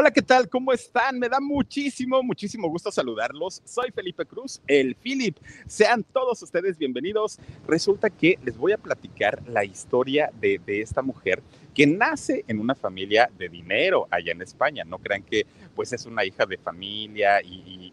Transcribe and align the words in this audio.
Hola, 0.00 0.12
¿qué 0.12 0.22
tal? 0.22 0.48
¿Cómo 0.48 0.72
están? 0.72 1.18
Me 1.18 1.28
da 1.28 1.40
muchísimo, 1.40 2.22
muchísimo 2.22 2.68
gusto 2.68 2.92
saludarlos. 2.92 3.60
Soy 3.64 3.90
Felipe 3.90 4.24
Cruz, 4.24 4.60
el 4.68 4.94
Philip. 4.94 5.36
Sean 5.66 6.04
todos 6.04 6.40
ustedes 6.40 6.78
bienvenidos. 6.78 7.40
Resulta 7.66 8.08
que 8.08 8.38
les 8.44 8.56
voy 8.56 8.70
a 8.70 8.78
platicar 8.78 9.42
la 9.48 9.64
historia 9.64 10.30
de, 10.40 10.60
de, 10.64 10.82
esta 10.82 11.02
mujer 11.02 11.42
que 11.74 11.84
nace 11.84 12.44
en 12.46 12.60
una 12.60 12.76
familia 12.76 13.28
de 13.36 13.48
dinero 13.48 14.06
allá 14.08 14.30
en 14.30 14.40
España. 14.40 14.84
No 14.84 14.98
crean 14.98 15.24
que 15.24 15.46
pues 15.74 15.92
es 15.92 16.06
una 16.06 16.24
hija 16.24 16.44
de 16.44 16.58
familia 16.58 17.40
y, 17.40 17.92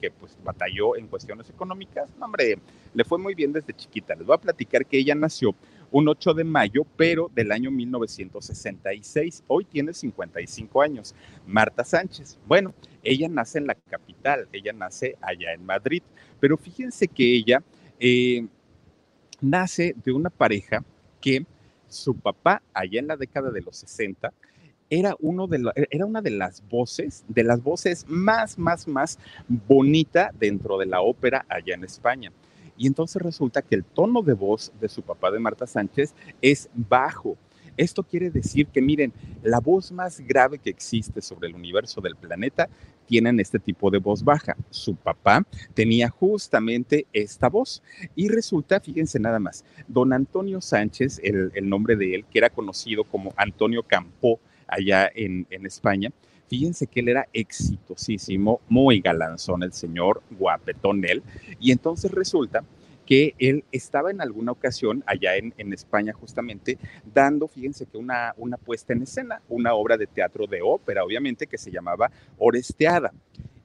que 0.00 0.10
pues 0.10 0.36
batalló 0.44 0.96
en 0.96 1.06
cuestiones 1.06 1.48
económicas. 1.48 2.10
No, 2.18 2.26
hombre, 2.26 2.58
le 2.92 3.04
fue 3.04 3.18
muy 3.18 3.34
bien 3.34 3.52
desde 3.52 3.72
chiquita. 3.72 4.14
Les 4.14 4.26
voy 4.26 4.34
a 4.34 4.38
platicar 4.38 4.84
que 4.84 4.98
ella 4.98 5.14
nació 5.14 5.54
un 5.92 6.08
8 6.08 6.34
de 6.34 6.44
mayo, 6.44 6.84
pero 6.96 7.30
del 7.34 7.52
año 7.52 7.70
1966. 7.70 9.44
Hoy 9.46 9.64
tiene 9.64 9.92
55 9.92 10.82
años. 10.82 11.14
Marta 11.46 11.84
Sánchez. 11.84 12.38
Bueno, 12.46 12.74
ella 13.04 13.28
nace 13.28 13.58
en 13.58 13.66
la 13.66 13.74
capital, 13.74 14.48
ella 14.52 14.72
nace 14.72 15.16
allá 15.20 15.52
en 15.52 15.64
Madrid, 15.64 16.02
pero 16.40 16.56
fíjense 16.56 17.06
que 17.06 17.36
ella 17.36 17.62
eh, 18.00 18.46
nace 19.40 19.94
de 20.02 20.12
una 20.12 20.30
pareja 20.30 20.84
que 21.20 21.44
su 21.88 22.14
papá, 22.14 22.62
allá 22.72 22.98
en 22.98 23.06
la 23.06 23.16
década 23.16 23.50
de 23.50 23.60
los 23.60 23.76
60, 23.76 24.32
era, 24.88 25.16
uno 25.20 25.46
de 25.46 25.58
la, 25.58 25.72
era 25.90 26.04
una 26.04 26.20
de 26.20 26.30
las 26.30 26.66
voces, 26.68 27.24
de 27.28 27.44
las 27.44 27.62
voces 27.62 28.04
más, 28.08 28.58
más, 28.58 28.86
más 28.86 29.18
bonita 29.48 30.30
dentro 30.38 30.78
de 30.78 30.86
la 30.86 31.00
ópera 31.00 31.46
allá 31.48 31.74
en 31.74 31.84
España. 31.84 32.32
Y 32.82 32.88
entonces 32.88 33.22
resulta 33.22 33.62
que 33.62 33.76
el 33.76 33.84
tono 33.84 34.22
de 34.22 34.32
voz 34.32 34.72
de 34.80 34.88
su 34.88 35.02
papá 35.02 35.30
de 35.30 35.38
Marta 35.38 35.68
Sánchez 35.68 36.16
es 36.40 36.68
bajo. 36.74 37.36
Esto 37.76 38.02
quiere 38.02 38.28
decir 38.28 38.66
que, 38.66 38.82
miren, 38.82 39.12
la 39.44 39.60
voz 39.60 39.92
más 39.92 40.18
grave 40.18 40.58
que 40.58 40.70
existe 40.70 41.22
sobre 41.22 41.46
el 41.46 41.54
universo 41.54 42.00
del 42.00 42.16
planeta 42.16 42.68
tienen 43.06 43.38
este 43.38 43.60
tipo 43.60 43.88
de 43.88 43.98
voz 43.98 44.24
baja. 44.24 44.56
Su 44.70 44.96
papá 44.96 45.46
tenía 45.74 46.08
justamente 46.08 47.06
esta 47.12 47.48
voz. 47.48 47.84
Y 48.16 48.26
resulta, 48.26 48.80
fíjense 48.80 49.20
nada 49.20 49.38
más, 49.38 49.64
don 49.86 50.12
Antonio 50.12 50.60
Sánchez, 50.60 51.20
el, 51.22 51.68
nombre 51.68 51.94
de 51.94 52.16
él, 52.16 52.24
que 52.32 52.38
era 52.40 52.50
conocido 52.50 53.04
como 53.04 53.32
Antonio 53.36 53.84
Campó 53.84 54.40
allá 54.66 55.08
en 55.14 55.46
España, 55.64 56.10
fíjense 56.52 56.86
que 56.86 57.00
él 57.00 57.08
era 57.08 57.26
exitosísimo, 57.32 58.60
muy 58.68 59.00
galanzón 59.00 59.62
el 59.62 59.72
señor, 59.72 60.22
guapetón 60.38 61.02
él, 61.02 61.22
y 61.58 61.72
entonces 61.72 62.10
resulta 62.10 62.62
que 63.06 63.34
él 63.38 63.64
estaba 63.72 64.10
en 64.10 64.20
alguna 64.20 64.52
ocasión 64.52 65.02
allá 65.06 65.34
en, 65.36 65.72
España 65.72 66.12
justamente 66.12 66.76
dando, 67.14 67.48
fíjense 67.48 67.86
que 67.86 67.96
una, 67.96 68.34
una 68.36 68.58
puesta 68.58 68.92
en 68.92 69.00
escena, 69.04 69.40
una 69.48 69.72
obra 69.72 69.96
de 69.96 70.06
teatro 70.06 70.46
de 70.46 70.60
ópera, 70.62 71.02
obviamente, 71.04 71.46
que 71.46 71.56
se 71.56 71.70
llamaba 71.70 72.10
Oresteada. 72.36 73.14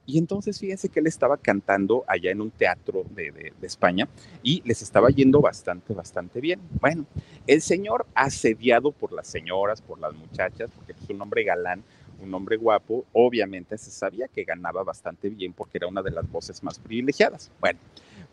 Y 0.06 0.16
entonces 0.16 0.58
fíjense 0.58 0.88
que 0.88 1.00
él 1.00 1.06
estaba 1.06 1.36
cantando 1.36 2.04
allá 2.08 2.30
en 2.30 2.40
un 2.40 2.50
teatro 2.50 3.04
de, 3.14 3.52
de, 3.60 3.66
España 3.66 4.08
y 4.42 4.62
les 4.64 4.80
estaba 4.80 5.10
yendo 5.10 5.42
bastante, 5.42 5.92
bastante 5.92 6.40
bien. 6.40 6.58
Bueno, 6.80 7.04
el 7.46 7.60
señor 7.60 8.06
asediado 8.14 8.92
por 8.92 9.12
las 9.12 9.26
señoras, 9.26 9.82
por 9.82 10.00
las 10.00 10.14
muchachas, 10.14 10.70
porque 10.74 10.92
es 10.92 11.10
un 11.10 11.20
hombre 11.20 11.44
galán, 11.44 11.84
un 12.20 12.34
hombre 12.34 12.56
guapo, 12.56 13.04
obviamente 13.12 13.78
se 13.78 13.90
sabía 13.90 14.28
que 14.28 14.44
ganaba 14.44 14.82
bastante 14.82 15.28
bien 15.28 15.52
porque 15.52 15.78
era 15.78 15.86
una 15.86 16.02
de 16.02 16.10
las 16.10 16.30
voces 16.30 16.62
más 16.62 16.78
privilegiadas. 16.78 17.50
Bueno, 17.60 17.78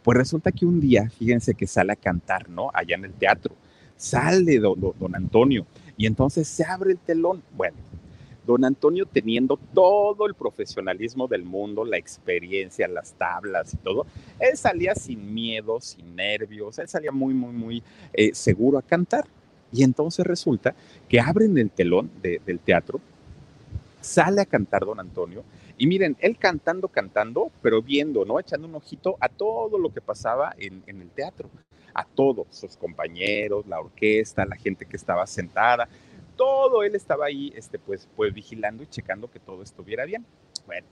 pues 0.04 0.18
resulta 0.18 0.52
que 0.52 0.66
un 0.66 0.80
día, 0.80 1.10
fíjense 1.10 1.56
que 1.56 1.68
sale 1.68 1.94
a 1.94 1.96
cantar, 1.96 2.50
¿no? 2.50 2.70
Allá 2.74 2.96
en 2.96 3.06
el 3.06 3.14
teatro. 3.14 3.56
Sale 3.98 4.60
don, 4.60 4.80
don, 5.00 5.16
Antonio 5.16 5.66
y 5.98 6.06
entonces 6.06 6.48
se 6.48 6.66
abre 6.66 6.92
el 6.92 6.98
telón. 7.00 7.42
Bueno, 7.56 7.78
don 8.46 8.66
Antonio 8.66 9.06
teniendo 9.06 9.58
todo 9.74 10.28
el 10.28 10.34
profesionalismo 10.34 11.28
del 11.28 11.44
mundo, 11.44 11.86
la 11.86 11.98
experiencia, 11.98 12.88
las 12.88 13.14
tablas 13.14 13.74
y 13.74 13.78
todo, 13.78 14.06
él 14.40 14.58
salía 14.58 14.96
sin 14.96 15.34
miedo, 15.34 15.80
sin 15.80 16.16
nervios, 16.16 16.78
él 16.78 16.88
salía 16.90 17.12
muy, 17.12 17.34
muy, 17.34 17.54
muy 17.54 17.84
eh, 18.14 18.32
seguro 18.34 18.78
a 18.78 18.82
cantar. 18.82 19.26
Y 19.72 19.84
entonces 19.84 20.26
resulta 20.26 20.76
que 21.10 21.20
abren 21.20 21.58
el 21.58 21.72
telón 21.72 22.12
de, 22.22 22.40
del 22.46 22.60
teatro 22.60 23.02
sale 24.06 24.42
a 24.42 24.46
cantar 24.46 24.86
don 24.86 25.00
Antonio 25.00 25.44
y 25.78 25.88
miren, 25.88 26.16
él 26.20 26.38
cantando, 26.38 26.88
cantando, 26.88 27.52
pero 27.62 27.82
viendo, 27.82 28.24
¿no? 28.24 28.40
Echando 28.40 28.68
un 28.68 28.76
ojito 28.76 29.18
a 29.20 29.28
todo 29.28 29.78
lo 29.78 29.94
que 29.94 30.00
pasaba 30.00 30.54
en, 30.58 30.84
en, 30.88 31.02
el 31.02 31.10
teatro, 31.10 31.50
a 31.94 32.06
todos, 32.06 32.48
sus 32.52 32.78
compañeros, 32.78 33.66
la 33.68 33.80
orquesta, 33.80 34.46
la 34.46 34.56
gente 34.56 34.86
que 34.86 34.96
estaba 34.96 35.28
sentada, 35.28 35.90
todo 36.38 36.84
él 36.84 36.96
estaba 36.96 37.26
ahí, 37.26 37.52
este, 37.56 37.78
pues, 37.80 38.08
pues 38.16 38.34
vigilando 38.34 38.84
y 38.84 38.88
checando 38.88 39.30
que 39.30 39.40
todo 39.40 39.64
estuviera 39.64 40.06
bien. 40.06 40.26
Bueno, 40.66 40.88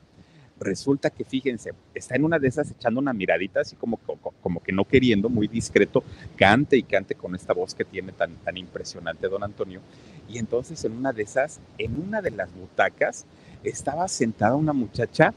resulta 0.64 1.10
que 1.10 1.24
fíjense, 1.24 1.74
está 1.94 2.16
en 2.16 2.26
una 2.26 2.40
de 2.40 2.48
esas 2.48 2.72
echando 2.72 3.00
una 3.00 3.14
miradita, 3.14 3.62
así 3.62 3.76
como, 3.76 3.98
como, 3.98 4.60
que 4.62 4.72
no 4.72 4.86
queriendo, 4.86 5.30
muy 5.30 5.48
discreto, 5.48 6.04
cante 6.36 6.78
y 6.78 6.84
cante 6.84 7.16
con 7.16 7.36
esta 7.36 7.54
voz 7.54 7.76
que 7.76 7.86
tiene 7.86 8.12
tan, 8.12 8.36
tan 8.38 8.58
impresionante 8.58 9.28
don 9.28 9.44
Antonio. 9.44 9.82
Y 10.28 10.38
entonces 10.38 10.84
en 10.86 10.94
una 10.94 11.14
de 11.14 11.24
esas, 11.24 11.60
en 11.78 12.00
una 12.02 12.22
de 12.22 12.32
las 12.32 12.54
butacas, 12.54 13.26
estaba 13.64 14.08
sentada 14.08 14.56
una 14.56 14.74
muchacha 14.74 15.34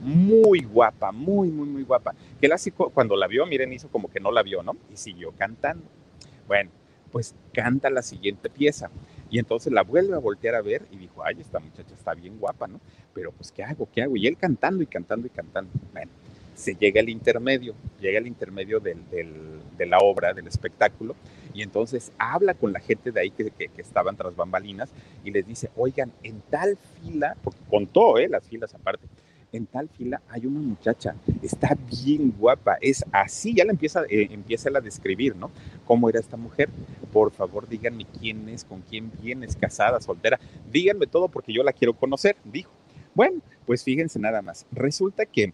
muy 0.00 0.60
guapa, 0.60 1.12
muy, 1.12 1.48
muy, 1.50 1.68
muy 1.68 1.82
guapa. 1.82 2.14
Que 2.40 2.46
así 2.52 2.70
cuando 2.70 3.16
la 3.16 3.26
vio, 3.26 3.46
miren, 3.46 3.72
hizo 3.72 3.88
como 3.88 4.10
que 4.10 4.20
no 4.20 4.32
la 4.32 4.42
vio, 4.42 4.62
¿no? 4.62 4.76
Y 4.92 4.96
siguió 4.96 5.32
cantando. 5.32 5.84
Bueno, 6.46 6.70
pues 7.12 7.34
canta 7.52 7.90
la 7.90 8.02
siguiente 8.02 8.48
pieza. 8.48 8.90
Y 9.30 9.38
entonces 9.38 9.72
la 9.72 9.82
vuelve 9.82 10.14
a 10.14 10.18
voltear 10.18 10.56
a 10.56 10.62
ver 10.62 10.82
y 10.90 10.96
dijo, 10.96 11.22
ay, 11.24 11.36
esta 11.40 11.60
muchacha 11.60 11.94
está 11.94 12.14
bien 12.14 12.38
guapa, 12.38 12.66
¿no? 12.66 12.80
Pero 13.14 13.32
pues, 13.32 13.52
¿qué 13.52 13.62
hago? 13.62 13.88
¿Qué 13.92 14.02
hago? 14.02 14.16
Y 14.16 14.26
él 14.26 14.36
cantando 14.36 14.82
y 14.82 14.86
cantando 14.86 15.26
y 15.26 15.30
cantando. 15.30 15.70
Bueno, 15.92 16.10
se 16.54 16.74
llega 16.74 17.00
el 17.00 17.08
intermedio, 17.08 17.74
llega 18.00 18.18
el 18.18 18.26
intermedio 18.26 18.80
de 18.80 19.86
la 19.86 19.98
obra, 19.98 20.34
del 20.34 20.46
espectáculo, 20.46 21.16
y 21.54 21.62
entonces 21.62 22.12
habla 22.18 22.54
con 22.54 22.72
la 22.72 22.80
gente 22.80 23.12
de 23.12 23.20
ahí 23.20 23.30
que, 23.30 23.50
que, 23.50 23.68
que, 23.68 23.82
estaban 23.82 24.16
tras 24.16 24.36
bambalinas 24.36 24.90
y 25.24 25.30
les 25.30 25.46
dice, 25.46 25.70
oigan, 25.76 26.12
en 26.22 26.40
tal 26.42 26.76
fila, 27.00 27.36
porque 27.42 27.60
contó 27.68 28.18
eh, 28.18 28.28
las 28.28 28.46
filas 28.46 28.74
aparte, 28.74 29.06
en 29.52 29.66
tal 29.66 29.88
fila 29.88 30.22
hay 30.28 30.46
una 30.46 30.60
muchacha, 30.60 31.14
está 31.42 31.76
bien 32.04 32.32
guapa, 32.38 32.78
es 32.80 33.04
así, 33.12 33.54
ya 33.54 33.64
la 33.64 33.72
empieza, 33.72 34.02
eh, 34.08 34.28
empieza 34.30 34.70
a 34.74 34.80
describir, 34.80 35.34
¿no? 35.36 35.50
¿Cómo 35.86 36.08
era 36.08 36.20
esta 36.20 36.36
mujer? 36.36 36.68
Por 37.12 37.32
favor, 37.32 37.68
díganme 37.68 38.06
quién 38.18 38.48
es, 38.48 38.64
con 38.64 38.82
quién 38.82 39.10
vienes, 39.20 39.56
casada, 39.56 40.00
soltera, 40.00 40.38
díganme 40.70 41.06
todo 41.06 41.28
porque 41.28 41.52
yo 41.52 41.62
la 41.62 41.72
quiero 41.72 41.94
conocer, 41.94 42.36
dijo. 42.44 42.70
Bueno, 43.14 43.40
pues 43.66 43.82
fíjense 43.82 44.18
nada 44.18 44.40
más, 44.40 44.66
resulta 44.70 45.26
que 45.26 45.52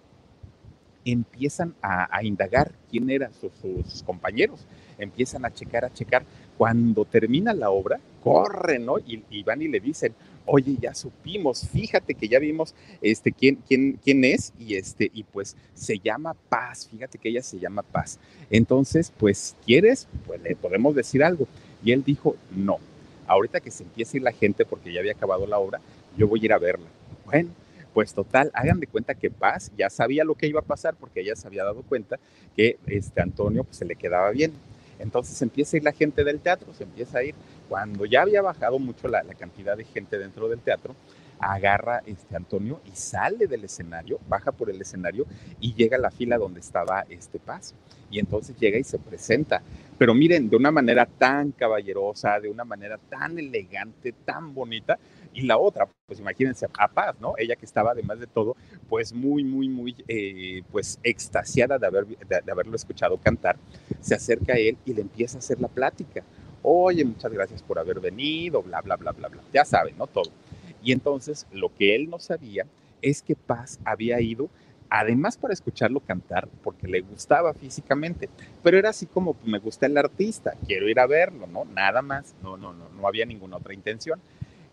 empiezan 1.04 1.74
a, 1.80 2.22
indagar 2.24 2.72
quién 2.90 3.08
eran 3.10 3.32
sus, 3.32 3.52
sus, 3.54 4.02
compañeros, 4.02 4.66
empiezan 4.98 5.44
a 5.44 5.52
checar, 5.52 5.84
a 5.84 5.92
checar. 5.92 6.24
Cuando 6.58 7.04
termina 7.04 7.52
la 7.52 7.70
obra, 7.70 8.00
corren, 8.22 8.86
¿no? 8.86 8.98
Y, 8.98 9.22
y, 9.30 9.44
van 9.44 9.62
y 9.62 9.68
le 9.68 9.78
dicen, 9.78 10.14
oye, 10.46 10.76
ya 10.80 10.94
supimos, 10.94 11.68
fíjate 11.68 12.14
que 12.14 12.28
ya 12.28 12.38
vimos 12.38 12.74
este, 13.02 13.32
quién, 13.32 13.56
quién, 13.66 13.98
quién 14.02 14.24
es 14.24 14.52
y, 14.58 14.76
este, 14.76 15.10
y 15.12 15.24
pues 15.24 15.56
se 15.74 15.98
llama 15.98 16.34
Paz, 16.48 16.88
fíjate 16.90 17.18
que 17.18 17.28
ella 17.28 17.42
se 17.42 17.58
llama 17.58 17.82
Paz. 17.82 18.18
Entonces, 18.50 19.12
pues, 19.16 19.56
¿quieres? 19.64 20.06
Pues 20.26 20.40
le 20.42 20.56
podemos 20.56 20.94
decir 20.94 21.22
algo. 21.22 21.46
Y 21.84 21.92
él 21.92 22.02
dijo, 22.04 22.36
no, 22.54 22.78
ahorita 23.26 23.60
que 23.60 23.70
se 23.70 23.82
empiece 23.82 24.16
a 24.16 24.18
ir 24.18 24.22
la 24.22 24.32
gente 24.32 24.64
porque 24.64 24.92
ya 24.92 25.00
había 25.00 25.12
acabado 25.12 25.46
la 25.46 25.58
obra, 25.58 25.80
yo 26.16 26.28
voy 26.28 26.40
a 26.40 26.44
ir 26.44 26.52
a 26.52 26.58
verla. 26.58 26.86
Bueno, 27.24 27.50
pues 27.92 28.14
total, 28.14 28.50
hagan 28.54 28.78
de 28.80 28.86
cuenta 28.86 29.14
que 29.14 29.30
Paz 29.30 29.72
ya 29.76 29.90
sabía 29.90 30.24
lo 30.24 30.34
que 30.34 30.46
iba 30.46 30.60
a 30.60 30.64
pasar 30.64 30.94
porque 30.94 31.20
ella 31.20 31.34
se 31.34 31.46
había 31.46 31.64
dado 31.64 31.82
cuenta 31.82 32.18
que 32.54 32.78
este 32.86 33.20
Antonio 33.20 33.64
pues, 33.64 33.78
se 33.78 33.84
le 33.84 33.96
quedaba 33.96 34.30
bien. 34.30 34.52
Entonces 34.98 35.40
empieza 35.42 35.76
a 35.76 35.78
ir 35.78 35.84
la 35.84 35.92
gente 35.92 36.24
del 36.24 36.40
teatro, 36.40 36.72
se 36.74 36.84
empieza 36.84 37.18
a 37.18 37.24
ir 37.24 37.34
cuando 37.68 38.06
ya 38.06 38.22
había 38.22 38.42
bajado 38.42 38.78
mucho 38.78 39.08
la, 39.08 39.22
cantidad 39.38 39.76
de 39.76 39.84
gente 39.84 40.18
dentro 40.18 40.48
del 40.48 40.60
teatro, 40.60 40.94
agarra 41.38 42.02
este 42.06 42.34
Antonio 42.36 42.80
y 42.86 42.96
sale 42.96 43.46
del 43.46 43.64
escenario, 43.64 44.18
baja 44.28 44.52
por 44.52 44.70
el 44.70 44.80
escenario 44.80 45.26
y 45.60 45.74
llega 45.74 45.96
a 45.96 46.00
la 46.00 46.10
fila 46.10 46.38
donde 46.38 46.60
estaba 46.60 47.04
este 47.10 47.38
Paz. 47.38 47.74
Y 48.10 48.20
entonces 48.20 48.56
llega 48.56 48.78
y 48.78 48.84
se 48.84 48.98
presenta. 48.98 49.62
Pero 49.98 50.14
miren, 50.14 50.48
de 50.48 50.56
una 50.56 50.70
manera 50.70 51.06
tan 51.06 51.50
caballerosa, 51.50 52.38
de 52.38 52.48
una 52.48 52.64
manera 52.64 52.98
tan 52.98 53.38
elegante, 53.38 54.12
tan 54.12 54.54
bonita. 54.54 54.98
Y 55.34 55.42
la 55.42 55.58
otra, 55.58 55.88
pues 56.06 56.20
imagínense, 56.20 56.66
a 56.78 56.88
Paz, 56.88 57.16
¿no? 57.20 57.34
Ella 57.36 57.56
que 57.56 57.66
estaba 57.66 57.90
además 57.90 58.20
de 58.20 58.26
todo, 58.26 58.56
pues 58.88 59.12
muy, 59.12 59.42
muy, 59.42 59.68
muy, 59.68 59.96
eh, 60.08 60.62
pues 60.70 60.98
extasiada 61.02 61.78
de, 61.78 61.86
haber, 61.86 62.06
de 62.06 62.52
haberlo 62.52 62.76
escuchado 62.76 63.18
cantar, 63.18 63.56
se 64.00 64.14
acerca 64.14 64.54
a 64.54 64.56
él 64.56 64.78
y 64.84 64.94
le 64.94 65.02
empieza 65.02 65.36
a 65.36 65.40
hacer 65.40 65.60
la 65.60 65.68
plática. 65.68 66.22
Oye, 66.68 67.04
muchas 67.04 67.32
gracias 67.32 67.62
por 67.62 67.78
haber 67.78 68.00
venido, 68.00 68.60
bla, 68.60 68.80
bla, 68.80 68.96
bla, 68.96 69.12
bla, 69.12 69.28
bla. 69.28 69.40
Ya 69.54 69.64
saben, 69.64 69.96
¿no? 69.96 70.08
Todo. 70.08 70.32
Y 70.82 70.90
entonces 70.90 71.46
lo 71.52 71.72
que 71.72 71.94
él 71.94 72.10
no 72.10 72.18
sabía 72.18 72.66
es 73.02 73.22
que 73.22 73.36
Paz 73.36 73.78
había 73.84 74.20
ido, 74.20 74.48
además 74.90 75.36
para 75.36 75.54
escucharlo 75.54 76.00
cantar, 76.00 76.48
porque 76.64 76.88
le 76.88 77.02
gustaba 77.02 77.54
físicamente, 77.54 78.28
pero 78.64 78.78
era 78.78 78.90
así 78.90 79.06
como 79.06 79.36
me 79.44 79.60
gusta 79.60 79.86
el 79.86 79.96
artista, 79.96 80.54
quiero 80.66 80.88
ir 80.88 80.98
a 80.98 81.06
verlo, 81.06 81.46
¿no? 81.46 81.66
Nada 81.66 82.02
más, 82.02 82.34
no, 82.42 82.56
no, 82.56 82.72
no, 82.72 82.88
no 82.88 83.06
había 83.06 83.26
ninguna 83.26 83.58
otra 83.58 83.72
intención. 83.72 84.18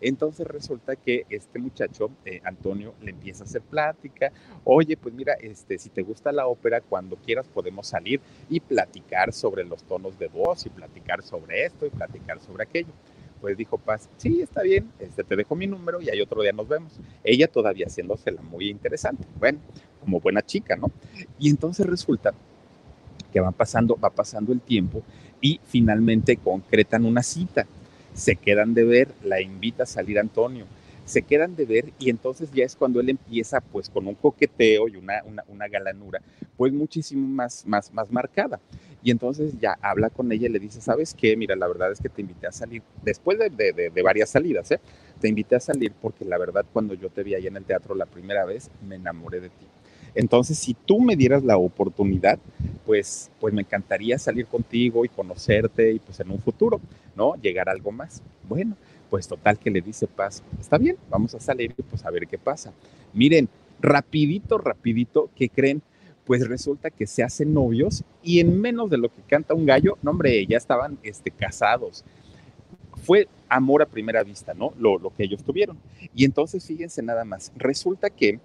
Entonces 0.06 0.46
resulta 0.46 0.96
que 0.96 1.24
este 1.30 1.58
muchacho, 1.58 2.10
eh, 2.24 2.40
Antonio, 2.44 2.94
le 3.02 3.10
empieza 3.10 3.44
a 3.44 3.46
hacer 3.46 3.62
plática. 3.62 4.32
Oye, 4.64 4.96
pues 4.96 5.14
mira, 5.14 5.34
este, 5.40 5.78
si 5.78 5.88
te 5.88 6.02
gusta 6.02 6.30
la 6.30 6.46
ópera, 6.46 6.80
cuando 6.80 7.16
quieras 7.16 7.48
podemos 7.48 7.86
salir 7.86 8.20
y 8.48 8.60
platicar 8.60 9.32
sobre 9.32 9.64
los 9.64 9.82
tonos 9.84 10.18
de 10.18 10.28
voz 10.28 10.66
y 10.66 10.70
platicar 10.70 11.22
sobre 11.22 11.64
esto 11.64 11.86
y 11.86 11.90
platicar 11.90 12.40
sobre 12.40 12.64
aquello 12.64 12.92
pues 13.40 13.58
dijo 13.58 13.76
Paz, 13.76 14.08
sí, 14.16 14.40
está 14.40 14.62
bien, 14.62 14.90
este, 14.98 15.22
te 15.22 15.36
dejo 15.36 15.54
mi 15.54 15.66
número 15.66 16.00
y 16.00 16.08
ahí 16.08 16.18
otro 16.22 16.40
día 16.40 16.52
nos 16.52 16.66
vemos. 16.66 16.94
Ella 17.22 17.46
todavía 17.46 17.84
haciéndosela 17.84 18.40
muy 18.40 18.70
interesante, 18.70 19.22
bueno, 19.38 19.58
como 20.00 20.18
buena 20.18 20.40
chica, 20.40 20.76
¿no? 20.76 20.90
Y 21.38 21.50
entonces 21.50 21.84
resulta 21.84 22.32
que 23.30 23.40
va 23.40 23.50
pasando, 23.50 23.98
va 24.02 24.08
pasando 24.08 24.50
el 24.50 24.62
tiempo 24.62 25.02
y 25.42 25.60
finalmente 25.66 26.38
concretan 26.38 27.04
una 27.04 27.22
cita. 27.22 27.66
Se 28.14 28.36
quedan 28.36 28.72
de 28.74 28.84
ver, 28.84 29.08
la 29.22 29.40
invita 29.40 29.82
a 29.82 29.86
salir 29.86 30.18
Antonio 30.18 30.66
se 31.04 31.22
quedan 31.22 31.54
de 31.54 31.66
ver 31.66 31.92
y 31.98 32.10
entonces 32.10 32.50
ya 32.52 32.64
es 32.64 32.76
cuando 32.76 33.00
él 33.00 33.10
empieza 33.10 33.60
pues 33.60 33.90
con 33.90 34.06
un 34.06 34.14
coqueteo 34.14 34.88
y 34.88 34.96
una, 34.96 35.22
una, 35.48 35.68
galanura 35.68 36.20
pues 36.56 36.72
muchísimo 36.72 37.26
más, 37.28 37.66
más, 37.66 37.92
más 37.92 38.10
marcada. 38.10 38.60
Y 39.02 39.10
entonces 39.10 39.52
ya 39.60 39.76
habla 39.82 40.08
con 40.08 40.32
ella 40.32 40.46
y 40.46 40.50
le 40.50 40.58
dice, 40.58 40.80
¿sabes 40.80 41.12
qué? 41.12 41.36
Mira, 41.36 41.56
la 41.56 41.68
verdad 41.68 41.92
es 41.92 42.00
que 42.00 42.08
te 42.08 42.22
invité 42.22 42.46
a 42.46 42.52
salir, 42.52 42.82
después 43.02 43.38
de, 43.38 43.50
de, 43.50 43.90
de 43.90 44.02
varias 44.02 44.30
salidas, 44.30 44.70
¿eh? 44.70 44.80
Te 45.20 45.28
invité 45.28 45.56
a 45.56 45.60
salir 45.60 45.92
porque 46.00 46.24
la 46.24 46.38
verdad 46.38 46.64
cuando 46.72 46.94
yo 46.94 47.10
te 47.10 47.22
vi 47.22 47.34
ahí 47.34 47.46
en 47.46 47.56
el 47.56 47.64
teatro 47.64 47.94
la 47.94 48.06
primera 48.06 48.46
vez, 48.46 48.70
me 48.88 48.94
enamoré 48.94 49.40
de 49.40 49.50
ti. 49.50 49.66
Entonces, 50.14 50.58
si 50.58 50.74
tú 50.74 51.00
me 51.00 51.16
dieras 51.16 51.42
la 51.44 51.58
oportunidad, 51.58 52.38
pues, 52.86 53.30
pues 53.40 53.52
me 53.52 53.62
encantaría 53.62 54.18
salir 54.18 54.46
contigo 54.46 55.04
y 55.04 55.08
conocerte 55.08 55.92
y 55.92 55.98
pues 55.98 56.20
en 56.20 56.30
un 56.30 56.38
futuro, 56.38 56.80
¿no? 57.16 57.34
Llegar 57.36 57.68
a 57.68 57.72
algo 57.72 57.92
más. 57.92 58.22
Bueno, 58.48 58.76
pues 59.10 59.28
total 59.28 59.58
que 59.58 59.70
le 59.70 59.80
dice 59.80 60.06
Paz, 60.06 60.42
está 60.60 60.78
bien, 60.78 60.96
vamos 61.10 61.34
a 61.34 61.40
salir 61.40 61.74
y 61.76 61.82
pues 61.82 62.04
a 62.04 62.10
ver 62.10 62.26
qué 62.26 62.38
pasa. 62.38 62.72
Miren, 63.12 63.48
rapidito, 63.80 64.58
rapidito, 64.58 65.30
¿qué 65.36 65.48
creen? 65.48 65.82
Pues 66.24 66.48
resulta 66.48 66.90
que 66.90 67.06
se 67.06 67.22
hacen 67.22 67.52
novios 67.52 68.02
y 68.22 68.40
en 68.40 68.60
menos 68.60 68.90
de 68.90 68.98
lo 68.98 69.08
que 69.08 69.22
canta 69.28 69.54
un 69.54 69.66
gallo, 69.66 69.98
no 70.02 70.10
hombre, 70.10 70.46
ya 70.46 70.56
estaban 70.56 70.98
este, 71.02 71.30
casados. 71.30 72.04
Fue 73.02 73.28
amor 73.48 73.82
a 73.82 73.86
primera 73.86 74.22
vista, 74.22 74.54
¿no? 74.54 74.72
Lo, 74.78 74.98
lo 74.98 75.14
que 75.14 75.24
ellos 75.24 75.44
tuvieron. 75.44 75.76
Y 76.14 76.24
entonces, 76.24 76.66
fíjense 76.66 77.02
nada 77.02 77.24
más, 77.24 77.52
resulta 77.56 78.08
que 78.08 78.40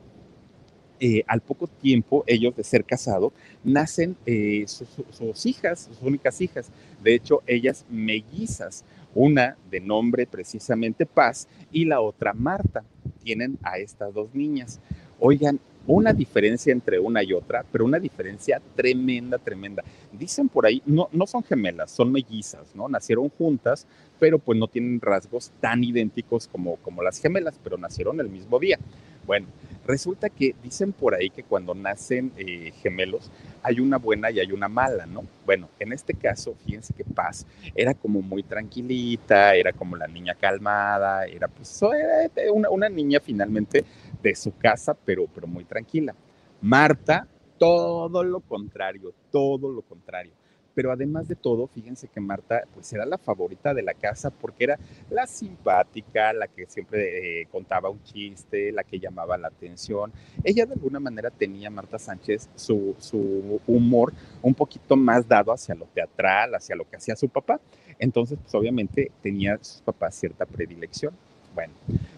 eh, 1.00 1.24
al 1.28 1.42
poco 1.42 1.68
tiempo, 1.68 2.24
ellos 2.28 2.56
de 2.56 2.64
ser 2.64 2.84
casados, 2.84 3.32
nacen 3.64 4.16
eh, 4.26 4.66
sus, 4.68 4.88
sus, 5.12 5.46
hijas, 5.46 5.90
sus 5.90 6.02
únicas 6.02 6.42
hijas. 6.42 6.72
De 7.04 7.16
hecho, 7.16 7.42
ellas 7.48 7.86
mellizas, 7.90 8.84
una 9.16 9.58
de 9.72 9.80
nombre 9.80 10.28
precisamente 10.28 11.06
Paz 11.06 11.48
y 11.72 11.86
la 11.86 12.02
otra 12.02 12.34
Marta. 12.34 12.84
Tienen 13.24 13.58
a 13.64 13.78
estas 13.78 14.14
dos 14.14 14.34
niñas. 14.34 14.80
Oigan, 15.20 15.60
una 15.88 16.14
diferencia 16.14 16.72
entre 16.72 17.00
una 17.00 17.24
y 17.24 17.34
otra, 17.34 17.66
pero 17.72 17.84
una 17.84 18.00
diferencia 18.00 18.62
tremenda, 18.76 19.38
tremenda. 19.38 19.84
Dicen 20.12 20.48
por 20.48 20.66
ahí, 20.66 20.84
no, 20.86 21.10
no 21.12 21.26
son 21.26 21.44
gemelas, 21.44 21.92
son 21.92 22.12
mellizas, 22.12 22.76
¿no? 22.76 22.88
Nacieron 22.88 23.30
juntas, 23.30 23.88
pero 24.20 24.38
pues 24.38 24.60
no 24.60 24.68
tienen 24.68 25.02
rasgos 25.02 25.52
tan 25.60 25.84
idénticos 25.84 26.48
como, 26.48 26.76
como 26.78 27.02
las 27.02 27.20
gemelas, 27.20 27.60
pero 27.64 27.78
nacieron 27.78 28.20
el 28.20 28.30
mismo 28.30 28.60
día. 28.60 28.78
Bueno, 29.26 29.48
resulta 29.86 30.30
que 30.30 30.56
dicen 30.62 30.94
por 30.94 31.16
ahí 31.16 31.30
que 31.30 31.44
cuando 31.44 31.74
nacen 31.74 32.32
eh, 32.38 32.72
gemelos 32.82 33.32
hay 33.64 33.80
una 33.80 33.98
buena 33.98 34.32
y 34.32 34.40
hay 34.40 34.52
una 34.52 34.68
mala, 34.68 35.06
¿no? 35.06 35.24
Bueno, 35.46 35.70
en 35.80 35.94
este 35.94 36.14
caso, 36.14 36.56
fíjense 36.66 36.94
que 36.94 37.04
Paz 37.04 37.46
era 37.76 37.94
como 37.94 38.22
muy 38.22 38.44
tranquilita, 38.44 39.56
era 39.56 39.74
como 39.74 39.96
la 39.96 40.08
niña 40.08 40.36
calmada, 40.36 41.26
era 41.26 41.48
pues 41.48 41.82
era 41.82 42.52
una, 42.52 42.70
una 42.70 42.90
niña 42.90 43.20
finalmente 43.20 43.84
de 44.22 44.36
su 44.36 44.56
casa, 44.58 44.94
pero, 44.94 45.28
pero 45.34 45.48
muy 45.48 45.66
tranquila. 45.66 46.16
Marta, 46.62 47.28
todo 47.58 48.24
lo 48.24 48.40
contrario, 48.40 49.14
todo 49.32 49.72
lo 49.72 49.82
contrario. 49.82 50.34
Pero 50.76 50.92
además 50.92 51.28
de 51.28 51.36
todo, 51.36 51.68
fíjense 51.68 52.08
que 52.08 52.20
Marta 52.20 52.64
pues 52.74 52.92
era 52.94 53.06
la 53.06 53.18
favorita 53.18 53.74
de 53.74 53.82
la 53.82 53.94
casa 53.94 54.30
porque 54.30 54.66
era 54.66 54.80
la 55.10 55.28
simpática, 55.28 56.32
la 56.34 56.48
que 56.48 56.66
siempre 56.66 57.42
eh, 57.42 57.48
contaba 57.52 57.90
un 57.90 58.02
chiste, 58.04 58.72
la 58.72 58.84
que 58.84 59.00
llamaba 59.00 59.38
la 59.38 59.48
atención. 59.48 60.12
Ella 60.44 60.66
de 60.66 60.74
alguna 60.74 61.00
manera 61.00 61.30
tenía, 61.32 61.70
Marta 61.70 62.00
Sánchez, 62.00 62.50
su, 62.56 62.96
su 63.00 63.60
humor 63.68 64.14
un 64.42 64.54
poquito 64.54 64.96
más 64.96 65.28
dado 65.28 65.52
hacia 65.52 65.76
lo 65.76 65.86
teatral, 65.86 66.56
hacia 66.56 66.76
lo 66.76 66.90
que 66.90 66.98
hacía 66.98 67.16
su 67.16 67.30
papá. 67.30 67.60
Entonces, 67.98 68.40
pues 68.42 68.56
obviamente 68.56 69.12
tenía 69.22 69.58
sus 69.62 69.82
papás 69.82 70.16
cierta 70.16 70.46
predilección. 70.46 71.14
Bueno, 71.54 71.74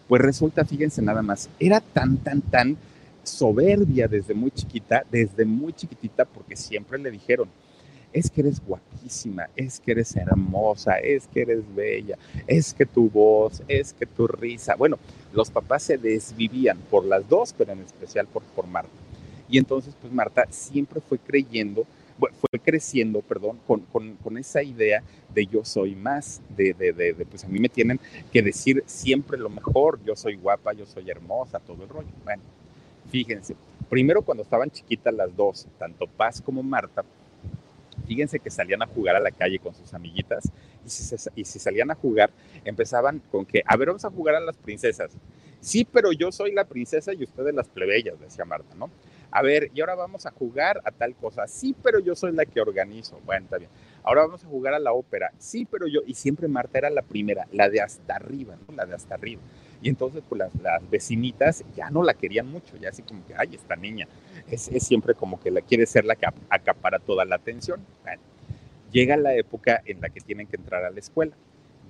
pues 0.08 0.22
resulta, 0.22 0.64
fíjense 0.66 1.02
nada 1.02 1.22
más, 1.22 1.50
era 1.60 1.80
tan, 1.80 2.18
tan, 2.18 2.42
tan 2.42 2.78
soberbia 3.24 4.08
desde 4.08 4.34
muy 4.34 4.52
chiquita, 4.52 5.04
desde 5.10 5.46
muy 5.46 5.74
chiquitita, 5.74 6.26
porque 6.26 6.56
siempre 6.56 7.00
le 7.00 7.12
dijeron, 7.12 7.50
es 8.14 8.30
que 8.30 8.42
eres 8.42 8.62
guapísima, 8.66 9.50
es 9.56 9.80
que 9.80 9.92
eres 9.92 10.16
hermosa, 10.16 10.98
es 11.00 11.28
que 11.28 11.42
eres 11.42 11.64
bella, 11.76 12.18
es 12.48 12.74
que 12.74 12.86
tu 12.86 13.10
voz, 13.10 13.64
es 13.68 13.94
que 13.94 14.06
tu 14.06 14.28
risa. 14.28 14.76
Bueno, 14.76 14.98
los 15.34 15.50
papás 15.50 15.84
se 15.84 15.98
desvivían 15.98 16.78
por 16.90 17.06
las 17.06 17.28
dos, 17.28 17.54
pero 17.58 17.74
en 17.74 17.82
especial 17.82 18.28
por, 18.28 18.44
por 18.44 18.68
Marta. 18.68 18.92
Y 19.50 19.58
entonces, 19.58 19.94
pues 20.00 20.12
Marta 20.14 20.46
siempre 20.50 21.02
fue 21.02 21.20
creyendo, 21.20 21.86
fue 22.20 22.60
creciendo, 22.60 23.22
perdón, 23.22 23.60
con, 23.66 23.82
con, 23.82 24.16
con 24.18 24.38
esa 24.38 24.62
idea 24.64 25.04
de 25.34 25.46
yo 25.46 25.66
soy 25.66 25.96
más, 25.96 26.42
de, 26.56 26.74
de, 26.74 26.94
de, 26.94 27.14
de, 27.14 27.26
pues 27.26 27.44
a 27.44 27.48
mí 27.48 27.60
me 27.60 27.70
tienen 27.70 28.00
que 28.32 28.42
decir 28.42 28.84
siempre 28.86 29.38
lo 29.38 29.50
mejor, 29.50 30.00
yo 30.06 30.16
soy 30.16 30.36
guapa, 30.36 30.74
yo 30.74 30.86
soy 30.86 31.10
hermosa, 31.10 31.60
todo 31.60 31.84
el 31.84 31.90
rollo. 31.90 32.10
Bueno, 32.24 32.44
fíjense, 33.10 33.56
primero 33.90 34.22
cuando 34.22 34.44
estaban 34.44 34.70
chiquitas 34.70 35.14
las 35.14 35.36
dos, 35.36 35.68
tanto 35.78 36.08
Paz 36.08 36.42
como 36.42 36.64
Marta, 36.64 37.04
fíjense 38.12 38.40
que 38.42 38.50
salían 38.50 38.82
a 38.82 38.88
jugar 38.88 39.16
a 39.16 39.22
la 39.22 39.32
calle 39.32 39.58
con 39.58 39.74
sus 39.74 39.94
amiguitas 39.94 40.52
y 41.34 41.46
si, 41.46 41.60
salían 41.60 41.92
a 41.92 41.96
jugar, 41.96 42.30
empezaban 42.66 43.22
con 43.32 43.46
que, 43.46 43.64
a 43.66 43.78
ver, 43.78 43.88
vamos 43.88 44.04
a 44.04 44.10
jugar 44.10 44.36
a 44.36 44.42
las 44.42 44.58
princesas. 44.58 45.12
Sí, 45.62 45.88
pero 45.90 46.12
yo 46.12 46.30
soy 46.30 46.52
la 46.52 46.66
princesa 46.66 47.14
y 47.14 47.24
ustedes 47.24 47.56
las 47.56 47.70
plebeyas, 47.70 48.20
decía 48.20 48.44
Marta, 48.44 48.76
¿no? 48.76 48.90
A 49.32 49.42
ver, 49.42 49.72
y 49.74 49.80
ahora 49.80 49.96
vamos 49.96 50.26
a 50.26 50.32
jugar 50.32 50.82
a 50.84 50.92
tal 50.92 51.16
cosa. 51.16 51.48
Sí, 51.48 51.74
pero 51.82 52.00
yo 52.00 52.14
soy 52.14 52.34
la 52.34 52.46
que 52.46 52.60
organizo. 52.60 53.18
Bueno, 53.24 53.46
está 53.46 53.58
bien. 53.58 53.70
Ahora 54.04 54.24
vamos 54.24 54.44
a 54.44 54.48
jugar 54.48 54.74
a 54.74 54.80
la 54.80 54.92
ópera. 54.92 55.32
Sí, 55.38 55.66
pero 55.72 55.88
yo, 55.88 56.02
y 56.06 56.16
siempre 56.16 56.50
Marta 56.50 56.80
era 56.80 56.90
la 56.90 57.04
primera, 57.04 57.48
la 57.54 57.70
de 57.70 57.80
hasta 57.80 58.18
arriba, 58.18 58.58
¿no? 58.68 58.76
La 58.76 58.86
de 58.86 58.94
hasta 58.94 59.16
arriba. 59.16 59.42
Y 59.82 59.90
entonces, 59.90 60.22
pues 60.28 60.42
las, 60.62 60.90
vecinitas 60.90 61.64
ya 61.76 61.90
no 61.90 62.04
la 62.04 62.14
querían 62.14 62.48
mucho, 62.48 62.78
ya 62.78 62.90
así 62.90 63.02
como 63.02 63.26
que, 63.26 63.34
ay, 63.36 63.56
esta 63.56 63.76
niña, 63.76 64.08
es, 64.50 64.70
siempre 64.80 65.16
como 65.16 65.40
que 65.40 65.50
la 65.50 65.62
quiere 65.62 65.86
ser 65.86 66.06
la 66.06 66.16
que 66.16 66.28
acapara 66.50 67.00
toda 67.00 67.26
la 67.26 67.36
atención. 67.36 67.82
Llega 68.92 69.16
la 69.18 69.34
época 69.36 69.82
en 69.86 70.02
la 70.02 70.10
que 70.10 70.20
tienen 70.20 70.48
que 70.48 70.58
entrar 70.58 70.84
a 70.84 70.92
la 70.92 71.00
escuela. 71.00 71.34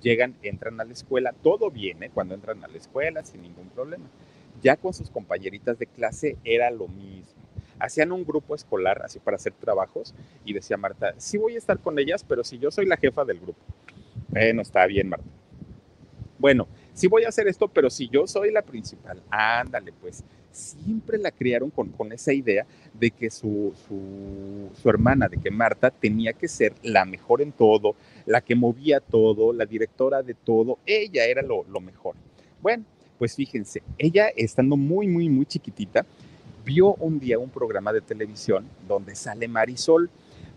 Llegan, 0.00 0.36
entran 0.42 0.80
a 0.80 0.84
la 0.84 0.92
escuela, 0.92 1.34
todo 1.42 1.70
viene 1.70 2.10
cuando 2.10 2.34
entran 2.34 2.62
a 2.64 2.68
la 2.68 2.76
escuela 2.76 3.24
sin 3.24 3.42
ningún 3.42 3.68
problema. 3.68 4.06
Ya 4.62 4.76
con 4.76 4.94
sus 4.94 5.10
compañeritas 5.10 5.78
de 5.78 5.86
clase 5.86 6.36
era 6.44 6.70
lo 6.70 6.88
mismo. 6.88 7.42
Hacían 7.78 8.12
un 8.12 8.24
grupo 8.24 8.54
escolar 8.54 9.02
así 9.04 9.18
para 9.18 9.36
hacer 9.36 9.52
trabajos 9.52 10.14
y 10.44 10.52
decía 10.52 10.76
Marta, 10.76 11.14
sí 11.18 11.36
voy 11.36 11.56
a 11.56 11.58
estar 11.58 11.80
con 11.80 11.98
ellas, 11.98 12.24
pero 12.26 12.44
si 12.44 12.58
yo 12.58 12.70
soy 12.70 12.86
la 12.86 12.96
jefa 12.96 13.24
del 13.24 13.40
grupo. 13.40 13.58
Bueno, 14.28 14.62
está 14.62 14.86
bien, 14.86 15.08
Marta. 15.08 15.26
Bueno, 16.38 16.66
sí 16.94 17.06
voy 17.06 17.24
a 17.24 17.28
hacer 17.28 17.48
esto, 17.48 17.68
pero 17.68 17.90
si 17.90 18.08
yo 18.08 18.26
soy 18.26 18.50
la 18.50 18.62
principal, 18.62 19.22
ándale, 19.30 19.92
pues 20.00 20.24
siempre 20.50 21.18
la 21.18 21.30
criaron 21.30 21.70
con, 21.70 21.88
con 21.88 22.12
esa 22.12 22.32
idea 22.32 22.66
de 22.92 23.10
que 23.10 23.30
su, 23.30 23.72
su, 23.86 24.68
su, 24.80 24.88
hermana, 24.88 25.28
de 25.28 25.38
que 25.38 25.50
Marta 25.50 25.90
tenía 25.90 26.32
que 26.32 26.48
ser 26.48 26.74
la 26.82 27.04
mejor 27.04 27.40
en 27.40 27.52
todo, 27.52 27.96
la 28.26 28.40
que 28.40 28.54
movía 28.54 29.00
todo, 29.00 29.52
la 29.52 29.64
directora 29.64 30.22
de 30.22 30.34
todo, 30.34 30.78
ella 30.86 31.24
era 31.24 31.42
lo, 31.42 31.64
lo 31.64 31.80
mejor. 31.80 32.14
Bueno, 32.60 32.84
pues 33.18 33.34
fíjense, 33.34 33.82
ella 33.98 34.28
estando 34.36 34.76
muy, 34.76 35.08
muy, 35.08 35.28
muy 35.28 35.46
chiquitita, 35.46 36.04
vio 36.64 36.94
un 36.94 37.18
día 37.18 37.38
un 37.38 37.50
programa 37.50 37.92
de 37.92 38.00
televisión 38.00 38.66
donde 38.86 39.14
sale 39.14 39.48
Marisol. 39.48 40.10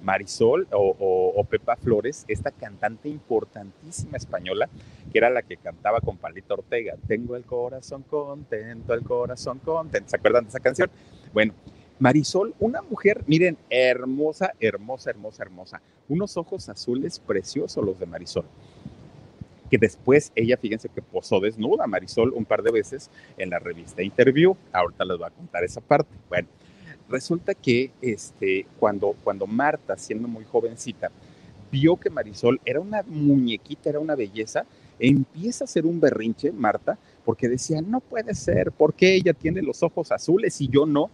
Marisol 0.05 0.67
o, 0.71 0.95
o, 0.99 1.33
o, 1.35 1.43
Pepa 1.45 1.75
Flores, 1.75 2.25
esta 2.27 2.51
cantante 2.51 3.09
importantísima 3.09 4.17
española, 4.17 4.69
que 5.11 5.17
era 5.17 5.29
la 5.31 5.41
que 5.41 5.57
cantaba 5.57 5.99
con 5.99 6.17
Palito 6.17 6.53
Ortega, 6.53 6.95
Tengo 7.07 7.35
el 7.35 7.43
corazón 7.43 8.03
contento, 8.03 8.93
el 8.93 9.01
corazón 9.01 9.59
contento, 9.59 10.09
¿se 10.09 10.15
acuerdan 10.15 10.43
de 10.45 10.49
esa 10.49 10.59
canción? 10.59 10.89
Bueno, 11.33 11.53
Marisol, 11.97 12.53
una 12.59 12.81
mujer, 12.83 13.23
miren, 13.25 13.57
hermosa, 13.69 14.53
hermosa, 14.59 15.09
hermosa, 15.09 15.43
hermosa, 15.43 15.81
unos 16.07 16.37
ojos 16.37 16.69
azules 16.69 17.19
preciosos 17.19 17.83
los 17.83 17.99
de 17.99 18.05
Marisol 18.05 18.45
que 19.69 19.79
después 19.79 20.31
ella, 20.35 20.57
fíjense 20.57 20.89
que 20.89 21.01
posó 21.01 21.39
desnuda 21.39 21.87
Marisol 21.87 22.31
un 22.33 22.45
par 22.45 22.61
de 22.61 22.71
veces 22.71 23.09
en 23.37 23.49
la 23.49 23.57
revista 23.57 24.03
Interview. 24.03 24.55
Ahorita 24.71 25.03
les 25.05 25.17
voy 25.17 25.27
a 25.27 25.31
contar 25.31 25.63
esa 25.63 25.81
parte. 25.81 26.15
Bueno, 26.29 26.47
resulta 27.09 27.53
que 27.53 27.91
este, 28.01 28.65
cuando, 28.79 29.15
cuando 29.23 29.47
Marta, 29.47 29.97
siendo 29.97 30.27
muy 30.27 30.45
jovencita, 30.45 31.11
vio 31.71 31.97
que 31.97 32.09
Marisol 32.09 32.59
era 32.65 32.79
una 32.79 33.03
muñequita, 33.03 33.89
era 33.89 33.99
una 33.99 34.15
belleza, 34.15 34.65
empieza 34.99 35.63
a 35.63 35.65
hacer 35.65 35.85
un 35.85 35.99
berrinche, 35.99 36.51
Marta, 36.51 36.97
porque 37.23 37.49
decía, 37.49 37.81
no 37.81 37.99
puede 37.99 38.33
ser, 38.35 38.71
porque 38.71 39.15
ella 39.15 39.33
tiene 39.33 39.61
los 39.61 39.83
ojos 39.83 40.11
azules 40.11 40.59
y 40.61 40.67
yo 40.67 40.85
no? 40.85 41.09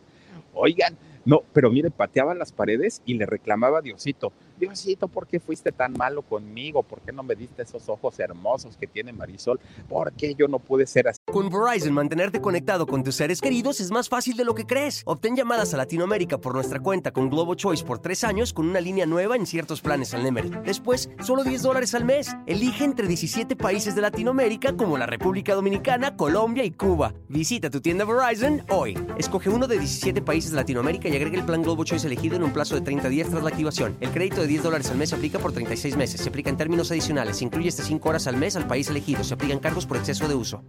Oigan, 0.53 0.97
no, 1.25 1.43
pero 1.53 1.71
mire, 1.71 1.91
pateaba 1.91 2.35
las 2.35 2.51
paredes 2.51 3.01
y 3.05 3.15
le 3.15 3.25
reclamaba 3.25 3.81
Diosito, 3.81 4.33
Diosito, 4.61 5.07
¿por 5.07 5.25
qué 5.25 5.39
fuiste 5.39 5.71
tan 5.71 5.93
malo 5.93 6.21
conmigo? 6.21 6.83
¿Por 6.83 7.01
qué 7.01 7.11
no 7.11 7.23
me 7.23 7.33
diste 7.35 7.63
esos 7.63 7.89
ojos 7.89 8.19
hermosos 8.19 8.77
que 8.77 8.85
tiene 8.85 9.11
Marisol? 9.11 9.59
¿Por 9.89 10.13
qué 10.13 10.35
yo 10.35 10.47
no 10.47 10.59
pude 10.59 10.85
ser 10.85 11.07
así? 11.07 11.17
Con 11.25 11.49
Verizon, 11.49 11.91
mantenerte 11.91 12.39
conectado 12.39 12.85
con 12.85 13.03
tus 13.03 13.15
seres 13.15 13.41
queridos 13.41 13.79
es 13.79 13.89
más 13.89 14.07
fácil 14.07 14.37
de 14.37 14.45
lo 14.45 14.53
que 14.53 14.67
crees. 14.67 15.01
Obtén 15.05 15.35
llamadas 15.35 15.73
a 15.73 15.77
Latinoamérica 15.77 16.37
por 16.37 16.53
nuestra 16.53 16.79
cuenta 16.79 17.11
con 17.11 17.31
Globo 17.31 17.55
Choice 17.55 17.83
por 17.83 17.97
tres 17.97 18.23
años 18.23 18.53
con 18.53 18.69
una 18.69 18.79
línea 18.79 19.07
nueva 19.07 19.35
en 19.35 19.47
ciertos 19.47 19.81
planes 19.81 20.13
al 20.13 20.23
Nemery. 20.23 20.51
Después, 20.63 21.09
solo 21.23 21.43
10 21.43 21.63
dólares 21.63 21.95
al 21.95 22.05
mes. 22.05 22.29
Elige 22.45 22.83
entre 22.83 23.07
17 23.07 23.55
países 23.55 23.95
de 23.95 24.01
Latinoamérica 24.01 24.77
como 24.77 24.95
la 24.95 25.07
República 25.07 25.55
Dominicana, 25.55 26.15
Colombia 26.15 26.63
y 26.63 26.69
Cuba. 26.69 27.15
Visita 27.29 27.71
tu 27.71 27.81
tienda 27.81 28.05
Verizon 28.05 28.63
hoy. 28.69 28.95
Escoge 29.17 29.49
uno 29.49 29.65
de 29.65 29.79
17 29.79 30.21
países 30.21 30.51
de 30.51 30.57
Latinoamérica 30.57 31.09
y 31.09 31.15
agrega 31.15 31.39
el 31.39 31.45
plan 31.45 31.63
Globo 31.63 31.83
Choice 31.83 32.05
elegido 32.05 32.35
en 32.35 32.43
un 32.43 32.53
plazo 32.53 32.75
de 32.75 32.81
30 32.81 33.09
días 33.09 33.27
tras 33.27 33.41
la 33.41 33.49
activación. 33.49 33.97
El 34.01 34.11
crédito 34.11 34.41
de 34.41 34.50
10 34.51 34.63
dólares 34.63 34.91
al 34.91 34.97
mes 34.97 35.07
se 35.07 35.15
aplica 35.15 35.39
por 35.39 35.53
36 35.53 35.95
meses. 35.95 36.19
Se 36.19 36.27
aplica 36.27 36.49
en 36.49 36.57
términos 36.57 36.91
adicionales. 36.91 37.41
Incluye 37.41 37.69
hasta 37.69 37.83
5 37.83 38.09
horas 38.09 38.27
al 38.27 38.35
mes 38.35 38.57
al 38.57 38.67
país 38.67 38.89
elegido. 38.89 39.23
Se 39.23 39.33
aplican 39.33 39.59
cargos 39.59 39.85
por 39.85 39.95
exceso 39.95 40.27
de 40.27 40.35
uso. 40.35 40.61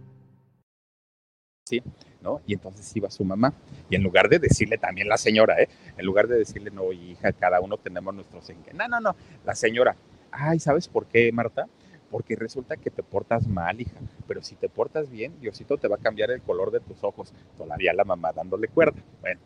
Sí, 1.65 1.83
¿no? 2.21 2.39
Y 2.47 2.53
entonces 2.53 2.95
iba 2.95 3.11
su 3.11 3.25
mamá. 3.25 3.53
Y 3.89 3.95
en 3.95 4.03
lugar 4.03 4.29
de 4.29 4.39
decirle 4.39 4.77
también 4.77 5.09
la 5.09 5.17
señora, 5.17 5.61
¿eh? 5.61 5.67
En 5.97 6.05
lugar 6.05 6.29
de 6.29 6.37
decirle, 6.37 6.71
no, 6.71 6.93
hija, 6.93 7.33
cada 7.33 7.59
uno 7.59 7.77
tenemos 7.77 8.15
nuestros. 8.15 8.49
No, 8.73 8.87
no, 8.87 9.01
no. 9.01 9.17
La 9.43 9.53
señora, 9.53 9.97
ay, 10.31 10.61
¿sabes 10.61 10.87
por 10.87 11.05
qué, 11.07 11.29
Marta? 11.33 11.67
Porque 12.09 12.37
resulta 12.37 12.77
que 12.77 12.89
te 12.89 13.03
portas 13.03 13.47
mal, 13.47 13.81
hija. 13.81 13.99
Pero 14.29 14.41
si 14.43 14.55
te 14.55 14.69
portas 14.69 15.09
bien, 15.09 15.37
Diosito 15.41 15.77
te 15.77 15.89
va 15.89 15.97
a 15.97 15.99
cambiar 15.99 16.31
el 16.31 16.41
color 16.41 16.71
de 16.71 16.79
tus 16.79 17.03
ojos. 17.03 17.33
Todavía 17.57 17.91
la 17.91 18.05
mamá 18.05 18.31
dándole 18.31 18.69
cuerda. 18.69 19.03
Bueno, 19.19 19.41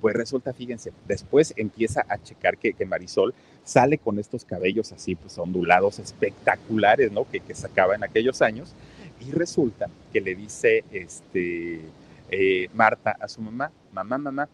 pues 0.00 0.16
resulta, 0.16 0.52
fíjense, 0.52 0.92
después 1.06 1.52
empieza 1.56 2.04
a 2.08 2.18
checar 2.22 2.56
que, 2.56 2.72
que, 2.72 2.86
Marisol 2.86 3.34
sale 3.64 3.98
con 3.98 4.18
estos 4.18 4.44
cabellos 4.44 4.92
así, 4.92 5.14
pues 5.14 5.36
ondulados, 5.38 5.98
espectaculares, 5.98 7.12
¿no? 7.12 7.28
Que, 7.30 7.40
que 7.40 7.54
sacaba 7.54 7.94
en 7.94 8.04
aquellos 8.04 8.42
años. 8.42 8.74
Y 9.20 9.32
resulta 9.32 9.88
que 10.12 10.20
le 10.20 10.34
dice 10.34 10.84
este, 10.90 11.80
eh, 12.30 12.68
Marta 12.74 13.16
a 13.20 13.28
su 13.28 13.40
mamá, 13.42 13.70
mamá, 13.92 14.18
mamá, 14.18 14.48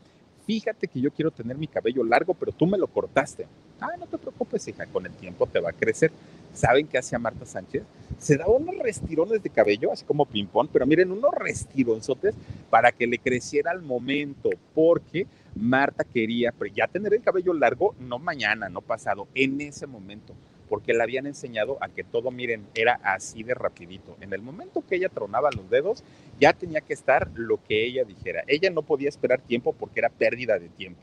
fíjate 0.47 0.89
que 0.89 1.01
yo 1.01 1.11
quiero 1.11 1.31
tener 1.31 1.57
mi 1.57 1.67
cabello 1.67 2.03
largo, 2.05 2.35
pero 2.35 2.53
tú 2.53 2.67
me 2.67 2.79
lo 2.79 2.87
cortaste. 2.87 3.47
Ah, 3.81 3.97
no 3.99 4.07
te 4.07 4.19
preocupes, 4.19 4.67
hija, 4.67 4.87
con 4.87 5.07
el 5.07 5.13
tiempo 5.13 5.47
te 5.47 5.61
va 5.61 5.71
a 5.71 5.73
crecer. 5.73 6.11
¿Saben 6.55 6.87
qué 6.87 6.99
hacía 6.99 7.19
Marta 7.19 7.45
Sánchez? 7.45 7.83
Se 8.19 8.37
daba 8.37 8.53
unos 8.53 8.77
restirones 8.79 9.43
de 9.43 9.51
cabello, 9.51 9.93
así 9.93 10.05
como 10.05 10.27
ping-pong, 10.27 10.69
pero 10.73 10.87
miren, 10.87 11.13
unos 11.13 11.33
restironzotes 11.35 12.35
para 12.71 12.93
que 12.93 13.07
le 13.07 13.19
creciera 13.19 13.71
al 13.71 13.83
momento, 13.83 14.51
porque 14.75 15.27
Marta 15.55 16.05
quería 16.05 16.53
ya 16.75 16.87
tener 16.87 17.15
el 17.15 17.23
cabello 17.23 17.53
largo, 17.53 17.95
no 18.01 18.19
mañana, 18.19 18.69
no 18.69 18.81
pasado, 18.81 19.29
en 19.35 19.61
ese 19.61 19.87
momento, 19.87 20.35
porque 20.69 20.95
le 20.95 21.03
habían 21.03 21.27
enseñado 21.27 21.79
a 21.81 21.89
que 21.89 22.05
todo, 22.05 22.31
miren, 22.31 22.67
era 22.75 22.99
así 23.03 23.43
de 23.43 23.55
rapidito. 23.55 24.17
En 24.21 24.33
el 24.33 24.43
momento 24.43 24.85
que 24.87 24.97
ella 24.97 25.09
tronaba 25.09 25.51
los 25.51 25.69
dedos, 25.71 26.03
ya 26.41 26.53
tenía 26.53 26.81
que 26.81 26.95
estar 26.95 27.31
lo 27.35 27.63
que 27.63 27.87
ella 27.87 28.05
dijera. 28.05 28.45
Ella 28.47 28.71
no 28.71 28.83
podía 28.83 29.09
esperar 29.09 29.41
tiempo 29.41 29.73
porque 29.73 30.01
era 30.01 30.09
pérdida 30.09 30.59
de 30.59 30.69
tiempo. 30.69 31.01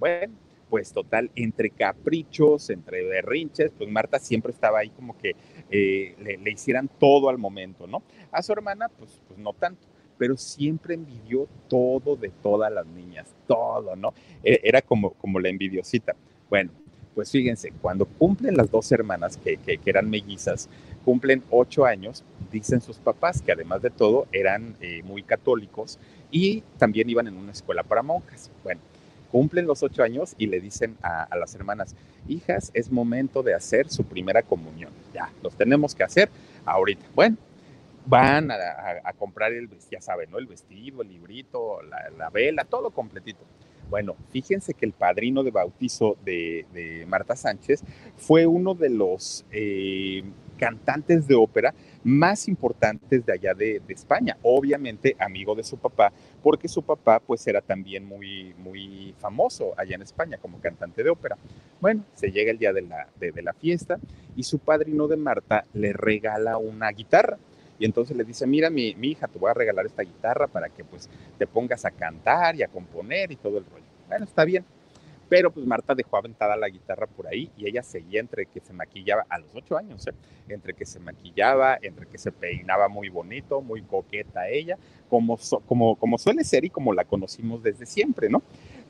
Bueno, 0.00 0.34
pues 0.68 0.92
total, 0.92 1.30
entre 1.34 1.70
caprichos, 1.70 2.70
entre 2.70 3.04
berrinches, 3.04 3.70
pues 3.76 3.90
Marta 3.90 4.18
siempre 4.18 4.52
estaba 4.52 4.80
ahí 4.80 4.90
como 4.90 5.16
que 5.18 5.34
eh, 5.70 6.14
le, 6.22 6.38
le, 6.38 6.50
hicieran 6.50 6.88
todo 6.98 7.28
al 7.28 7.38
momento, 7.38 7.86
¿no? 7.86 8.02
A 8.30 8.42
su 8.42 8.52
hermana, 8.52 8.88
pues, 8.88 9.20
pues 9.28 9.38
no 9.38 9.52
tanto, 9.52 9.86
pero 10.18 10.36
siempre 10.36 10.94
envidió 10.94 11.48
todo 11.68 12.16
de 12.16 12.30
todas 12.30 12.72
las 12.72 12.86
niñas, 12.86 13.34
todo, 13.46 13.96
¿no? 13.96 14.14
Era 14.42 14.82
como, 14.82 15.10
como 15.14 15.40
la 15.40 15.48
envidiosita. 15.48 16.14
Bueno, 16.48 16.70
pues 17.14 17.30
fíjense, 17.30 17.72
cuando 17.80 18.06
cumplen 18.06 18.56
las 18.56 18.70
dos 18.70 18.90
hermanas, 18.90 19.36
que, 19.36 19.56
que, 19.58 19.78
que 19.78 19.90
eran 19.90 20.10
mellizas, 20.10 20.68
cumplen 21.04 21.42
ocho 21.50 21.84
años, 21.84 22.24
dicen 22.50 22.80
sus 22.80 22.98
papás 22.98 23.42
que 23.42 23.52
además 23.52 23.82
de 23.82 23.90
todo 23.90 24.26
eran 24.32 24.76
eh, 24.80 25.02
muy 25.04 25.22
católicos 25.22 25.98
y 26.30 26.62
también 26.78 27.08
iban 27.10 27.28
en 27.28 27.36
una 27.36 27.52
escuela 27.52 27.82
para 27.82 28.02
monjas. 28.02 28.50
Bueno, 28.62 28.80
cumplen 29.34 29.66
los 29.66 29.82
ocho 29.82 30.04
años 30.04 30.36
y 30.38 30.46
le 30.46 30.60
dicen 30.60 30.96
a, 31.02 31.28
las 31.36 31.56
hermanas, 31.56 31.96
hijas, 32.28 32.70
es 32.72 32.92
momento 32.92 33.42
de 33.42 33.52
hacer 33.52 33.88
su 33.88 34.04
primera 34.04 34.44
comunión. 34.44 34.92
Ya, 35.12 35.28
los 35.42 35.56
tenemos 35.56 35.92
que 35.92 36.04
hacer 36.04 36.30
ahorita. 36.64 37.04
Bueno, 37.16 37.36
van 38.06 38.52
a, 38.52 39.12
comprar 39.18 39.52
el, 39.52 39.68
ya 39.90 40.00
saben, 40.00 40.30
¿no? 40.30 40.38
El 40.38 40.46
vestido, 40.46 41.02
el 41.02 41.08
librito, 41.08 41.82
la, 41.82 42.10
la, 42.16 42.30
vela, 42.30 42.64
todo 42.64 42.92
completito. 42.92 43.40
Bueno, 43.90 44.14
fíjense 44.30 44.72
que 44.72 44.86
el 44.86 44.92
padrino 44.92 45.42
de 45.42 45.50
bautizo 45.50 46.16
de, 46.24 46.64
de 46.72 47.04
Marta 47.06 47.34
Sánchez 47.34 47.82
fue 48.16 48.46
uno 48.46 48.74
de 48.74 48.90
los 48.90 49.44
eh, 49.50 50.22
cantantes 50.58 51.26
de 51.26 51.34
ópera 51.34 51.74
más 52.04 52.48
importantes 52.48 53.24
de 53.24 53.32
allá 53.32 53.54
de, 53.54 53.82
España, 53.88 54.36
obviamente 54.42 55.16
amigo 55.18 55.54
de 55.54 55.64
su 55.64 55.78
papá, 55.78 56.12
porque 56.42 56.68
su 56.68 56.82
papá 56.82 57.20
pues 57.20 57.46
era 57.46 57.60
también 57.60 58.04
muy, 58.04 58.54
muy 58.58 59.14
famoso 59.18 59.72
allá 59.76 59.94
en 59.96 60.02
España 60.02 60.38
como 60.38 60.60
cantante 60.60 61.02
de 61.02 61.10
ópera. 61.10 61.36
Bueno, 61.80 62.04
se 62.14 62.30
llega 62.30 62.50
el 62.50 62.58
día 62.58 62.72
de 62.72 62.82
la, 62.82 63.08
de 63.18 63.42
la 63.42 63.52
fiesta 63.54 63.98
y 64.36 64.42
su 64.42 64.58
padrino 64.58 65.08
de 65.08 65.16
Marta 65.16 65.64
le 65.72 65.92
regala 65.92 66.58
una 66.58 66.90
guitarra. 66.90 67.38
Y 67.78 67.84
entonces 67.84 68.16
le 68.16 68.24
dice, 68.24 68.46
mira, 68.46 68.70
mi, 68.70 68.94
mi, 68.94 69.08
hija, 69.08 69.26
te 69.26 69.38
voy 69.38 69.50
a 69.50 69.54
regalar 69.54 69.84
esta 69.86 70.02
guitarra 70.02 70.46
para 70.46 70.68
que 70.68 70.84
pues 70.84 71.08
te 71.38 71.46
pongas 71.46 71.84
a 71.84 71.90
cantar 71.90 72.54
y 72.54 72.62
a 72.62 72.68
componer 72.68 73.32
y 73.32 73.36
todo 73.36 73.58
el 73.58 73.64
rollo. 73.64 73.84
Bueno, 74.08 74.24
está 74.24 74.44
bien. 74.44 74.64
Pero 75.28 75.50
pues 75.50 75.66
Marta 75.66 75.94
dejó 75.94 76.16
aventada 76.16 76.56
la 76.56 76.68
guitarra 76.68 77.06
por 77.06 77.26
ahí 77.26 77.50
y 77.56 77.66
ella 77.68 77.82
seguía 77.82 78.20
entre 78.20 78.46
que 78.46 78.60
se 78.60 78.72
maquillaba 78.72 79.24
a 79.28 79.38
los 79.38 79.54
ocho 79.54 79.76
años, 79.76 80.06
¿eh? 80.06 80.12
entre 80.48 80.74
que 80.74 80.84
se 80.84 81.00
maquillaba, 81.00 81.78
entre 81.80 82.06
que 82.06 82.18
se 82.18 82.32
peinaba 82.32 82.88
muy 82.88 83.08
bonito, 83.08 83.60
muy 83.60 83.82
coqueta 83.82 84.48
ella, 84.48 84.78
como, 85.08 85.38
como, 85.66 85.96
como 85.96 86.18
suele 86.18 86.44
ser 86.44 86.64
y 86.64 86.70
como 86.70 86.92
la 86.92 87.04
conocimos 87.04 87.62
desde 87.62 87.86
siempre, 87.86 88.28
¿no? 88.28 88.42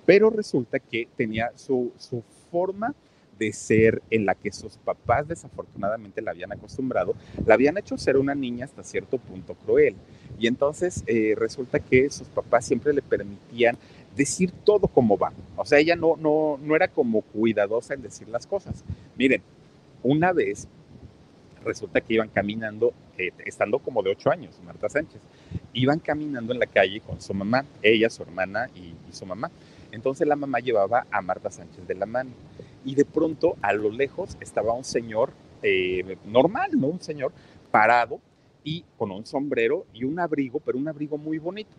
Pero 0.06 0.30
resulta 0.30 0.78
que 0.78 1.08
tenía 1.16 1.52
su, 1.54 1.92
su 1.96 2.22
forma 2.50 2.94
de 3.38 3.52
ser 3.52 4.02
en 4.10 4.26
la 4.26 4.34
que 4.34 4.52
sus 4.52 4.76
papás 4.76 5.26
desafortunadamente 5.28 6.22
la 6.22 6.30
habían 6.30 6.52
acostumbrado, 6.52 7.14
la 7.46 7.54
habían 7.54 7.76
hecho 7.78 7.96
ser 7.98 8.16
una 8.16 8.34
niña 8.34 8.64
hasta 8.64 8.82
cierto 8.82 9.18
punto 9.18 9.54
cruel. 9.54 9.96
Y 10.38 10.46
entonces 10.46 11.04
eh, 11.06 11.34
resulta 11.36 11.80
que 11.80 12.10
sus 12.10 12.28
papás 12.28 12.64
siempre 12.66 12.92
le 12.92 13.02
permitían 13.02 13.76
decir 14.16 14.52
todo 14.64 14.88
como 14.88 15.16
va. 15.16 15.32
O 15.56 15.64
sea, 15.64 15.78
ella 15.78 15.96
no, 15.96 16.16
no, 16.16 16.58
no 16.62 16.76
era 16.76 16.88
como 16.88 17.22
cuidadosa 17.22 17.94
en 17.94 18.02
decir 18.02 18.28
las 18.28 18.46
cosas. 18.46 18.84
Miren, 19.16 19.42
una 20.02 20.32
vez 20.32 20.68
resulta 21.64 22.00
que 22.00 22.14
iban 22.14 22.28
caminando, 22.28 22.92
eh, 23.18 23.30
estando 23.44 23.78
como 23.78 24.02
de 24.02 24.10
ocho 24.10 24.30
años, 24.30 24.60
Marta 24.64 24.88
Sánchez, 24.88 25.20
iban 25.72 25.98
caminando 25.98 26.52
en 26.52 26.58
la 26.60 26.66
calle 26.66 27.00
con 27.00 27.20
su 27.20 27.34
mamá, 27.34 27.64
ella, 27.82 28.10
su 28.10 28.22
hermana 28.22 28.68
y, 28.74 28.94
su 29.12 29.26
mamá. 29.26 29.50
Entonces 29.92 30.26
la 30.26 30.36
mamá 30.36 30.58
llevaba 30.58 31.06
a 31.10 31.22
Marta 31.22 31.50
Sánchez 31.50 31.86
de 31.86 31.94
la 31.94 32.06
mano 32.06 32.30
y 32.84 32.94
de 32.94 33.04
pronto 33.04 33.56
a 33.62 33.72
lo 33.72 33.90
lejos 33.90 34.36
estaba 34.40 34.72
un 34.72 34.84
señor 34.84 35.30
eh, 35.62 36.18
normal, 36.26 36.72
¿no? 36.74 36.88
Un 36.88 37.00
señor 37.00 37.32
parado 37.70 38.20
y 38.64 38.84
con 38.98 39.12
un 39.12 39.24
sombrero 39.24 39.86
y 39.94 40.04
un 40.04 40.18
abrigo, 40.18 40.58
pero 40.60 40.78
un 40.78 40.88
abrigo 40.88 41.16
muy 41.16 41.38
bonito. 41.38 41.70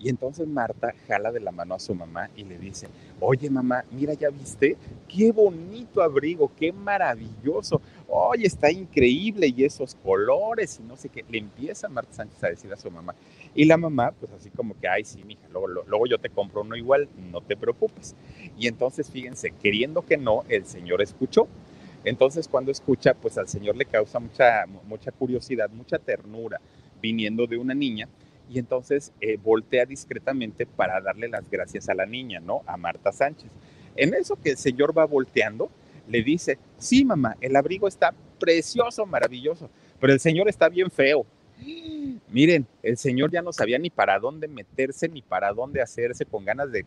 Y 0.00 0.08
entonces 0.08 0.46
Marta 0.46 0.94
jala 1.06 1.32
de 1.32 1.40
la 1.40 1.50
mano 1.50 1.74
a 1.74 1.80
su 1.80 1.94
mamá 1.94 2.30
y 2.36 2.44
le 2.44 2.56
dice, 2.56 2.88
oye 3.20 3.50
mamá, 3.50 3.84
mira, 3.90 4.14
ya 4.14 4.30
viste, 4.30 4.76
qué 5.08 5.32
bonito 5.32 6.02
abrigo, 6.02 6.52
qué 6.56 6.72
maravilloso, 6.72 7.80
oye, 8.06 8.46
está 8.46 8.70
increíble 8.70 9.52
y 9.54 9.64
esos 9.64 9.96
colores 9.96 10.78
y 10.80 10.84
no 10.84 10.96
sé 10.96 11.08
qué. 11.08 11.24
Le 11.28 11.38
empieza 11.38 11.88
Marta 11.88 12.12
Sánchez 12.12 12.44
a 12.44 12.48
decir 12.48 12.72
a 12.72 12.76
su 12.76 12.90
mamá. 12.90 13.14
Y 13.54 13.64
la 13.64 13.76
mamá, 13.76 14.12
pues 14.12 14.30
así 14.32 14.50
como 14.50 14.78
que, 14.78 14.88
ay, 14.88 15.04
sí, 15.04 15.24
mija, 15.24 15.48
luego, 15.50 15.66
luego 15.66 16.06
yo 16.06 16.18
te 16.18 16.30
compro 16.30 16.62
uno 16.62 16.76
igual, 16.76 17.08
no 17.32 17.40
te 17.40 17.56
preocupes. 17.56 18.14
Y 18.56 18.68
entonces, 18.68 19.10
fíjense, 19.10 19.50
queriendo 19.50 20.02
que 20.02 20.16
no, 20.16 20.44
el 20.48 20.64
señor 20.64 21.02
escuchó. 21.02 21.48
Entonces, 22.04 22.46
cuando 22.46 22.70
escucha, 22.70 23.14
pues 23.14 23.36
al 23.36 23.48
señor 23.48 23.76
le 23.76 23.84
causa 23.84 24.20
mucha, 24.20 24.64
mucha 24.86 25.10
curiosidad, 25.10 25.68
mucha 25.70 25.98
ternura, 25.98 26.60
viniendo 27.02 27.46
de 27.46 27.56
una 27.56 27.74
niña 27.74 28.08
y 28.48 28.58
entonces 28.58 29.12
eh, 29.20 29.36
voltea 29.36 29.84
discretamente 29.84 30.66
para 30.66 31.00
darle 31.00 31.28
las 31.28 31.48
gracias 31.50 31.88
a 31.88 31.94
la 31.94 32.06
niña, 32.06 32.40
¿no? 32.40 32.62
A 32.66 32.76
Marta 32.76 33.12
Sánchez. 33.12 33.50
En 33.96 34.14
eso 34.14 34.36
que 34.36 34.50
el 34.50 34.56
señor 34.56 34.96
va 34.96 35.04
volteando, 35.04 35.70
le 36.08 36.22
dice, 36.22 36.58
sí, 36.78 37.04
mamá, 37.04 37.36
el 37.40 37.54
abrigo 37.56 37.88
está 37.88 38.14
precioso, 38.38 39.04
maravilloso, 39.06 39.70
pero 40.00 40.12
el 40.12 40.20
señor 40.20 40.48
está 40.48 40.68
bien 40.68 40.90
feo. 40.90 41.26
Miren, 42.30 42.66
el 42.82 42.96
señor 42.96 43.30
ya 43.32 43.42
no 43.42 43.52
sabía 43.52 43.78
ni 43.78 43.90
para 43.90 44.18
dónde 44.18 44.48
meterse, 44.48 45.08
ni 45.08 45.22
para 45.22 45.52
dónde 45.52 45.82
hacerse, 45.82 46.24
con 46.24 46.44
ganas 46.44 46.70
de 46.70 46.86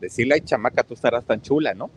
decirle, 0.00 0.34
ay, 0.34 0.40
chamaca, 0.40 0.82
tú 0.82 0.94
estarás 0.94 1.24
tan 1.24 1.40
chula, 1.40 1.74
¿no? 1.74 1.90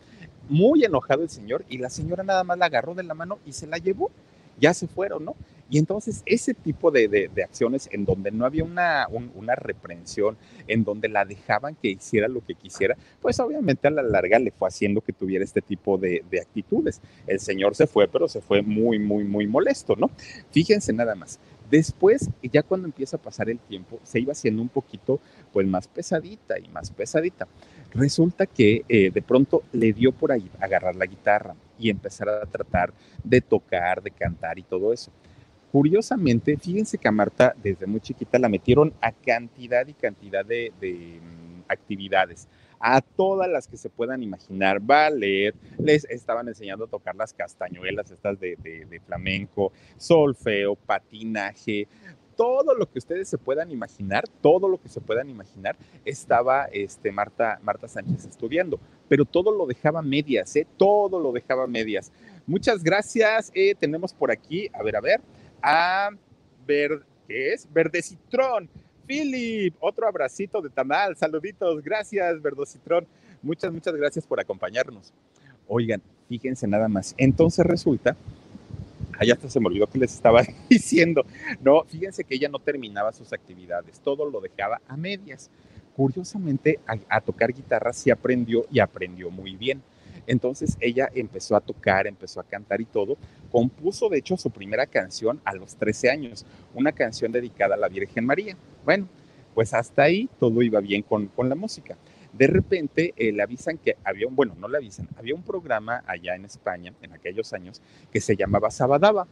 Muy 0.48 0.84
enojado 0.84 1.22
el 1.22 1.28
señor 1.28 1.64
y 1.68 1.78
la 1.78 1.90
señora 1.90 2.22
nada 2.22 2.44
más 2.44 2.56
la 2.56 2.66
agarró 2.66 2.94
de 2.94 3.02
la 3.02 3.14
mano 3.14 3.38
y 3.44 3.52
se 3.52 3.66
la 3.66 3.78
llevó. 3.78 4.10
Ya 4.58 4.74
se 4.74 4.88
fueron, 4.88 5.24
¿no? 5.24 5.36
Y 5.70 5.78
entonces 5.78 6.22
ese 6.24 6.54
tipo 6.54 6.90
de, 6.90 7.30
acciones 7.44 7.88
en 7.92 8.04
donde 8.04 8.30
no 8.30 8.46
había 8.46 8.64
una, 8.64 9.06
una, 9.08 9.54
reprensión, 9.54 10.36
en 10.66 10.84
donde 10.84 11.08
la 11.08 11.24
dejaban 11.24 11.74
que 11.74 11.90
hiciera 11.90 12.26
lo 12.28 12.44
que 12.44 12.54
quisiera, 12.54 12.96
pues 13.20 13.38
obviamente 13.40 13.88
a 13.88 13.90
la 13.90 14.02
larga 14.02 14.38
le 14.38 14.50
fue 14.50 14.68
haciendo 14.68 15.00
que 15.00 15.12
tuviera 15.12 15.44
este 15.44 15.60
tipo 15.60 15.98
de, 15.98 16.24
actitudes. 16.40 17.00
El 17.26 17.40
señor 17.40 17.74
se 17.74 17.86
fue, 17.86 18.08
pero 18.08 18.28
se 18.28 18.40
fue 18.40 18.62
muy, 18.62 18.98
muy, 18.98 19.24
muy 19.24 19.46
molesto, 19.46 19.94
¿no? 19.96 20.10
Fíjense 20.50 20.92
nada 20.92 21.14
más. 21.14 21.38
Después, 21.70 22.30
ya 22.42 22.62
cuando 22.62 22.86
empieza 22.86 23.18
a 23.18 23.20
pasar 23.20 23.50
el 23.50 23.58
tiempo, 23.58 24.00
se 24.02 24.20
iba 24.20 24.32
haciendo 24.32 24.62
un 24.62 24.70
poquito, 24.70 25.20
pues 25.52 25.66
más 25.66 25.86
pesadita 25.86 26.58
y 26.58 26.68
más 26.68 26.90
pesadita. 26.90 27.46
Resulta 27.90 28.46
que 28.46 28.84
eh, 28.88 29.10
de 29.10 29.22
pronto 29.22 29.62
le 29.72 29.92
dio 29.92 30.12
por 30.12 30.32
ahí 30.32 30.50
agarrar 30.60 30.96
la 30.96 31.04
guitarra 31.04 31.54
y 31.78 31.90
empezar 31.90 32.28
a 32.30 32.46
tratar 32.46 32.94
de 33.22 33.42
tocar, 33.42 34.02
de 34.02 34.10
cantar 34.10 34.58
y 34.58 34.62
todo 34.62 34.94
eso. 34.94 35.12
Curiosamente, 35.78 36.56
fíjense 36.56 36.98
que 36.98 37.06
a 37.06 37.12
Marta 37.12 37.54
desde 37.62 37.86
muy 37.86 38.00
chiquita 38.00 38.36
la 38.40 38.48
metieron 38.48 38.92
a 39.00 39.12
cantidad 39.12 39.86
y 39.86 39.94
cantidad 39.94 40.44
de, 40.44 40.72
mm, 40.82 41.70
actividades, 41.70 42.48
a 42.80 43.00
todas 43.00 43.48
las 43.48 43.68
que 43.68 43.76
se 43.76 43.88
puedan 43.88 44.20
imaginar, 44.24 44.80
ballet, 44.80 45.54
les 45.78 46.04
estaban 46.06 46.48
enseñando 46.48 46.86
a 46.86 46.88
tocar 46.88 47.14
las 47.14 47.32
castañuelas 47.32 48.10
estas 48.10 48.40
de, 48.40 49.00
flamenco, 49.06 49.70
solfeo, 49.96 50.74
patinaje, 50.74 51.86
todo 52.34 52.74
lo 52.74 52.90
que 52.90 52.98
ustedes 52.98 53.28
se 53.28 53.38
puedan 53.38 53.70
imaginar, 53.70 54.24
todo 54.40 54.68
lo 54.68 54.82
que 54.82 54.88
se 54.88 55.00
puedan 55.00 55.30
imaginar, 55.30 55.76
estaba 56.04 56.64
este, 56.72 57.12
Marta, 57.12 57.60
Marta 57.62 57.86
Sánchez 57.86 58.24
estudiando, 58.24 58.80
pero 59.08 59.24
todo 59.24 59.52
lo 59.52 59.64
dejaba 59.64 60.02
medias, 60.02 60.56
¿eh? 60.56 60.66
todo 60.76 61.20
lo 61.20 61.30
dejaba 61.30 61.68
medias. 61.68 62.10
Muchas 62.48 62.82
gracias. 62.82 63.52
Eh, 63.54 63.74
tenemos 63.78 64.12
por 64.12 64.30
aquí, 64.32 64.70
a 64.72 64.82
ver, 64.82 64.96
a 64.96 65.00
ver, 65.00 65.20
a 65.62 66.10
ver, 66.66 67.02
¿qué 67.26 67.52
es? 67.52 67.66
Verde 67.72 68.02
Citrón. 68.02 68.68
Philip, 69.08 69.74
otro 69.80 70.06
abracito 70.06 70.60
de 70.60 70.68
tamal, 70.68 71.16
saluditos, 71.16 71.82
gracias, 71.82 72.42
Verdocitrón. 72.42 73.06
Muchas, 73.42 73.72
muchas 73.72 73.94
gracias 73.94 74.26
por 74.26 74.38
acompañarnos. 74.38 75.14
Oigan, 75.66 76.02
fíjense 76.28 76.66
nada 76.68 76.88
más. 76.88 77.14
Entonces 77.16 77.64
resulta, 77.64 78.16
allá 79.18 79.32
hasta 79.32 79.48
se 79.48 79.60
me 79.60 79.66
olvidó 79.66 79.86
que 79.86 79.98
les 79.98 80.12
estaba 80.12 80.42
diciendo, 80.68 81.24
no, 81.62 81.84
fíjense 81.84 82.22
que 82.24 82.34
ella 82.34 82.50
no 82.50 82.58
terminaba 82.58 83.12
sus 83.12 83.32
actividades, 83.32 83.98
todo 84.00 84.28
lo 84.28 84.40
dejaba 84.42 84.80
a 84.86 84.96
medias. 84.96 85.50
Curiosamente, 85.96 86.78
a, 86.86 86.96
a 87.08 87.20
tocar 87.22 87.52
guitarra 87.52 87.94
sí 87.94 88.10
aprendió 88.10 88.66
y 88.70 88.78
aprendió 88.78 89.30
muy 89.30 89.56
bien. 89.56 89.82
Entonces 90.26 90.76
ella 90.80 91.08
empezó 91.14 91.56
a 91.56 91.60
tocar, 91.60 92.06
empezó 92.06 92.40
a 92.40 92.44
cantar 92.44 92.80
y 92.82 92.84
todo. 92.84 93.16
Compuso, 93.50 94.08
de 94.08 94.18
hecho, 94.18 94.36
su 94.36 94.50
primera 94.50 94.86
canción 94.86 95.40
a 95.44 95.54
los 95.54 95.76
13 95.76 96.10
años, 96.10 96.46
una 96.74 96.92
canción 96.92 97.32
dedicada 97.32 97.74
a 97.74 97.78
la 97.78 97.88
Virgen 97.88 98.26
María. 98.26 98.56
Bueno, 98.84 99.08
pues 99.54 99.74
hasta 99.74 100.02
ahí 100.02 100.28
todo 100.38 100.62
iba 100.62 100.80
bien 100.80 101.02
con, 101.02 101.30
la 101.36 101.54
música. 101.54 101.96
De 102.32 102.46
repente 102.46 103.14
eh, 103.16 103.32
le 103.32 103.42
avisan 103.42 103.78
que 103.78 103.96
había 104.04 104.28
un, 104.28 104.36
bueno, 104.36 104.54
no 104.56 104.68
le 104.68 104.76
avisan, 104.76 105.08
había 105.16 105.34
un 105.34 105.42
programa 105.42 106.04
allá 106.06 106.36
en 106.36 106.44
España 106.44 106.92
en 107.02 107.12
aquellos 107.12 107.52
años 107.52 107.82
que 108.12 108.20
se 108.20 108.36
llamaba 108.36 108.70
Sabadaba 108.70 109.26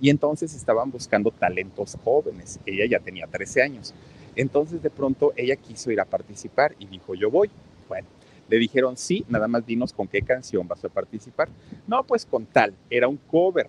y 0.00 0.10
entonces 0.10 0.54
estaban 0.54 0.90
buscando 0.90 1.30
talentos 1.30 1.96
jóvenes. 2.04 2.60
Ella 2.66 2.86
ya 2.86 3.00
tenía 3.00 3.26
13 3.26 3.62
años. 3.62 3.94
Entonces 4.36 4.82
de 4.82 4.90
pronto 4.90 5.32
ella 5.36 5.56
quiso 5.56 5.90
ir 5.90 6.00
a 6.00 6.04
participar 6.04 6.74
y 6.78 6.86
dijo, 6.86 7.14
yo 7.14 7.30
voy. 7.30 7.50
Bueno, 7.88 8.08
le 8.50 8.58
dijeron, 8.58 8.96
sí, 8.96 9.24
nada 9.28 9.46
más 9.46 9.64
dinos 9.64 9.92
con 9.92 10.08
qué 10.08 10.22
canción 10.22 10.66
vas 10.66 10.84
a 10.84 10.88
participar. 10.88 11.48
No, 11.86 12.02
pues 12.02 12.26
con 12.26 12.46
tal, 12.46 12.74
era 12.90 13.06
un 13.06 13.16
cover. 13.16 13.68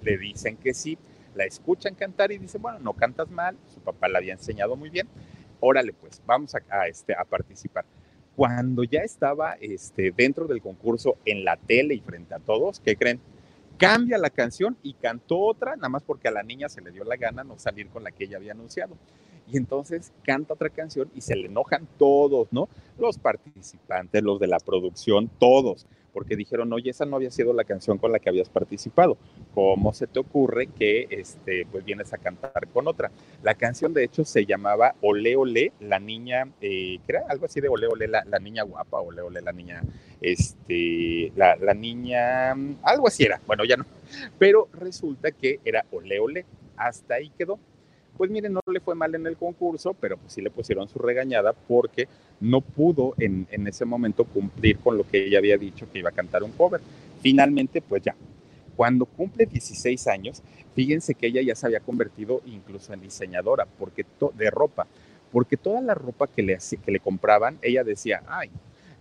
Le 0.00 0.16
dicen 0.16 0.56
que 0.56 0.72
sí, 0.72 0.96
la 1.34 1.44
escuchan 1.44 1.94
cantar 1.94 2.32
y 2.32 2.38
dicen, 2.38 2.62
bueno, 2.62 2.78
no 2.78 2.94
cantas 2.94 3.30
mal, 3.30 3.56
su 3.72 3.80
papá 3.80 4.08
la 4.08 4.18
había 4.18 4.32
enseñado 4.32 4.74
muy 4.74 4.88
bien. 4.88 5.06
Órale, 5.60 5.92
pues, 5.92 6.22
vamos 6.26 6.54
a, 6.54 6.88
este, 6.88 7.14
a 7.14 7.24
participar. 7.24 7.84
Cuando 8.34 8.84
ya 8.84 9.02
estaba 9.02 9.52
este, 9.60 10.12
dentro 10.16 10.46
del 10.46 10.62
concurso 10.62 11.18
en 11.26 11.44
la 11.44 11.58
tele 11.58 11.94
y 11.94 12.00
frente 12.00 12.34
a 12.34 12.38
todos, 12.38 12.80
¿qué 12.80 12.96
creen? 12.96 13.20
Cambia 13.76 14.16
la 14.16 14.30
canción 14.30 14.78
y 14.82 14.94
cantó 14.94 15.40
otra, 15.40 15.76
nada 15.76 15.90
más 15.90 16.02
porque 16.02 16.28
a 16.28 16.30
la 16.30 16.42
niña 16.42 16.70
se 16.70 16.80
le 16.80 16.90
dio 16.90 17.04
la 17.04 17.16
gana 17.16 17.44
no 17.44 17.58
salir 17.58 17.88
con 17.88 18.02
la 18.02 18.12
que 18.12 18.24
ella 18.24 18.38
había 18.38 18.52
anunciado 18.52 18.96
y 19.52 19.58
entonces 19.58 20.12
canta 20.24 20.54
otra 20.54 20.70
canción 20.70 21.10
y 21.14 21.20
se 21.20 21.36
le 21.36 21.46
enojan 21.46 21.86
todos, 21.98 22.48
¿no? 22.52 22.68
Los 22.98 23.18
participantes, 23.18 24.22
los 24.22 24.40
de 24.40 24.46
la 24.46 24.58
producción, 24.58 25.30
todos, 25.38 25.86
porque 26.14 26.36
dijeron, 26.36 26.72
oye, 26.72 26.90
esa 26.90 27.04
no 27.04 27.16
había 27.16 27.30
sido 27.30 27.52
la 27.52 27.64
canción 27.64 27.98
con 27.98 28.12
la 28.12 28.18
que 28.18 28.30
habías 28.30 28.48
participado. 28.48 29.18
¿Cómo 29.54 29.92
se 29.92 30.06
te 30.06 30.20
ocurre 30.20 30.68
que 30.68 31.06
este, 31.10 31.66
pues 31.70 31.84
vienes 31.84 32.14
a 32.14 32.18
cantar 32.18 32.66
con 32.68 32.88
otra? 32.88 33.10
La 33.42 33.54
canción, 33.54 33.92
de 33.92 34.04
hecho, 34.04 34.24
se 34.24 34.46
llamaba 34.46 34.94
Ole 35.02 35.36
Ole, 35.36 35.72
la 35.80 35.98
niña, 35.98 36.48
eh, 36.62 36.98
era 37.06 37.24
algo 37.28 37.44
así 37.44 37.60
de 37.60 37.68
Ole 37.68 37.88
Ole, 37.88 38.08
la, 38.08 38.24
niña 38.38 38.62
guapa, 38.62 39.00
Ole 39.00 39.20
Ole, 39.20 39.42
la 39.42 39.52
niña, 39.52 39.82
este, 40.22 41.30
la, 41.36 41.56
la 41.56 41.74
niña, 41.74 42.52
algo 42.82 43.06
así 43.06 43.24
era, 43.24 43.38
bueno, 43.46 43.64
ya 43.64 43.76
no, 43.76 43.84
pero 44.38 44.68
resulta 44.72 45.30
que 45.30 45.60
era 45.62 45.84
Ole 45.92 46.20
Ole, 46.20 46.46
hasta 46.76 47.14
ahí 47.14 47.30
quedó 47.36 47.58
pues 48.16 48.30
miren, 48.30 48.52
no 48.52 48.60
le 48.66 48.80
fue 48.80 48.94
mal 48.94 49.14
en 49.14 49.26
el 49.26 49.36
concurso, 49.36 49.94
pero 49.94 50.16
pues 50.16 50.32
sí 50.34 50.42
le 50.42 50.50
pusieron 50.50 50.88
su 50.88 50.98
regañada 50.98 51.52
porque 51.52 52.08
no 52.40 52.60
pudo 52.60 53.14
en, 53.18 53.46
ese 53.66 53.84
momento 53.84 54.24
cumplir 54.24 54.78
con 54.78 54.96
lo 54.96 55.08
que 55.08 55.26
ella 55.26 55.38
había 55.38 55.56
dicho 55.56 55.90
que 55.90 55.98
iba 55.98 56.10
a 56.10 56.12
cantar 56.12 56.42
un 56.42 56.52
cover. 56.52 56.80
Finalmente, 57.20 57.80
pues 57.80 58.02
ya, 58.02 58.14
cuando 58.76 59.06
cumple 59.06 59.46
16 59.46 60.06
años, 60.08 60.42
fíjense 60.74 61.14
que 61.14 61.28
ella 61.28 61.42
ya 61.42 61.54
se 61.54 61.66
había 61.66 61.80
convertido 61.80 62.42
incluso 62.46 62.92
en 62.92 63.00
diseñadora 63.00 63.66
porque 63.78 64.04
de 64.34 64.50
ropa, 64.50 64.86
porque 65.30 65.56
toda 65.56 65.80
la 65.80 65.94
ropa 65.94 66.26
que 66.26 66.42
le, 66.42 66.58
que 66.84 66.92
le 66.92 67.00
compraban, 67.00 67.58
ella 67.62 67.84
decía, 67.84 68.22
ay, 68.26 68.50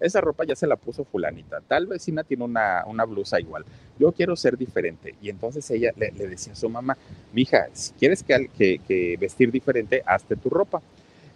esa 0.02 0.20
ropa 0.22 0.44
ya 0.46 0.56
se 0.56 0.68
la 0.68 0.76
puso 0.76 1.04
fulanita, 1.06 1.62
tal 1.62 1.88
vecina 1.88 2.24
tiene 2.24 2.44
una, 2.44 2.84
una 2.88 3.06
blusa 3.06 3.40
igual, 3.40 3.66
yo 4.00 4.12
quiero 4.12 4.36
ser 4.36 4.58
diferente. 4.58 5.16
Y 5.22 5.30
entonces 5.30 5.70
ella 5.70 5.92
le, 5.96 6.12
decía 6.12 6.54
a 6.54 6.56
su 6.56 6.70
mamá, 6.70 6.98
mija, 7.32 7.68
si 7.74 7.94
quieres 7.94 8.24
que, 8.24 8.50
que, 8.58 9.18
vestir 9.20 9.52
diferente, 9.52 10.02
hazte 10.06 10.36
tu 10.36 10.50
ropa. 10.50 10.82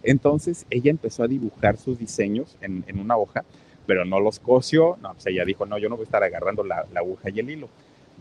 Entonces 0.02 0.66
ella 0.68 0.90
empezó 0.90 1.22
a 1.22 1.28
dibujar 1.28 1.76
sus 1.76 1.98
diseños 1.98 2.56
en, 2.60 2.84
en, 2.86 2.98
una 2.98 3.16
hoja, 3.16 3.44
pero 3.86 4.04
no 4.04 4.20
los 4.20 4.40
cosió, 4.40 4.98
no, 5.00 5.12
pues 5.14 5.26
ella 5.26 5.44
dijo, 5.44 5.64
no, 5.64 5.78
yo 5.78 5.88
no 5.88 5.96
voy 5.96 6.04
a 6.04 6.06
estar 6.06 6.22
agarrando 6.22 6.64
la, 6.64 6.86
aguja 6.94 7.30
y 7.30 7.40
el 7.40 7.50
hilo. 7.50 7.68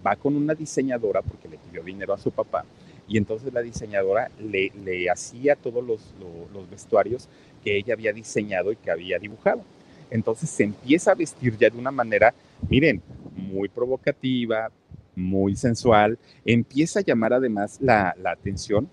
Va 0.06 0.16
con 0.16 0.36
una 0.36 0.54
diseñadora 0.54 1.22
porque 1.22 1.48
le 1.48 1.58
pidió 1.58 1.84
dinero 1.84 2.14
a 2.14 2.18
su 2.18 2.32
papá 2.32 2.66
y 3.08 3.18
entonces 3.18 3.54
la 3.54 3.62
diseñadora 3.62 4.30
le, 4.40 4.72
le 4.84 5.10
hacía 5.10 5.56
todos 5.56 5.84
los, 5.84 6.14
los, 6.54 6.70
vestuarios 6.70 7.30
que 7.64 7.78
ella 7.78 7.94
había 7.94 8.14
diseñado 8.14 8.72
y 8.72 8.76
que 8.76 8.92
había 8.92 9.18
dibujado. 9.20 9.64
Entonces 10.10 10.50
se 10.50 10.64
empieza 10.64 11.12
a 11.12 11.16
vestir 11.16 11.58
ya 11.58 11.70
de 11.70 11.78
una 11.78 11.92
manera, 11.92 12.34
miren, 12.70 13.02
muy 13.36 13.70
provocativa, 13.70 14.72
muy 15.16 15.56
sensual, 15.56 16.18
empieza 16.44 17.00
a 17.00 17.04
llamar 17.04 17.34
además 17.34 17.78
la, 17.82 18.16
atención 18.26 18.90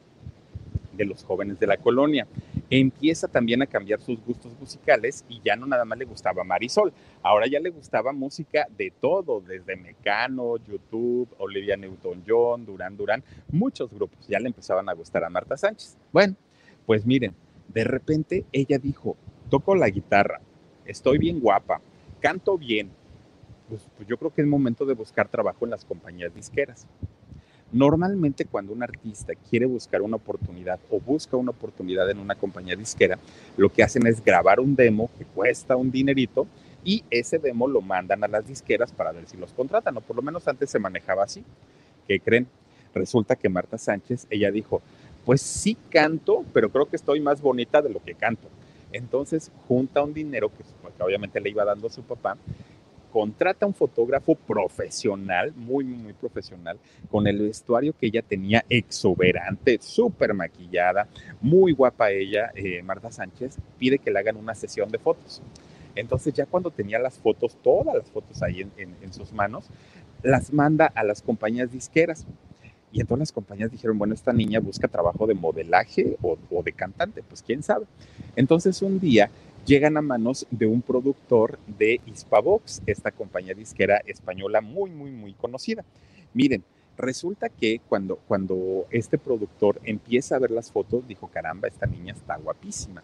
de 0.92 1.04
los 1.04 1.24
jóvenes 1.24 1.58
de 1.58 1.66
la 1.66 1.78
colonia. 1.78 2.26
empieza 2.68 3.26
también 3.26 3.62
a 3.62 3.66
cambiar 3.66 4.00
sus 4.00 4.22
gustos 4.24 4.52
musicales 4.58 5.24
y 5.28 5.40
ya 5.44 5.56
no 5.56 5.66
nada 5.66 5.84
más 5.84 5.98
le 5.98 6.04
gustaba 6.04 6.44
Marisol, 6.44 6.92
ahora 7.22 7.46
ya 7.46 7.60
le 7.60 7.70
gustaba 7.70 8.12
música 8.12 8.66
de 8.76 8.92
todo, 9.00 9.40
desde 9.40 9.76
Mecano, 9.76 10.56
YouTube, 10.56 11.28
Olivia 11.38 11.76
Newton-John, 11.76 12.64
Durán 12.64 12.96
Durán, 12.96 13.24
muchos 13.50 13.92
grupos, 13.92 14.26
ya 14.28 14.38
le 14.38 14.48
empezaban 14.48 14.88
a 14.88 14.94
gustar 14.94 15.24
a 15.24 15.30
Marta 15.30 15.56
Sánchez. 15.56 15.96
Bueno, 16.12 16.36
pues 16.86 17.04
miren, 17.04 17.34
de 17.68 17.84
repente 17.84 18.44
ella 18.52 18.78
dijo, 18.78 19.16
toco 19.50 19.74
la 19.74 19.88
guitarra, 19.88 20.40
estoy 20.84 21.18
bien 21.18 21.40
guapa, 21.40 21.80
canto 22.20 22.56
bien, 22.58 22.90
pues, 23.68 23.82
pues 23.96 24.08
yo 24.08 24.16
creo 24.16 24.32
que 24.32 24.42
es 24.42 24.46
momento 24.46 24.84
de 24.84 24.94
buscar 24.94 25.28
trabajo 25.28 25.64
en 25.64 25.70
las 25.70 25.84
compañías 25.84 26.34
disqueras. 26.34 26.86
Normalmente 27.72 28.44
cuando 28.44 28.74
un 28.74 28.82
artista 28.82 29.32
quiere 29.34 29.64
buscar 29.64 30.02
una 30.02 30.16
oportunidad 30.16 30.78
o 30.90 31.00
busca 31.00 31.38
una 31.38 31.52
oportunidad 31.52 32.10
en 32.10 32.18
una 32.18 32.34
compañía 32.34 32.76
disquera, 32.76 33.18
lo 33.56 33.70
que 33.72 33.82
hacen 33.82 34.06
es 34.06 34.22
grabar 34.22 34.60
un 34.60 34.76
demo 34.76 35.10
que 35.16 35.24
cuesta 35.24 35.74
un 35.74 35.90
dinerito 35.90 36.46
y 36.84 37.02
ese 37.10 37.38
demo 37.38 37.66
lo 37.66 37.80
mandan 37.80 38.22
a 38.24 38.28
las 38.28 38.46
disqueras 38.46 38.92
para 38.92 39.12
ver 39.12 39.26
si 39.26 39.38
los 39.38 39.54
contratan, 39.54 39.96
o 39.96 40.00
por 40.02 40.16
lo 40.16 40.22
menos 40.22 40.46
antes 40.48 40.68
se 40.68 40.78
manejaba 40.78 41.24
así. 41.24 41.42
¿Qué 42.06 42.20
creen? 42.20 42.46
Resulta 42.94 43.36
que 43.36 43.48
Marta 43.48 43.78
Sánchez, 43.78 44.26
ella 44.28 44.50
dijo, 44.50 44.82
pues 45.24 45.40
sí 45.40 45.76
canto, 45.88 46.44
pero 46.52 46.70
creo 46.70 46.86
que 46.86 46.96
estoy 46.96 47.20
más 47.20 47.40
bonita 47.40 47.80
de 47.80 47.88
lo 47.88 48.02
que 48.02 48.14
canto. 48.14 48.48
Entonces 48.92 49.50
junta 49.66 50.02
un 50.02 50.14
dinero 50.14 50.50
que, 50.50 50.62
que 50.62 51.02
obviamente 51.02 51.40
le 51.40 51.50
iba 51.50 51.64
dando 51.64 51.86
a 51.86 51.90
su 51.90 52.02
papá 52.02 52.36
contrata 53.12 53.66
un 53.66 53.74
fotógrafo 53.74 54.34
profesional, 54.34 55.52
muy, 55.54 55.84
muy 55.84 56.14
profesional, 56.14 56.78
con 57.10 57.26
el 57.26 57.38
vestuario 57.40 57.92
que 57.92 58.06
ella 58.06 58.22
tenía 58.22 58.64
exuberante, 58.70 59.78
súper 59.82 60.32
maquillada, 60.32 61.06
muy 61.40 61.72
guapa 61.72 62.10
ella, 62.10 62.50
eh, 62.54 62.82
Marta 62.82 63.12
Sánchez, 63.12 63.58
pide 63.78 63.98
que 63.98 64.10
le 64.10 64.18
hagan 64.18 64.36
una 64.36 64.54
sesión 64.54 64.90
de 64.90 64.98
fotos. 64.98 65.42
Entonces 65.94 66.32
ya 66.32 66.46
cuando 66.46 66.70
tenía 66.70 66.98
las 66.98 67.18
fotos, 67.18 67.54
todas 67.62 67.94
las 67.94 68.10
fotos 68.10 68.42
ahí 68.42 68.66
en, 68.78 69.12
sus 69.12 69.30
manos, 69.32 69.68
las 70.22 70.50
manda 70.50 70.86
a 70.86 71.04
las 71.04 71.20
compañías 71.20 71.70
disqueras. 71.70 72.26
Y 72.92 73.00
entonces 73.00 73.20
las 73.20 73.32
compañías 73.32 73.70
dijeron, 73.70 73.98
bueno, 73.98 74.12
esta 74.12 74.32
niña 74.32 74.60
busca 74.60 74.86
trabajo 74.86 75.26
de 75.26 75.34
modelaje 75.34 76.16
o, 76.20 76.36
de 76.62 76.72
cantante, 76.72 77.22
pues 77.22 77.42
quién 77.42 77.62
sabe. 77.62 77.86
Entonces 78.36 78.82
un 78.82 79.00
día 79.00 79.30
llegan 79.64 79.96
a 79.96 80.02
manos 80.02 80.46
de 80.50 80.66
un 80.66 80.82
productor 80.82 81.58
de 81.78 82.00
Hispavox, 82.04 82.82
esta 82.86 83.10
compañía 83.10 83.54
disquera 83.54 84.02
española 84.06 84.60
muy, 84.60 84.90
muy, 84.90 85.10
muy 85.10 85.32
conocida. 85.32 85.84
Miren, 86.34 86.64
resulta 86.98 87.48
que 87.48 87.80
cuando, 87.88 88.16
cuando 88.28 88.86
este 88.90 89.16
productor 89.16 89.80
empieza 89.84 90.36
a 90.36 90.40
ver 90.40 90.50
las 90.50 90.70
fotos, 90.70 91.06
dijo, 91.08 91.28
caramba, 91.28 91.68
esta 91.68 91.86
niña 91.86 92.12
está 92.12 92.36
guapísima. 92.36 93.02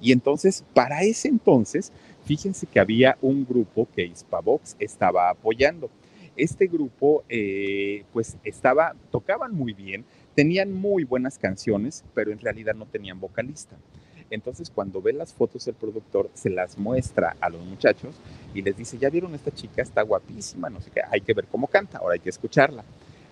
Y 0.00 0.12
entonces, 0.12 0.64
para 0.74 1.02
ese 1.02 1.28
entonces, 1.28 1.92
fíjense 2.24 2.66
que 2.66 2.80
había 2.80 3.16
un 3.22 3.46
grupo 3.46 3.88
que 3.94 4.04
Hispavox 4.04 4.76
estaba 4.78 5.30
apoyando. 5.30 5.90
Este 6.36 6.66
grupo, 6.66 7.24
eh, 7.28 8.04
pues, 8.12 8.36
estaba, 8.44 8.94
tocaban 9.10 9.54
muy 9.54 9.72
bien, 9.72 10.04
tenían 10.34 10.72
muy 10.72 11.04
buenas 11.04 11.38
canciones, 11.38 12.04
pero 12.14 12.32
en 12.32 12.38
realidad 12.38 12.74
no 12.74 12.86
tenían 12.86 13.20
vocalista. 13.20 13.76
Entonces, 14.30 14.70
cuando 14.70 15.00
ve 15.00 15.12
las 15.12 15.32
fotos 15.32 15.66
el 15.68 15.74
productor, 15.74 16.30
se 16.34 16.50
las 16.50 16.78
muestra 16.78 17.36
a 17.40 17.48
los 17.50 17.64
muchachos 17.64 18.16
y 18.54 18.62
les 18.62 18.76
dice, 18.76 18.98
ya 18.98 19.10
vieron 19.10 19.34
esta 19.34 19.52
chica, 19.52 19.82
está 19.82 20.02
guapísima, 20.02 20.70
no 20.70 20.80
sé 20.80 20.90
qué, 20.90 21.02
hay 21.08 21.20
que 21.20 21.34
ver 21.34 21.46
cómo 21.46 21.66
canta, 21.66 21.98
ahora 21.98 22.14
hay 22.14 22.20
que 22.20 22.30
escucharla. 22.30 22.84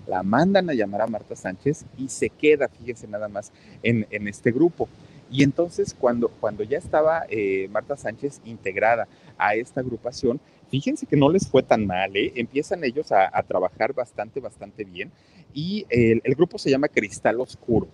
La 0.07 0.23
mandan 0.23 0.69
a 0.69 0.75
llamar 0.75 1.03
a 1.03 1.07
Marta 1.07 1.37
Sánchez 1.37 1.87
y 1.97 2.09
se 2.09 2.29
queda, 2.29 2.69
fíjense 2.69 3.07
nada 3.07 3.29
más, 3.29 3.53
en, 3.83 4.07
este 4.29 4.51
grupo. 4.51 4.89
Y 5.31 5.45
entonces 5.45 5.95
cuando, 5.99 6.29
cuando 6.29 6.63
ya 6.63 6.79
estaba 6.79 7.25
eh, 7.31 7.69
Marta 7.71 7.97
Sánchez 7.97 8.41
integrada 8.45 9.09
a 9.39 9.55
esta 9.55 9.81
agrupación, 9.81 10.41
fíjense 10.73 11.05
que 11.05 11.19
no 11.19 11.29
les 11.29 11.47
fue 11.47 11.63
tan 11.63 11.87
mal, 11.87 12.17
¿eh? 12.17 12.33
empiezan 12.35 12.83
ellos 12.83 13.13
a, 13.13 13.43
trabajar 13.43 13.93
bastante, 13.93 14.41
bastante 14.41 14.85
bien. 14.85 15.13
Y 15.53 15.85
el, 15.91 16.35
grupo 16.35 16.57
se 16.59 16.71
llama 16.71 16.89
Cristal 16.89 17.39
Oscuro. 17.43 17.89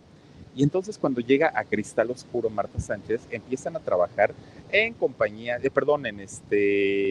Y 0.55 0.63
entonces 0.63 0.97
cuando 0.97 1.21
llega 1.21 1.51
a 1.53 1.65
Cristal 1.65 2.13
Oscuro 2.13 2.49
Marta 2.51 2.79
Sánchez, 2.79 3.27
empiezan 3.33 3.75
a 3.75 3.81
trabajar 3.81 4.33
en 4.71 4.95
compañía, 4.95 5.59
eh, 5.61 5.71
perdón, 5.71 6.07
en 6.07 6.21
este... 6.21 7.11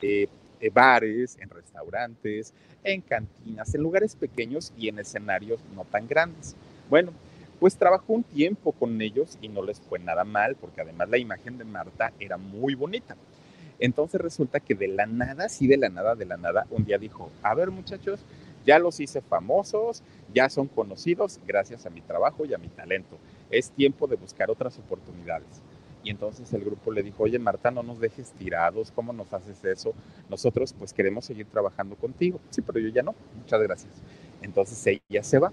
Eh, 0.00 0.28
eh, 0.60 0.70
bares, 0.70 1.36
en 1.40 1.50
restaurantes, 1.50 2.54
en 2.84 3.00
cantinas, 3.00 3.74
en 3.74 3.82
lugares 3.82 4.14
pequeños 4.14 4.72
y 4.76 4.88
en 4.88 5.00
escenarios 5.00 5.60
no 5.74 5.84
tan 5.84 6.06
grandes. 6.06 6.54
Bueno, 6.88 7.12
pues 7.58 7.76
trabajó 7.76 8.12
un 8.12 8.22
tiempo 8.22 8.70
con 8.70 9.00
ellos 9.02 9.38
y 9.40 9.48
no 9.48 9.60
les 9.62 9.80
fue 9.80 9.98
nada 9.98 10.22
mal, 10.22 10.54
porque 10.54 10.82
además 10.82 11.08
la 11.08 11.18
imagen 11.18 11.58
de 11.58 11.64
Marta 11.64 12.12
era 12.20 12.36
muy 12.36 12.76
bonita. 12.76 13.16
Entonces 13.80 14.20
resulta 14.20 14.60
que 14.60 14.76
de 14.76 14.86
la 14.86 15.06
nada, 15.06 15.48
sí 15.48 15.66
de 15.66 15.76
la 15.76 15.88
nada, 15.88 16.14
de 16.14 16.26
la 16.26 16.36
nada, 16.36 16.66
un 16.70 16.84
día 16.84 16.98
dijo, 16.98 17.30
a 17.42 17.54
ver 17.54 17.72
muchachos, 17.72 18.20
ya 18.64 18.78
los 18.78 19.00
hice 19.00 19.20
famosos, 19.20 20.02
ya 20.32 20.48
son 20.48 20.68
conocidos 20.68 21.40
gracias 21.44 21.86
a 21.86 21.90
mi 21.90 22.02
trabajo 22.02 22.44
y 22.44 22.54
a 22.54 22.58
mi 22.58 22.68
talento. 22.68 23.18
Es 23.50 23.70
tiempo 23.72 24.06
de 24.06 24.16
buscar 24.16 24.48
otras 24.48 24.78
oportunidades. 24.78 25.62
Y 26.02 26.10
entonces 26.10 26.52
el 26.52 26.64
grupo 26.64 26.92
le 26.92 27.02
dijo, 27.02 27.24
oye 27.24 27.38
Marta, 27.38 27.70
no 27.70 27.82
nos 27.82 28.00
dejes 28.00 28.32
tirados, 28.32 28.90
¿cómo 28.92 29.12
nos 29.12 29.32
haces 29.32 29.64
eso? 29.64 29.94
Nosotros 30.30 30.72
pues 30.72 30.92
queremos 30.92 31.24
seguir 31.24 31.46
trabajando 31.46 31.96
contigo. 31.96 32.40
Sí, 32.50 32.62
pero 32.62 32.78
yo 32.78 32.88
ya 32.88 33.02
no, 33.02 33.14
muchas 33.36 33.60
gracias. 33.60 33.92
Entonces 34.42 35.00
ella 35.08 35.22
se 35.22 35.38
va. 35.38 35.52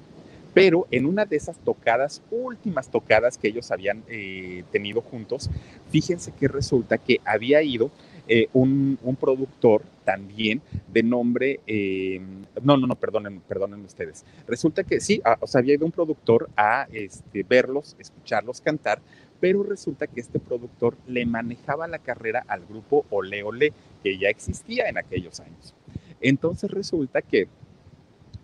Pero 0.53 0.88
en 0.89 1.05
una 1.05 1.25
de 1.25 1.36
esas 1.36 1.58
tocadas, 1.58 2.21
últimas 2.31 2.89
tocadas 2.89 3.38
que 3.38 3.49
ellos 3.49 3.71
habían 3.71 4.03
eh, 4.08 4.63
tenido 4.71 5.01
juntos, 5.01 5.49
fíjense 5.89 6.31
que 6.31 6.47
resulta 6.47 6.97
que 6.97 7.19
había 7.25 7.62
ido 7.62 7.91
eh, 8.27 8.47
un, 8.53 8.97
productor 9.19 9.84
también 10.05 10.62
de 10.88 11.03
nombre, 11.03 11.60
eh, 11.67 12.21
no, 12.63 12.77
no, 12.77 12.88
no, 12.88 12.95
perdonen, 12.95 13.41
perdonen 13.41 13.84
ustedes. 13.84 14.25
Resulta 14.47 14.84
que 14.84 15.01
sí, 15.01 15.21
o 15.41 15.45
sea, 15.45 15.60
había 15.60 15.75
ido 15.75 15.86
un 15.86 15.91
productor 15.91 16.49
a 16.55 16.88
este, 16.91 17.43
verlos, 17.43 17.95
escucharlos 17.99 18.62
cantar, 18.62 19.01
pero 19.45 19.62
resulta 19.62 20.08
que 20.08 20.21
este 20.21 20.39
productor 20.39 20.97
le 21.05 21.23
manejaba 21.23 21.88
la 21.88 21.99
carrera 21.99 22.43
al 22.47 22.65
grupo 22.65 23.05
Ole 23.12 23.43
Ole, 23.43 23.73
que 24.01 24.17
ya 24.17 24.27
existía 24.27 24.89
en 24.89 24.97
aquellos 24.97 25.39
años. 25.39 25.75
Entonces 26.19 26.71
resulta 26.71 27.21
que 27.21 27.47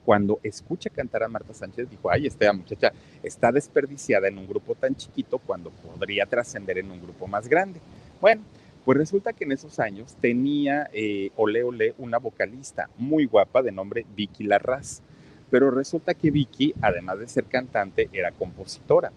cuando 0.05 0.39
escucha 0.43 0.91
cantar 0.91 1.23
a 1.23 1.27
Marta 1.27 1.55
Sánchez, 1.55 1.89
dijo, 1.89 2.11
ay, 2.11 2.27
esta 2.27 2.53
muchacha 2.53 2.93
está 3.23 3.51
desperdiciada 3.51 4.27
en 4.27 4.37
un 4.37 4.47
grupo 4.47 4.75
tan 4.75 4.95
chiquito 4.95 5.39
cuando 5.39 5.71
podría 5.71 6.27
trascender 6.27 6.77
en 6.77 6.91
un 6.91 7.01
grupo 7.01 7.25
más 7.25 7.47
grande. 7.47 7.79
Bueno, 8.21 8.43
pues 8.85 8.95
resulta 8.95 9.33
que 9.33 9.45
en 9.45 9.53
esos 9.53 9.79
años 9.79 10.15
tenía 10.21 10.87
eh, 10.93 11.31
Ole 11.35 11.63
Ole 11.63 11.95
una 11.97 12.19
vocalista 12.19 12.91
muy 12.95 13.25
guapa 13.25 13.63
de 13.63 13.71
nombre 13.71 14.05
Vicky 14.15 14.43
Larraz, 14.43 15.01
pero 15.49 15.71
resulta 15.71 16.13
que 16.13 16.29
Vicky, 16.29 16.75
además 16.79 17.17
de 17.17 17.27
ser 17.27 17.45
cantante, 17.45 18.07
era 18.13 18.31
compositora. 18.31 19.11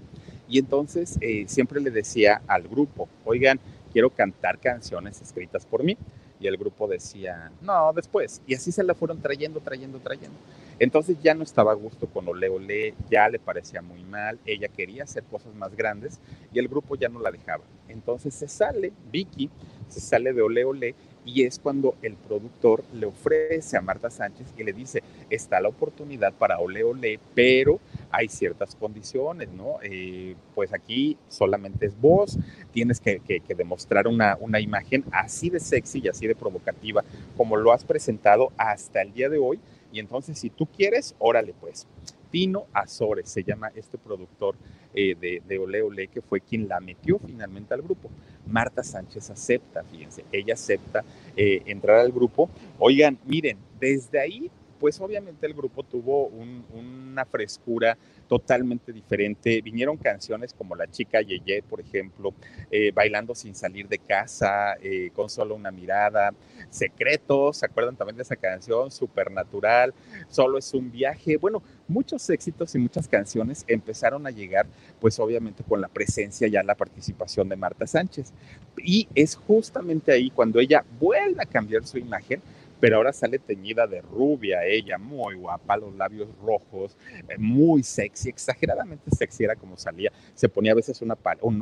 Y 0.49 0.59
entonces 0.59 1.19
eh, 1.21 1.45
siempre 1.49 1.81
le 1.81 1.91
decía 1.91 2.43
al 2.47 2.69
grupo, 2.69 3.09
oigan, 3.25 3.61
quiero 3.93 4.11
cantar 4.11 4.59
canciones 4.59 5.21
escritas 5.21 5.65
por 5.65 5.83
mí. 5.83 5.97
Y 6.41 6.47
el 6.47 6.57
grupo 6.57 6.87
decía, 6.87 7.53
no, 7.63 7.93
después. 7.95 8.43
Y 8.47 8.55
así 8.55 8.71
se 8.73 8.83
la 8.83 8.95
fueron 8.95 9.21
trayendo, 9.23 9.61
trayendo, 9.61 9.99
trayendo. 10.01 10.37
Entonces 10.79 11.17
ya 11.23 11.35
no 11.35 11.45
estaba 11.45 11.73
a 11.73 11.77
gusto 11.77 12.09
con 12.09 12.29
Ole 12.29 12.49
Ole, 12.49 12.95
ya 13.09 13.29
le 13.29 13.39
parecía 13.39 13.81
muy 13.81 14.03
mal, 14.03 14.41
ella 14.45 14.69
quería 14.69 15.05
hacer 15.05 15.23
cosas 15.25 15.55
más 15.55 15.75
grandes 15.77 16.19
y 16.53 16.59
el 16.59 16.69
grupo 16.69 16.97
ya 16.97 17.09
no 17.09 17.21
la 17.21 17.31
dejaba. 17.31 17.63
Entonces 17.89 18.35
se 18.35 18.49
sale, 18.49 18.93
Vicky, 19.13 19.51
se 19.89 20.01
sale 20.01 20.33
de 20.33 20.43
Ole 20.43 20.65
Ole 20.65 20.95
y 21.25 21.45
es 21.45 21.59
cuando 21.59 21.95
el 22.03 22.15
productor 22.17 22.83
le 22.93 23.07
ofrece 23.07 23.77
a 23.77 23.81
Marta 23.81 24.11
Sánchez 24.11 24.49
y 24.59 24.65
le 24.65 24.73
dice, 24.73 25.03
está 25.31 25.61
la 25.61 25.69
oportunidad 25.69 26.33
para 26.33 26.59
Ole 26.59 26.83
Ole, 26.83 27.21
pero 27.35 27.79
hay 28.14 28.29
ciertas 28.29 28.77
condiciones, 28.77 29.48
¿no? 29.50 29.79
Eh, 29.83 30.37
pues 30.55 30.72
aquí 30.72 31.16
solamente 31.29 31.87
es 31.87 32.00
voz, 32.00 32.38
tienes 32.72 33.00
que, 33.00 33.20
demostrar 33.57 34.07
una, 34.07 34.37
una 34.40 34.61
imagen 34.61 35.05
así 35.11 35.50
de 35.50 35.59
sexy 35.59 36.00
y 36.05 36.09
así 36.09 36.27
de 36.27 36.35
provocativa 36.35 37.05
como 37.37 37.57
lo 37.57 37.72
has 37.72 37.85
presentado 37.85 38.53
hasta 38.57 39.03
el 39.03 39.12
día 39.12 39.29
de 39.29 39.38
hoy. 39.38 39.59
Y 39.92 40.00
entonces, 40.00 40.38
si 40.38 40.50
tú 40.50 40.66
quieres, 40.66 41.14
órale 41.18 41.55
pues. 41.61 41.87
Tino 42.31 42.66
Azores 42.72 43.29
se 43.29 43.44
llama 43.44 43.70
este 43.77 43.96
productor 43.96 44.57
eh, 44.92 45.14
de, 45.14 45.40
de 45.46 45.59
Ole 45.59 45.83
Ole, 45.83 46.09
que 46.09 46.20
fue 46.20 46.40
quien 46.40 46.66
la 46.68 46.81
metió 46.81 47.18
finalmente 47.18 47.74
al 47.74 47.83
grupo. 47.83 48.11
Marta 48.46 48.83
Sánchez 48.83 49.31
acepta, 49.31 49.85
fíjense, 49.85 50.24
ella 50.33 50.55
acepta 50.55 51.05
eh, 51.37 51.62
entrar 51.66 51.98
al 52.00 52.12
grupo. 52.12 52.50
Oigan, 52.79 53.18
miren, 53.24 53.59
desde 53.79 54.20
ahí 54.20 54.50
pues 54.85 55.01
obviamente 55.01 55.47
el 55.47 55.55
grupo 55.55 55.83
tuvo 55.83 56.27
una 56.27 57.25
frescura 57.25 57.97
totalmente 58.29 58.92
diferente. 58.92 59.62
Vinieron 59.62 59.97
canciones 59.97 60.53
como 60.53 60.77
La 60.77 60.90
chica 60.90 61.23
Yeye, 61.23 61.62
por 61.62 61.81
ejemplo, 61.81 62.35
eh, 62.70 62.92
Bailando 62.92 63.35
sin 63.35 63.55
salir 63.55 63.88
de 63.88 63.99
casa, 63.99 64.75
eh, 64.83 65.11
con 65.14 65.31
solo 65.31 65.55
una 65.55 65.70
mirada, 65.70 66.35
Secretos, 66.68 67.57
¿se 67.57 67.64
acuerdan 67.64 67.97
también 67.97 68.18
de 68.18 68.25
esa 68.25 68.37
canción? 68.37 68.90
Supernatural, 68.90 69.94
Solo 70.29 70.59
es 70.59 70.75
un 70.75 70.92
viaje. 70.92 71.38
Bueno, 71.38 71.62
muchos 71.88 72.29
éxitos 72.29 72.75
y 72.75 72.79
muchas 72.79 73.09
canciones 73.09 73.64
empezaron 73.66 74.27
a 74.27 74.31
llegar, 74.31 74.66
pues 75.01 75.18
obviamente 75.18 75.64
con 75.66 75.81
la 75.81 75.88
presencia 75.88 76.47
ya 76.47 76.62
la 76.62 76.75
participación 76.75 77.49
de 77.49 77.57
Marta 77.57 77.87
Sánchez. 77.87 78.35
Y 78.77 79.09
es 79.14 79.35
justamente 79.35 80.12
ahí 80.12 80.29
cuando 80.29 80.61
ella 80.61 80.85
vuelve 81.01 81.42
a 81.42 81.47
cambiar 81.47 81.87
su 81.87 81.97
imagen 81.97 82.42
pero 82.85 82.97
ahora 82.97 83.14
sale 83.14 83.38
teñida 83.38 83.87
de 83.87 84.03
rubia 84.03 84.66
ella, 84.66 84.99
muy 84.99 85.37
guapa, 85.37 85.79
los 85.79 85.94
labios 85.97 86.29
rojos, 86.44 86.99
eh, 87.31 87.38
muy 87.38 87.83
sexy, 87.83 88.29
exageradamente 88.29 89.11
sexy 89.11 89.44
era 89.44 89.57
como 89.57 89.79
salía. 89.79 90.12
Se 90.35 90.51
ponía 90.51 90.73
a 90.73 90.75
veces 90.75 91.01
una, 91.01 91.16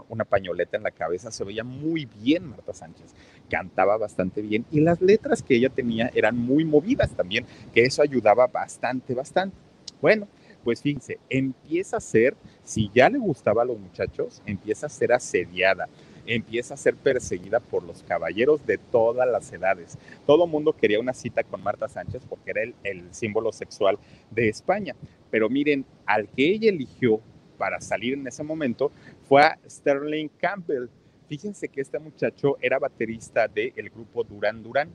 una 0.09 0.25
pañoleta 0.25 0.77
en 0.77 0.83
la 0.83 0.91
cabeza, 0.91 1.31
se 1.31 1.45
veía 1.45 1.63
muy 1.63 2.07
bien 2.07 2.47
Marta 2.47 2.73
Sánchez, 2.73 3.15
cantaba 3.49 3.97
bastante 3.99 4.43
bien 4.43 4.67
y 4.73 4.81
las 4.81 5.01
letras 5.01 5.45
que 5.45 5.55
ella 5.55 5.69
tenía 5.69 6.11
eran 6.13 6.37
muy 6.37 6.65
movidas 6.65 7.15
también, 7.15 7.47
que 7.73 7.85
eso 7.85 8.03
ayudaba 8.03 8.49
bastante, 8.49 9.15
bastante. 9.15 9.57
Bueno, 10.01 10.27
pues 10.65 10.83
fíjense, 10.83 11.21
empieza 11.31 11.99
a 11.99 12.01
ser, 12.01 12.35
si 12.65 12.91
ya 12.93 13.09
le 13.09 13.19
gustaba 13.19 13.63
a 13.63 13.65
los 13.65 13.79
muchachos, 13.79 14.43
empieza 14.45 14.87
a 14.87 14.89
ser 14.89 15.13
asediada 15.13 15.89
empieza 16.27 16.75
a 16.75 16.77
ser 16.77 16.97
perseguida 16.97 17.61
por 17.61 17.83
los 17.83 18.03
caballeros 18.03 18.65
de 18.67 18.79
todas 18.79 19.29
las 19.29 19.53
edades. 19.53 19.99
Todo 20.27 20.47
mundo 20.47 20.73
quería 20.73 21.01
una 21.01 21.15
cita 21.15 21.43
con 21.45 21.63
Marta 21.63 21.89
Sánchez 21.89 22.23
porque 22.29 22.51
era 22.51 22.63
el, 22.63 22.75
el 22.85 23.15
símbolo 23.15 23.53
sexual 23.53 23.99
de 24.31 24.49
España. 24.49 24.95
Pero 25.31 25.49
miren, 25.49 25.85
al 26.07 26.29
que 26.29 26.47
ella 26.49 26.69
eligió 26.69 27.21
para 27.63 27.81
salir 27.81 28.15
en 28.15 28.27
ese 28.27 28.43
momento 28.43 28.91
fue 29.29 29.43
a 29.43 29.59
Sterling 29.69 30.29
Campbell. 30.39 30.89
Fíjense 31.29 31.69
que 31.69 31.81
este 31.81 31.99
muchacho 31.99 32.59
era 32.61 32.79
baterista 32.79 33.47
del 33.47 33.89
grupo 33.91 34.25
Duran 34.25 34.63
Duran. 34.63 34.91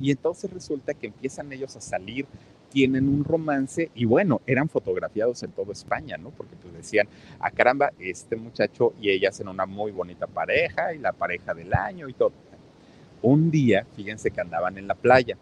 Y 0.00 0.10
entonces 0.10 0.52
resulta 0.52 0.94
que 0.94 1.06
empiezan 1.06 1.52
ellos 1.52 1.76
a 1.76 1.80
salir 1.80 2.26
tienen 2.72 3.08
un 3.08 3.24
romance 3.24 3.90
y 3.94 4.06
bueno, 4.06 4.40
eran 4.46 4.68
fotografiados 4.68 5.42
en 5.42 5.52
toda 5.52 5.72
España, 5.72 6.16
¿no? 6.16 6.30
Porque 6.30 6.56
pues 6.56 6.72
decían, 6.74 7.06
a 7.38 7.48
ah, 7.48 7.50
caramba, 7.50 7.92
este 7.98 8.36
muchacho 8.36 8.94
y 9.00 9.10
ella 9.10 9.28
hacen 9.28 9.48
una 9.48 9.66
muy 9.66 9.92
bonita 9.92 10.26
pareja 10.26 10.94
y 10.94 10.98
la 10.98 11.12
pareja 11.12 11.52
del 11.52 11.72
año 11.74 12.08
y 12.08 12.14
todo. 12.14 12.32
Un 13.20 13.50
día, 13.50 13.86
fíjense 13.94 14.30
que 14.30 14.40
andaban 14.40 14.78
en 14.78 14.88
la 14.88 14.94
playa, 14.94 15.36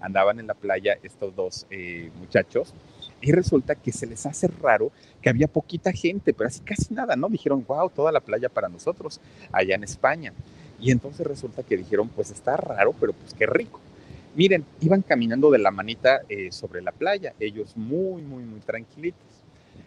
andaban 0.00 0.40
en 0.40 0.48
la 0.48 0.54
playa 0.54 0.98
estos 1.02 1.34
dos 1.34 1.66
eh, 1.70 2.10
muchachos 2.18 2.74
y 3.20 3.30
resulta 3.30 3.76
que 3.76 3.92
se 3.92 4.06
les 4.06 4.26
hace 4.26 4.48
raro 4.48 4.90
que 5.22 5.30
había 5.30 5.46
poquita 5.46 5.92
gente, 5.92 6.34
pero 6.34 6.48
así 6.48 6.60
casi 6.60 6.92
nada, 6.92 7.14
¿no? 7.14 7.28
Dijeron, 7.28 7.64
wow, 7.66 7.88
toda 7.88 8.10
la 8.10 8.20
playa 8.20 8.48
para 8.48 8.68
nosotros, 8.68 9.20
allá 9.52 9.76
en 9.76 9.84
España. 9.84 10.32
Y 10.80 10.90
entonces 10.90 11.24
resulta 11.24 11.62
que 11.62 11.76
dijeron, 11.76 12.08
pues 12.08 12.32
está 12.32 12.56
raro, 12.56 12.92
pero 12.98 13.12
pues 13.12 13.32
qué 13.34 13.46
rico. 13.46 13.80
Miren, 14.34 14.64
iban 14.80 15.02
caminando 15.02 15.50
de 15.50 15.58
la 15.58 15.70
manita 15.70 16.22
eh, 16.28 16.50
sobre 16.52 16.80
la 16.80 16.92
playa, 16.92 17.34
ellos 17.38 17.76
muy, 17.76 18.22
muy, 18.22 18.44
muy 18.44 18.60
tranquilitos. 18.60 19.20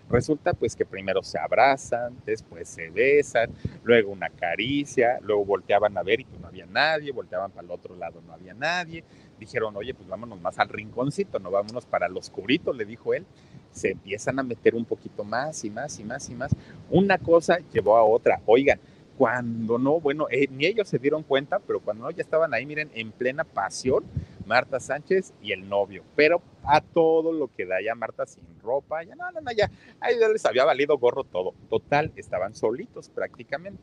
Resulta 0.07 0.53
pues 0.53 0.75
que 0.75 0.85
primero 0.85 1.23
se 1.23 1.39
abrazan, 1.39 2.15
después 2.27 2.69
se 2.69 2.91
besan, 2.91 3.49
luego 3.83 4.11
una 4.11 4.29
caricia, 4.29 5.17
luego 5.21 5.45
volteaban 5.45 5.97
a 5.97 6.03
ver 6.03 6.19
y 6.19 6.25
pues 6.25 6.39
no 6.39 6.47
había 6.47 6.67
nadie, 6.67 7.11
volteaban 7.11 7.49
para 7.49 7.65
el 7.65 7.71
otro 7.71 7.95
lado, 7.95 8.21
no 8.21 8.33
había 8.33 8.53
nadie. 8.53 9.03
Dijeron, 9.39 9.75
oye, 9.75 9.95
pues 9.95 10.07
vámonos 10.07 10.39
más 10.39 10.59
al 10.59 10.69
rinconcito, 10.69 11.39
no 11.39 11.49
vámonos 11.49 11.87
para 11.87 12.05
el 12.05 12.15
oscurito, 12.15 12.71
le 12.71 12.85
dijo 12.85 13.15
él. 13.15 13.25
Se 13.71 13.91
empiezan 13.91 14.37
a 14.37 14.43
meter 14.43 14.75
un 14.75 14.85
poquito 14.85 15.23
más 15.23 15.65
y 15.65 15.71
más 15.71 15.99
y 15.99 16.03
más 16.03 16.29
y 16.29 16.35
más. 16.35 16.55
Una 16.91 17.17
cosa 17.17 17.57
llevó 17.73 17.97
a 17.97 18.03
otra. 18.03 18.41
Oigan, 18.45 18.79
cuando 19.17 19.77
no, 19.77 19.99
bueno, 19.99 20.27
eh, 20.29 20.47
ni 20.51 20.65
ellos 20.65 20.87
se 20.87 20.99
dieron 20.99 21.23
cuenta, 21.23 21.59
pero 21.59 21.79
cuando 21.79 22.03
no, 22.03 22.11
ya 22.11 22.21
estaban 22.21 22.53
ahí, 22.53 22.65
miren, 22.65 22.91
en 22.93 23.11
plena 23.11 23.43
pasión, 23.43 24.03
Marta 24.45 24.79
Sánchez 24.79 25.33
y 25.41 25.51
el 25.51 25.67
novio, 25.67 26.03
pero 26.15 26.41
a 26.63 26.81
todo 26.81 27.31
lo 27.31 27.47
que 27.53 27.65
da 27.65 27.81
ya 27.81 27.95
Marta 27.95 28.25
sin 28.25 28.43
ropa, 28.61 29.03
ya 29.03 29.15
no, 29.15 29.31
no, 29.31 29.41
no, 29.41 29.51
ya, 29.51 29.69
ahí 29.99 30.15
ya 30.19 30.29
les 30.29 30.45
había 30.45 30.65
valido 30.65 30.97
gorro 30.97 31.23
todo. 31.23 31.53
Total, 31.69 32.11
estaban 32.15 32.55
solitos 32.55 33.09
prácticamente. 33.09 33.81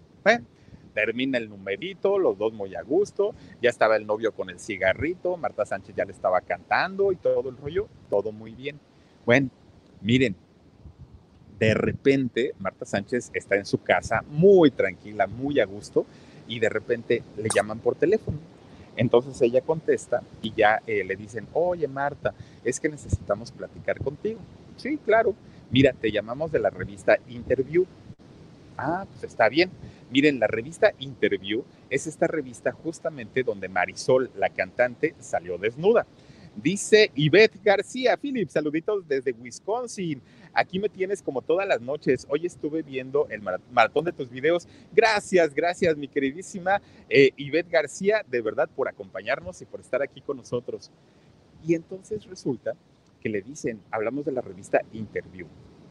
Termina 0.94 1.38
el 1.38 1.48
numerito, 1.48 2.18
los 2.18 2.36
dos 2.36 2.52
muy 2.52 2.74
a 2.74 2.82
gusto, 2.82 3.34
ya 3.62 3.70
estaba 3.70 3.96
el 3.96 4.06
novio 4.06 4.32
con 4.32 4.50
el 4.50 4.60
cigarrito, 4.60 5.36
Marta 5.38 5.64
Sánchez 5.64 5.96
ya 5.96 6.04
le 6.04 6.12
estaba 6.12 6.42
cantando 6.42 7.12
y 7.12 7.16
todo 7.16 7.48
el 7.48 7.56
rollo, 7.56 7.88
todo 8.10 8.30
muy 8.30 8.54
bien. 8.54 8.78
Bueno, 9.24 9.48
miren, 10.02 10.36
de 11.58 11.72
repente 11.72 12.54
Marta 12.58 12.84
Sánchez 12.84 13.30
está 13.32 13.56
en 13.56 13.64
su 13.64 13.82
casa 13.82 14.22
muy 14.28 14.70
tranquila, 14.70 15.26
muy 15.26 15.60
a 15.60 15.64
gusto, 15.64 16.04
y 16.46 16.58
de 16.58 16.68
repente 16.68 17.22
le 17.38 17.48
llaman 17.54 17.78
por 17.78 17.94
teléfono 17.94 18.36
entonces 18.96 19.40
ella 19.40 19.60
contesta 19.60 20.22
y 20.42 20.52
ya 20.54 20.82
eh, 20.86 21.04
le 21.04 21.16
dicen, 21.16 21.46
oye 21.52 21.88
Marta, 21.88 22.34
es 22.64 22.80
que 22.80 22.88
necesitamos 22.88 23.50
platicar 23.52 23.98
contigo. 24.00 24.40
Sí, 24.76 24.98
claro. 25.04 25.34
Mira, 25.70 25.92
te 25.92 26.12
llamamos 26.12 26.52
de 26.52 26.58
la 26.58 26.70
revista 26.70 27.18
Interview. 27.28 27.86
Ah, 28.76 29.06
pues 29.08 29.24
está 29.24 29.48
bien. 29.48 29.70
Miren, 30.10 30.38
la 30.38 30.46
revista 30.46 30.92
Interview 30.98 31.64
es 31.88 32.06
esta 32.06 32.26
revista 32.26 32.72
justamente 32.72 33.42
donde 33.42 33.68
Marisol, 33.68 34.30
la 34.36 34.50
cantante, 34.50 35.14
salió 35.20 35.56
desnuda. 35.56 36.06
Dice 36.54 37.10
Ivette 37.14 37.62
García, 37.62 38.16
Philip, 38.18 38.48
saluditos 38.48 39.08
desde 39.08 39.32
Wisconsin. 39.32 40.20
Aquí 40.52 40.78
me 40.78 40.90
tienes 40.90 41.22
como 41.22 41.40
todas 41.40 41.66
las 41.66 41.80
noches. 41.80 42.26
Hoy 42.28 42.44
estuve 42.44 42.82
viendo 42.82 43.26
el 43.30 43.40
maratón 43.70 44.04
de 44.04 44.12
tus 44.12 44.28
videos. 44.28 44.68
Gracias, 44.92 45.54
gracias, 45.54 45.96
mi 45.96 46.08
queridísima 46.08 46.82
eh, 47.08 47.30
García, 47.70 48.22
de 48.28 48.42
verdad, 48.42 48.68
por 48.76 48.86
acompañarnos 48.86 49.62
y 49.62 49.64
por 49.64 49.80
estar 49.80 50.02
aquí 50.02 50.20
con 50.20 50.36
nosotros. 50.36 50.90
Y 51.66 51.74
entonces 51.74 52.26
resulta 52.26 52.74
que 53.22 53.30
le 53.30 53.40
dicen, 53.40 53.80
hablamos 53.90 54.26
de 54.26 54.32
la 54.32 54.42
revista 54.42 54.82
Interview. 54.92 55.46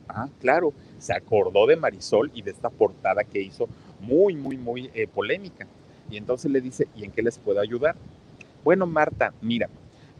Ah, 0.07 0.29
claro, 0.39 0.73
se 0.99 1.13
acordó 1.13 1.65
de 1.65 1.75
Marisol 1.75 2.29
y 2.35 2.43
de 2.43 2.51
esta 2.51 2.69
portada 2.69 3.23
que 3.23 3.41
hizo 3.41 3.67
muy, 3.99 4.35
muy, 4.35 4.57
muy 4.57 4.91
eh, 4.93 5.07
polémica. 5.07 5.65
Y 6.09 6.17
entonces 6.17 6.51
le 6.51 6.61
dice, 6.61 6.87
¿y 6.95 7.05
en 7.05 7.11
qué 7.11 7.23
les 7.23 7.39
puedo 7.39 7.59
ayudar? 7.59 7.95
Bueno, 8.63 8.85
Marta, 8.85 9.33
mira, 9.41 9.69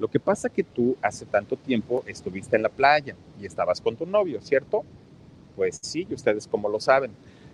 lo 0.01 0.07
que 0.07 0.19
pasa 0.19 0.49
que 0.49 0.63
tú 0.63 0.97
hace 1.03 1.27
tanto 1.27 1.55
tiempo 1.55 2.03
estuviste 2.07 2.55
en 2.55 2.63
la 2.63 2.69
playa 2.69 3.15
y 3.39 3.45
estabas 3.45 3.79
con 3.79 3.95
tu 3.95 4.07
novio, 4.07 4.41
¿cierto? 4.41 4.83
Pues 5.55 5.77
sí, 5.79 6.07
y 6.09 6.15
ustedes 6.15 6.47
como 6.47 6.69
lo 6.69 6.79
saben. 6.79 7.11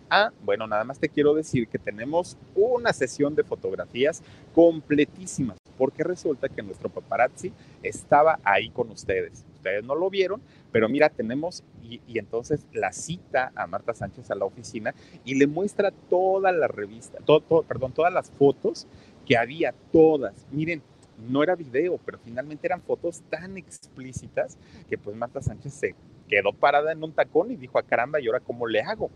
Ah, 0.09 0.31
bueno, 0.45 0.65
nada 0.65 0.85
más 0.85 0.97
te 0.97 1.09
quiero 1.09 1.33
decir 1.33 1.67
que 1.67 1.77
tenemos 1.77 2.37
una 2.55 2.93
sesión 2.93 3.35
de 3.35 3.43
fotografías 3.43 4.23
completísimas, 4.55 5.57
porque 5.77 6.05
resulta 6.05 6.47
que 6.47 6.63
nuestro 6.63 6.87
paparazzi 6.87 7.51
estaba 7.83 8.39
ahí 8.45 8.69
con 8.69 8.91
ustedes. 8.91 9.43
Ustedes 9.57 9.83
no 9.83 9.95
lo 9.95 10.09
vieron, 10.09 10.41
pero 10.71 10.87
mira, 10.87 11.09
tenemos, 11.09 11.65
y, 11.83 11.99
entonces 12.17 12.65
la 12.71 12.93
cita 12.93 13.51
a 13.57 13.67
Marta 13.67 13.93
Sánchez 13.93 14.31
a 14.31 14.35
la 14.35 14.45
oficina 14.45 14.95
y 15.25 15.35
le 15.35 15.47
muestra 15.47 15.91
toda 15.91 16.53
la 16.53 16.69
revista, 16.69 17.17
todo, 17.25 17.63
perdón, 17.63 17.91
todas 17.91 18.13
las 18.13 18.31
fotos 18.31 18.87
que 19.25 19.35
había, 19.35 19.75
todas. 19.91 20.47
Miren, 20.49 20.81
no 21.17 21.43
era 21.43 21.55
video, 21.55 21.99
pero 22.05 22.19
finalmente 22.19 22.67
eran 22.67 22.81
fotos 22.81 23.21
tan 23.29 23.57
explícitas 23.57 24.57
que 24.89 24.97
pues 24.97 25.15
Marta 25.15 25.41
Sánchez 25.41 25.73
se 25.73 25.95
quedó 26.27 26.53
parada 26.53 26.91
en 26.91 27.03
un 27.03 27.13
tacón 27.13 27.51
y 27.51 27.55
dijo, 27.55 27.77
a 27.77 27.81
ah, 27.81 27.85
caramba, 27.87 28.19
¿y 28.19 28.27
ahora 28.27 28.39
cómo 28.39 28.67
le 28.67 28.81
hago? 28.81 29.09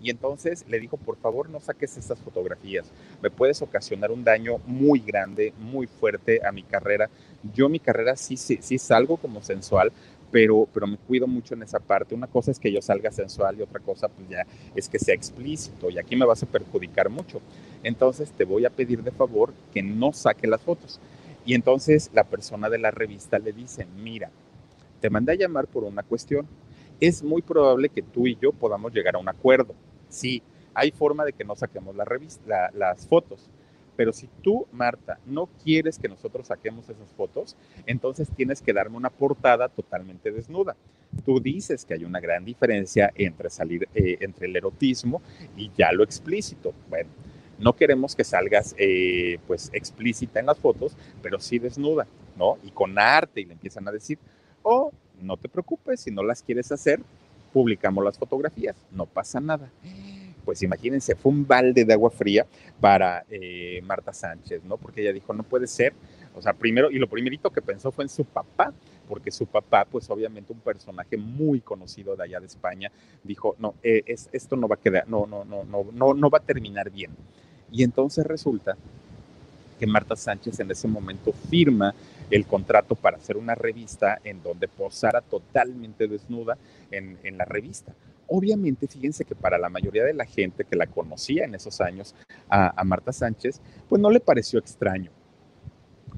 Y 0.00 0.10
entonces 0.10 0.64
le 0.68 0.78
dijo, 0.78 0.98
por 0.98 1.16
favor, 1.16 1.48
no 1.48 1.58
saques 1.58 1.96
estas 1.96 2.18
fotografías. 2.20 2.92
Me 3.22 3.30
puedes 3.30 3.62
ocasionar 3.62 4.12
un 4.12 4.24
daño 4.24 4.58
muy 4.66 5.00
grande, 5.00 5.52
muy 5.58 5.86
fuerte 5.86 6.46
a 6.46 6.52
mi 6.52 6.62
carrera. 6.62 7.08
Yo 7.54 7.68
mi 7.68 7.80
carrera 7.80 8.14
sí, 8.16 8.36
sí, 8.36 8.58
sí 8.60 8.78
salgo 8.78 9.16
como 9.16 9.42
sensual, 9.42 9.92
pero, 10.30 10.68
pero 10.72 10.86
me 10.86 10.98
cuido 10.98 11.26
mucho 11.26 11.54
en 11.54 11.62
esa 11.62 11.80
parte. 11.80 12.14
Una 12.14 12.26
cosa 12.26 12.50
es 12.50 12.58
que 12.58 12.70
yo 12.70 12.82
salga 12.82 13.10
sensual 13.10 13.58
y 13.58 13.62
otra 13.62 13.80
cosa 13.80 14.08
pues 14.08 14.28
ya 14.28 14.46
es 14.74 14.88
que 14.88 14.98
sea 14.98 15.14
explícito 15.14 15.88
y 15.90 15.98
aquí 15.98 16.14
me 16.14 16.26
vas 16.26 16.42
a 16.42 16.46
perjudicar 16.46 17.08
mucho. 17.08 17.40
Entonces 17.82 18.30
te 18.32 18.44
voy 18.44 18.66
a 18.66 18.70
pedir 18.70 19.02
de 19.02 19.12
favor 19.12 19.54
que 19.72 19.82
no 19.82 20.12
saque 20.12 20.46
las 20.46 20.60
fotos. 20.60 21.00
Y 21.46 21.54
entonces 21.54 22.10
la 22.12 22.24
persona 22.24 22.68
de 22.68 22.78
la 22.78 22.90
revista 22.90 23.38
le 23.38 23.52
dice, 23.52 23.86
mira, 23.96 24.30
te 25.00 25.08
mandé 25.10 25.32
a 25.32 25.36
llamar 25.36 25.68
por 25.68 25.84
una 25.84 26.02
cuestión. 26.02 26.46
Es 27.00 27.22
muy 27.22 27.40
probable 27.40 27.88
que 27.88 28.02
tú 28.02 28.26
y 28.26 28.36
yo 28.42 28.52
podamos 28.52 28.92
llegar 28.92 29.14
a 29.14 29.18
un 29.18 29.28
acuerdo. 29.28 29.74
Sí, 30.08 30.42
hay 30.74 30.90
forma 30.90 31.24
de 31.24 31.32
que 31.32 31.44
no 31.44 31.54
saquemos 31.54 31.94
la 31.94 32.04
revista, 32.04 32.70
las 32.74 33.06
fotos, 33.06 33.48
Pero 33.96 34.12
si 34.12 34.28
tú, 34.42 34.66
Marta, 34.72 35.18
no 35.24 35.48
quieres 35.64 35.98
que 35.98 36.08
nosotros 36.08 36.48
saquemos 36.48 36.86
esas 36.90 37.10
fotos, 37.14 37.56
entonces 37.86 38.28
tienes 38.30 38.60
que 38.60 38.74
darme 38.74 38.98
una 38.98 39.08
portada 39.08 39.70
totalmente 39.70 40.30
desnuda. 40.30 40.76
Tú 41.24 41.40
dices 41.40 41.86
que 41.86 41.94
hay 41.94 42.04
una 42.04 42.20
gran 42.20 42.44
diferencia 42.44 43.10
entre 43.14 43.48
salir, 43.48 43.88
eh, 43.94 44.18
entre 44.20 44.48
el 44.48 44.56
erotismo 44.56 45.22
y 45.56 45.70
ya 45.78 45.92
lo 45.92 46.04
explícito. 46.04 46.74
Bueno, 46.90 47.08
no 47.58 47.74
queremos 47.74 48.14
que 48.14 48.24
salgas 48.24 48.74
eh, 48.78 49.38
pues 49.46 49.70
explícita 49.72 50.40
en 50.40 50.46
las 50.46 50.58
fotos, 50.58 50.96
pero 51.22 51.38
sí 51.38 51.58
desnuda, 51.58 52.06
¿no? 52.36 52.58
Y 52.62 52.70
con 52.70 52.98
arte 52.98 53.40
y 53.40 53.44
le 53.44 53.54
empiezan 53.54 53.86
a 53.88 53.92
decir, 53.92 54.18
oh, 54.62 54.92
no 55.20 55.36
te 55.36 55.48
preocupes, 55.48 56.00
si 56.00 56.10
no 56.10 56.22
las 56.22 56.42
quieres 56.42 56.70
hacer, 56.72 57.00
publicamos 57.52 58.04
las 58.04 58.18
fotografías, 58.18 58.76
no 58.90 59.06
pasa 59.06 59.40
nada 59.40 59.70
pues 60.46 60.62
imagínense, 60.62 61.16
fue 61.16 61.32
un 61.32 61.44
balde 61.44 61.84
de 61.84 61.92
agua 61.92 62.08
fría 62.08 62.46
para 62.80 63.24
eh, 63.28 63.82
Marta 63.84 64.12
Sánchez, 64.12 64.62
¿no? 64.62 64.76
Porque 64.76 65.02
ella 65.02 65.12
dijo, 65.12 65.34
no 65.34 65.42
puede 65.42 65.66
ser, 65.66 65.92
o 66.36 66.40
sea, 66.40 66.52
primero, 66.52 66.88
y 66.88 67.00
lo 67.00 67.08
primerito 67.08 67.50
que 67.50 67.60
pensó 67.60 67.90
fue 67.90 68.04
en 68.04 68.08
su 68.08 68.24
papá, 68.24 68.72
porque 69.08 69.32
su 69.32 69.46
papá, 69.46 69.84
pues 69.84 70.08
obviamente 70.08 70.52
un 70.52 70.60
personaje 70.60 71.16
muy 71.16 71.60
conocido 71.60 72.14
de 72.14 72.22
allá 72.22 72.38
de 72.38 72.46
España, 72.46 72.92
dijo, 73.24 73.56
no, 73.58 73.74
eh, 73.82 74.04
es, 74.06 74.28
esto 74.32 74.54
no 74.54 74.68
va 74.68 74.76
a 74.76 74.80
quedar, 74.80 75.08
no, 75.08 75.26
no, 75.26 75.44
no, 75.44 75.64
no, 75.64 75.84
no, 75.92 76.14
no 76.14 76.30
va 76.30 76.38
a 76.38 76.42
terminar 76.42 76.90
bien. 76.90 77.10
Y 77.70 77.82
entonces 77.82 78.26
resulta 78.26 78.76
que 79.78 79.86
Marta 79.86 80.16
Sánchez 80.16 80.60
en 80.60 80.70
ese 80.70 80.88
momento 80.88 81.32
firma 81.50 81.94
el 82.30 82.46
contrato 82.46 82.94
para 82.94 83.18
hacer 83.18 83.36
una 83.36 83.54
revista 83.54 84.18
en 84.24 84.42
donde 84.42 84.68
posara 84.68 85.20
totalmente 85.20 86.08
desnuda 86.08 86.56
en, 86.90 87.18
en 87.22 87.38
la 87.38 87.44
revista. 87.44 87.92
Obviamente, 88.28 88.88
fíjense 88.88 89.24
que 89.24 89.34
para 89.34 89.58
la 89.58 89.68
mayoría 89.68 90.04
de 90.04 90.14
la 90.14 90.24
gente 90.24 90.64
que 90.64 90.76
la 90.76 90.86
conocía 90.86 91.44
en 91.44 91.54
esos 91.54 91.80
años 91.80 92.14
a, 92.48 92.82
Marta 92.84 93.12
Sánchez, 93.12 93.60
pues 93.88 94.02
no 94.02 94.10
le 94.10 94.20
pareció 94.20 94.58
extraño, 94.58 95.10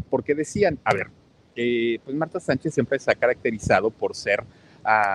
porque 0.08 0.34
decían, 0.34 0.78
a 0.84 0.94
ver, 0.94 1.08
eh, 1.54 1.98
pues 2.04 2.16
Marta 2.16 2.40
Sánchez 2.40 2.72
siempre 2.72 2.98
se 2.98 3.10
ha 3.10 3.14
caracterizado 3.14 3.90
por 3.90 4.14
ser 4.14 4.44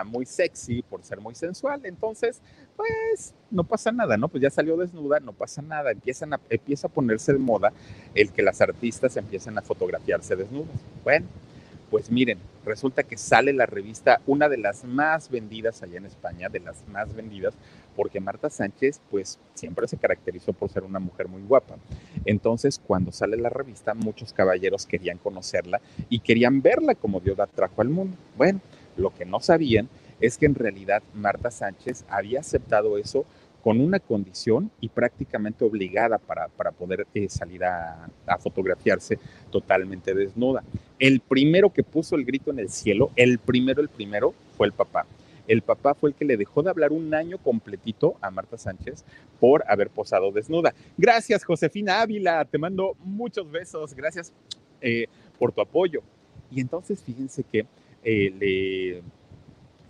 muy 0.05 0.25
sexy, 0.25 0.81
por 0.83 1.03
ser 1.03 1.19
muy 1.19 1.35
sensual, 1.35 1.81
entonces, 1.85 2.41
pues 2.75 3.33
no 3.49 3.63
pasa 3.63 3.91
nada, 3.91 4.17
¿no? 4.17 4.27
Pues 4.27 4.41
ya 4.41 4.49
salió 4.49 4.77
desnuda, 4.77 5.19
no 5.19 5.33
pasa 5.33 5.61
nada, 5.61 5.91
empiezan 5.91 6.33
a, 6.33 6.39
empieza 6.49 6.87
a 6.87 6.91
ponerse 6.91 7.33
de 7.33 7.39
moda 7.39 7.71
el 8.13 8.31
que 8.31 8.41
las 8.41 8.61
artistas 8.61 9.15
empiecen 9.17 9.57
a 9.57 9.61
fotografiarse 9.61 10.35
desnudas. 10.35 10.75
Bueno, 11.03 11.27
pues 11.93 12.09
miren, 12.09 12.39
resulta 12.65 13.03
que 13.03 13.17
sale 13.17 13.53
la 13.53 13.67
revista, 13.67 14.19
una 14.25 14.49
de 14.49 14.57
las 14.57 14.83
más 14.83 15.29
vendidas 15.29 15.83
allá 15.83 15.99
en 15.99 16.07
España, 16.07 16.49
de 16.49 16.59
las 16.59 16.87
más 16.87 17.13
vendidas, 17.13 17.53
porque 17.95 18.19
Marta 18.19 18.49
Sánchez, 18.49 18.99
pues 19.11 19.37
siempre 19.53 19.87
se 19.87 19.97
caracterizó 19.97 20.53
por 20.53 20.71
ser 20.71 20.85
una 20.85 20.97
mujer 20.97 21.27
muy 21.27 21.43
guapa. 21.43 21.75
Entonces, 22.25 22.81
cuando 22.83 23.11
sale 23.11 23.37
la 23.37 23.49
revista, 23.49 23.93
muchos 23.93 24.33
caballeros 24.33 24.87
querían 24.87 25.19
conocerla 25.19 25.81
y 26.09 26.21
querían 26.21 26.63
verla 26.63 26.95
como 26.95 27.19
Dios 27.19 27.37
la 27.37 27.45
trajo 27.45 27.83
al 27.83 27.89
mundo. 27.89 28.17
Bueno, 28.37 28.59
lo 28.97 29.13
que 29.13 29.25
no 29.25 29.39
sabían 29.39 29.89
es 30.19 30.37
que 30.37 30.45
en 30.45 30.55
realidad 30.55 31.03
Marta 31.13 31.51
Sánchez 31.51 32.05
había 32.07 32.39
aceptado 32.39 32.97
eso 32.97 33.25
con 33.63 33.79
una 33.79 33.99
condición 33.99 34.69
y 34.81 34.89
prácticamente 34.89 35.63
obligada 35.63 36.17
para, 36.17 36.49
poder 36.71 37.07
eh, 37.13 37.29
salir 37.29 37.63
a, 37.63 38.09
fotografiarse 38.39 39.17
totalmente 39.51 40.13
desnuda. 40.13 40.63
El 40.99 41.21
primero 41.21 41.71
que 41.71 41.81
puso 41.81 42.15
el 42.15 42.25
grito 42.25 42.51
en 42.51 42.59
el 42.59 42.69
cielo, 42.69 43.11
el 43.15 43.39
primero, 43.39 43.81
el 43.81 43.87
primero, 43.87 44.33
fue 44.57 44.67
el 44.67 44.73
papá. 44.73 45.05
El 45.47 45.61
papá 45.61 45.93
fue 45.93 46.09
el 46.09 46.15
que 46.15 46.25
le 46.25 46.37
dejó 46.37 46.61
de 46.61 46.69
hablar 46.69 46.91
un 46.91 47.13
año 47.13 47.37
completito 47.37 48.15
a 48.21 48.31
Marta 48.31 48.57
Sánchez 48.57 49.05
por 49.39 49.63
haber 49.67 49.89
posado 49.89 50.31
desnuda. 50.31 50.73
Gracias, 50.97 51.43
Josefina 51.45 52.01
Ávila, 52.01 52.43
te 52.45 52.57
mando 52.57 52.95
muchos 53.03 53.49
besos, 53.49 53.93
gracias 53.93 54.33
eh, 54.81 55.07
por 55.39 55.53
tu 55.53 55.61
apoyo. 55.61 56.01
Y 56.51 56.59
entonces 56.59 57.01
fíjense 57.01 57.43
que 57.43 57.65
eh, 58.03 59.01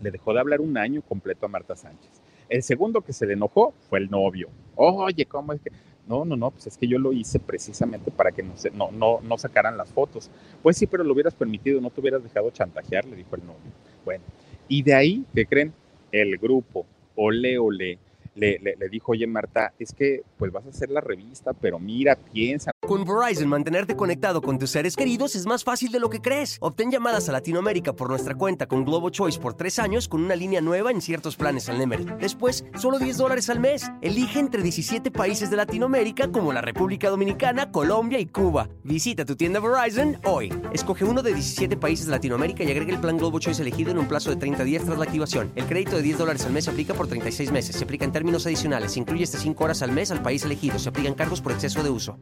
le, 0.01 0.11
dejó 0.11 0.33
de 0.33 0.39
hablar 0.39 0.61
un 0.61 0.77
año 0.77 1.01
completo 1.01 1.45
a 1.45 1.49
Marta 1.49 1.75
Sánchez. 1.75 2.09
El 2.49 2.61
segundo 2.61 3.01
que 3.01 3.13
se 3.13 3.25
le 3.25 3.33
enojó 3.33 3.73
fue 3.89 3.99
el 3.99 4.09
novio. 4.09 4.49
Oye, 4.75 5.25
¿cómo 5.25 5.53
es 5.53 5.61
que? 5.61 5.71
No, 6.07 6.25
no, 6.25 6.35
no, 6.35 6.51
pues 6.51 6.67
es 6.67 6.77
que 6.77 6.87
yo 6.87 6.99
lo 6.99 7.13
hice 7.13 7.39
precisamente 7.39 8.11
para 8.11 8.31
que 8.31 8.43
no, 8.43 8.57
se, 8.57 8.69
no, 8.71 8.91
no, 8.91 9.21
no 9.21 9.37
sacaran 9.37 9.77
las 9.77 9.89
fotos. 9.89 10.29
Pues 10.61 10.77
sí, 10.77 10.85
pero 10.85 11.03
lo 11.03 11.13
hubieras 11.13 11.33
permitido, 11.33 11.79
no 11.79 11.89
te 11.89 12.01
hubieras 12.01 12.21
dejado 12.21 12.51
chantajear, 12.51 13.05
le 13.05 13.15
dijo 13.15 13.35
el 13.35 13.45
novio. 13.45 13.71
Bueno, 14.03 14.23
y 14.67 14.83
de 14.83 14.93
ahí, 14.93 15.25
¿qué 15.33 15.45
creen? 15.45 15.73
El 16.11 16.37
grupo, 16.37 16.85
ole, 17.15 17.57
ole, 17.57 17.97
le, 18.35 18.75
dijo, 18.89 19.11
oye 19.11 19.27
Marta, 19.27 19.73
es 19.79 19.93
que 19.93 20.23
pues 20.37 20.51
vas 20.51 20.65
a 20.65 20.69
hacer 20.69 20.89
la 20.89 21.01
revista, 21.01 21.53
pero 21.53 21.79
mira, 21.79 22.15
piensa. 22.15 22.71
Con 22.85 23.05
Verizon, 23.05 23.47
mantenerte 23.47 23.95
conectado 23.95 24.41
con 24.41 24.59
tus 24.59 24.71
seres 24.71 24.95
queridos 24.95 25.35
es 25.35 25.45
más 25.45 25.63
fácil 25.63 25.91
de 25.91 25.99
lo 25.99 26.09
que 26.09 26.19
crees. 26.19 26.57
Obtén 26.59 26.91
llamadas 26.91 27.29
a 27.29 27.31
Latinoamérica 27.31 27.93
por 27.93 28.09
nuestra 28.09 28.35
cuenta 28.35 28.67
con 28.67 28.83
Globo 28.83 29.09
Choice 29.09 29.39
por 29.39 29.53
tres 29.53 29.79
años 29.79 30.07
con 30.07 30.23
una 30.23 30.35
línea 30.35 30.61
nueva 30.61 30.91
en 30.91 31.01
ciertos 31.01 31.35
planes 31.35 31.69
al 31.69 31.77
Nemery. 31.77 32.05
Después, 32.19 32.65
solo 32.75 32.99
10 32.99 33.17
dólares 33.17 33.49
al 33.49 33.59
mes. 33.59 33.89
Elige 34.01 34.39
entre 34.39 34.61
17 34.61 35.11
países 35.11 35.49
de 35.49 35.57
Latinoamérica 35.57 36.31
como 36.31 36.51
la 36.51 36.61
República 36.61 37.09
Dominicana, 37.09 37.71
Colombia 37.71 38.19
y 38.19 38.25
Cuba. 38.25 38.69
Visita 38.83 39.25
tu 39.25 39.35
tienda 39.35 39.59
Verizon 39.59 40.17
hoy. 40.25 40.53
Escoge 40.73 41.05
uno 41.05 41.21
de 41.21 41.33
17 41.33 41.77
países 41.77 42.07
de 42.07 42.11
Latinoamérica 42.11 42.63
y 42.63 42.71
agrega 42.71 42.93
el 42.93 42.99
plan 42.99 43.17
Globo 43.17 43.39
Choice 43.39 43.61
elegido 43.61 43.91
en 43.91 43.99
un 43.99 44.07
plazo 44.07 44.29
de 44.29 44.35
30 44.35 44.63
días 44.63 44.83
tras 44.83 44.97
la 44.97 45.05
activación. 45.05 45.51
El 45.55 45.65
crédito 45.65 45.95
de 45.95 46.01
10 46.01 46.17
dólares 46.17 46.45
al 46.45 46.51
mes 46.51 46.65
se 46.65 46.71
aplica 46.71 46.93
por 46.93 47.07
36 47.07 47.51
meses. 47.51 47.75
Se 47.75 47.83
aplica 47.83 48.03
en 48.03 48.11
términos 48.11 48.22
adicionales. 48.45 48.93
Se 48.93 48.99
incluye 48.99 49.23
hasta 49.23 49.37
5 49.37 49.63
horas 49.63 49.81
al 49.81 49.91
mes 49.91 50.11
al 50.11 50.21
país 50.21 50.43
elegido. 50.43 50.79
Se 50.79 50.89
aplican 50.89 51.13
cargos 51.13 51.41
por 51.41 51.51
exceso 51.51 51.83
de 51.83 51.89
uso 51.89 52.17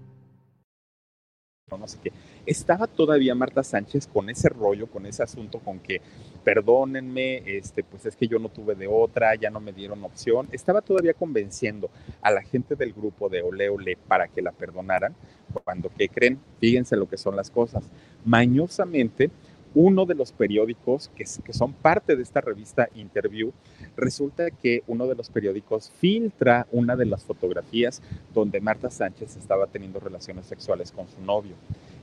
no 1.78 1.88
sé 1.88 1.98
qué. 2.04 2.12
Estaba 2.46 2.88
todavía 2.88 3.36
Marta 3.36 3.64
Sánchez 3.64 4.08
con 4.08 4.30
ese 4.30 4.50
rollo, 4.50 4.88
con 4.88 5.06
ese 5.06 5.24
asunto, 5.24 5.60
con 5.60 5.80
que 5.80 6.02
perdónenme, 6.44 7.44
este, 7.46 7.84
pues 7.84 8.06
es 8.06 8.16
que 8.16 8.28
yo 8.28 8.40
no 8.40 8.50
tuve 8.50 8.76
de 8.76 8.88
otra, 8.88 9.36
ya 9.36 9.50
no 9.50 9.60
me 9.60 9.74
dieron 9.74 10.04
opción. 10.04 10.48
Estaba 10.52 10.82
todavía 10.82 11.14
convenciendo 11.14 11.90
a 12.22 12.32
la 12.32 12.42
gente 12.42 12.76
del 12.76 12.94
grupo 12.94 13.30
de 13.30 13.42
Ole 13.42 13.70
Ole 13.70 13.98
para 14.08 14.28
que 14.28 14.42
la 14.42 14.52
perdonaran, 14.52 15.16
cuando, 15.64 15.92
¿qué 15.96 16.10
creen? 16.10 16.40
Fíjense 16.60 16.96
lo 16.96 17.08
que 17.08 17.18
son 17.18 17.36
las 17.36 17.52
cosas. 17.52 17.84
Mañosamente, 18.26 19.30
uno 19.74 20.06
de 20.06 20.16
los 20.16 20.32
periódicos 20.32 21.10
que, 21.16 21.26
son 21.26 21.74
parte 21.74 22.16
de 22.16 22.24
esta 22.24 22.42
revista 22.42 22.90
Interview, 22.96 23.52
resulta 23.96 24.52
que 24.52 24.84
uno 24.88 25.08
de 25.08 25.16
los 25.16 25.30
periódicos 25.30 25.92
filtra 26.00 26.68
una 26.72 26.96
de 26.96 27.06
las 27.06 27.24
fotografías 27.24 28.02
donde 28.34 28.60
Marta 28.60 28.90
Sánchez 28.90 29.38
estaba 29.38 29.68
teniendo 29.68 30.00
relaciones 30.00 30.46
sexuales 30.46 30.92
con 30.92 31.08
su 31.08 31.22
novio. 31.22 31.56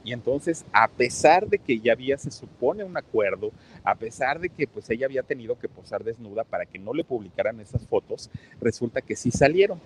Y 0.05 0.13
entonces, 0.13 0.65
a 0.73 0.89
pesar 0.89 1.49
de 1.49 1.59
que 1.59 1.81
ya 1.81 1.93
había, 1.93 2.17
se 2.17 2.31
supone, 2.31 2.85
un 2.85 2.97
acuerdo, 2.97 3.51
a 3.85 3.95
pesar 3.95 4.41
de 4.41 4.49
que 4.49 4.67
pues 4.67 4.89
ella 4.89 5.07
había 5.07 5.23
tenido 5.23 5.59
que 5.59 5.69
posar 5.69 6.05
desnuda 6.05 6.45
para 6.45 6.65
que 6.65 6.79
no 6.79 6.95
le 6.95 7.05
publicaran 7.05 7.61
esas 7.61 7.87
fotos, 7.87 8.31
resulta 8.61 9.03
que 9.03 9.17
sí 9.17 9.31
salieron. 9.31 9.81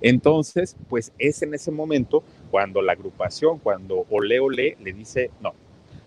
Entonces, 0.00 0.76
pues 0.88 1.12
es 1.18 1.42
en 1.42 1.54
ese 1.54 1.70
momento 1.70 2.22
cuando 2.50 2.80
la 2.80 2.92
agrupación, 2.92 3.58
cuando 3.58 4.06
Ole 4.10 4.40
Ole 4.40 4.76
le 4.80 4.92
dice, 4.92 5.30
no, 5.42 5.52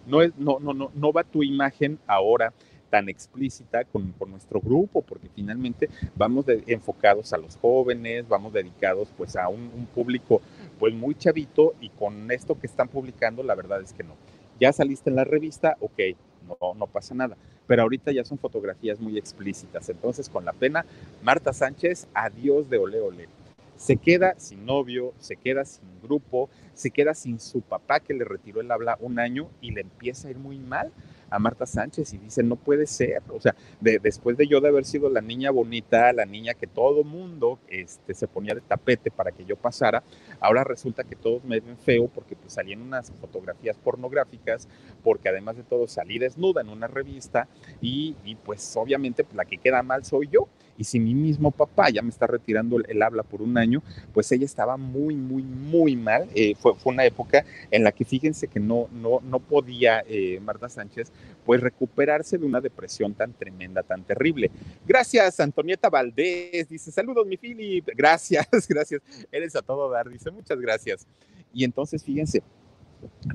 no, 0.07 0.21
es, 0.21 0.35
no, 0.37 0.59
no, 0.59 0.73
no, 0.73 0.91
no 0.93 1.13
va 1.13 1.23
tu 1.23 1.43
imagen 1.43 1.99
ahora 2.07 2.53
tan 2.91 3.09
explícita 3.09 3.85
con, 3.85 4.13
nuestro 4.27 4.59
grupo, 4.59 5.01
porque 5.01 5.29
finalmente 5.33 5.89
vamos 6.15 6.45
enfocados 6.67 7.33
a 7.33 7.37
los 7.37 7.55
jóvenes, 7.55 8.27
vamos 8.27 8.53
dedicados 8.53 9.07
pues 9.17 9.35
a 9.35 9.47
un, 9.47 9.87
público 9.95 10.41
pues 10.77 10.93
muy 10.93 11.15
chavito 11.15 11.73
y 11.79 11.89
con 11.89 12.29
esto 12.31 12.59
que 12.59 12.67
están 12.67 12.89
publicando 12.89 13.41
la 13.41 13.55
verdad 13.55 13.81
es 13.81 13.93
que 13.93 14.03
no. 14.03 14.15
Ya 14.59 14.71
saliste 14.73 15.09
en 15.09 15.15
la 15.15 15.23
revista, 15.23 15.77
ok, 15.79 15.99
no, 16.47 16.73
no 16.75 16.85
pasa 16.85 17.15
nada, 17.15 17.37
pero 17.65 17.81
ahorita 17.81 18.11
ya 18.11 18.25
son 18.25 18.37
fotografías 18.37 18.99
muy 18.99 19.17
explícitas, 19.17 19.89
entonces 19.89 20.29
con 20.29 20.45
la 20.45 20.53
pena, 20.53 20.85
Marta 21.23 21.53
Sánchez, 21.53 22.07
adiós 22.13 22.69
de 22.69 22.77
ole 22.77 22.99
ole 22.99 23.40
se 23.81 23.97
queda 23.97 24.35
sin 24.37 24.63
novio, 24.63 25.15
se 25.17 25.37
queda 25.37 25.65
sin 25.65 25.99
grupo, 26.03 26.51
se 26.75 26.91
queda 26.91 27.15
sin 27.15 27.39
su 27.39 27.61
papá 27.61 27.99
que 27.99 28.13
le 28.13 28.23
retiró 28.23 28.61
el 28.61 28.69
habla 28.69 28.95
un 29.01 29.17
año 29.17 29.49
y 29.59 29.71
le 29.71 29.81
empieza 29.81 30.27
a 30.27 30.31
ir 30.31 30.37
muy 30.37 30.59
mal 30.59 30.91
a 31.31 31.39
Marta 31.39 31.65
Sánchez 31.65 32.13
y 32.13 32.19
dice, 32.19 32.43
no 32.43 32.57
puede 32.57 32.85
ser, 32.85 33.23
o 33.29 33.39
sea, 33.39 33.55
después 33.79 34.37
de 34.37 34.47
yo 34.47 34.61
de 34.61 34.67
haber 34.67 34.85
sido 34.85 35.09
la 35.09 35.21
niña 35.21 35.49
bonita, 35.49 36.13
la 36.13 36.25
niña 36.25 36.53
que 36.53 36.67
todo 36.67 37.03
mundo 37.03 37.57
este, 37.69 38.13
se 38.13 38.27
ponía 38.27 38.53
de 38.53 38.61
tapete 38.61 39.09
para 39.09 39.31
que 39.31 39.45
yo 39.45 39.55
pasara, 39.55 40.03
ahora 40.41 40.63
resulta 40.63 41.03
que 41.03 41.15
todos 41.15 41.43
me 41.43 41.59
ven 41.59 41.77
feo 41.77 42.07
porque 42.07 42.35
pues, 42.35 42.53
salí 42.53 42.73
en 42.73 42.81
unas 42.81 43.11
fotografías 43.13 43.77
pornográficas, 43.77 44.67
porque 45.03 45.29
además 45.29 45.55
de 45.55 45.63
todo 45.63 45.87
salí 45.87 46.19
desnuda 46.19 46.61
en 46.61 46.69
una 46.69 46.87
revista 46.87 47.47
y, 47.81 48.15
y 48.25 48.35
pues 48.35 48.75
obviamente 48.75 49.23
pues, 49.23 49.35
la 49.35 49.45
que 49.45 49.57
queda 49.57 49.81
mal 49.81 50.03
soy 50.03 50.27
yo. 50.27 50.49
Y 50.77 50.83
si 50.83 50.99
mi 50.99 51.13
mismo 51.13 51.51
papá 51.51 51.89
ya 51.89 52.01
me 52.01 52.09
está 52.09 52.27
retirando 52.27 52.77
el, 52.77 53.01
habla 53.01 53.23
por 53.23 53.41
un 53.41 53.57
año, 53.57 53.81
pues 54.13 54.31
ella 54.31 54.45
estaba 54.45 54.77
muy, 54.77 55.15
muy, 55.15 55.43
muy 55.43 55.95
mal. 55.95 56.27
Eh, 56.35 56.55
fue, 56.59 56.75
fue, 56.75 56.93
una 56.93 57.05
época 57.05 57.45
en 57.69 57.83
la 57.83 57.91
que 57.91 58.05
fíjense 58.05 58.47
que 58.47 58.59
no, 58.59 58.87
no, 58.91 59.19
no 59.21 59.39
podía 59.39 60.03
eh, 60.07 60.39
Marta 60.41 60.69
Sánchez 60.69 61.11
pues 61.45 61.61
recuperarse 61.61 62.37
de 62.37 62.45
una 62.45 62.61
depresión 62.61 63.13
tan 63.13 63.33
tremenda, 63.33 63.83
tan 63.83 64.03
terrible. 64.03 64.51
Gracias, 64.87 65.39
Antonieta 65.39 65.89
Valdés, 65.89 66.69
dice, 66.69 66.91
saludos, 66.91 67.25
mi 67.25 67.37
Philip. 67.37 67.87
Gracias, 67.95 68.47
gracias. 68.69 69.01
Eres 69.31 69.55
a 69.55 69.61
todo 69.61 69.89
dar, 69.89 70.09
dice, 70.09 70.31
muchas 70.31 70.59
gracias. 70.59 71.07
Y 71.53 71.63
entonces, 71.63 72.03
fíjense, 72.03 72.43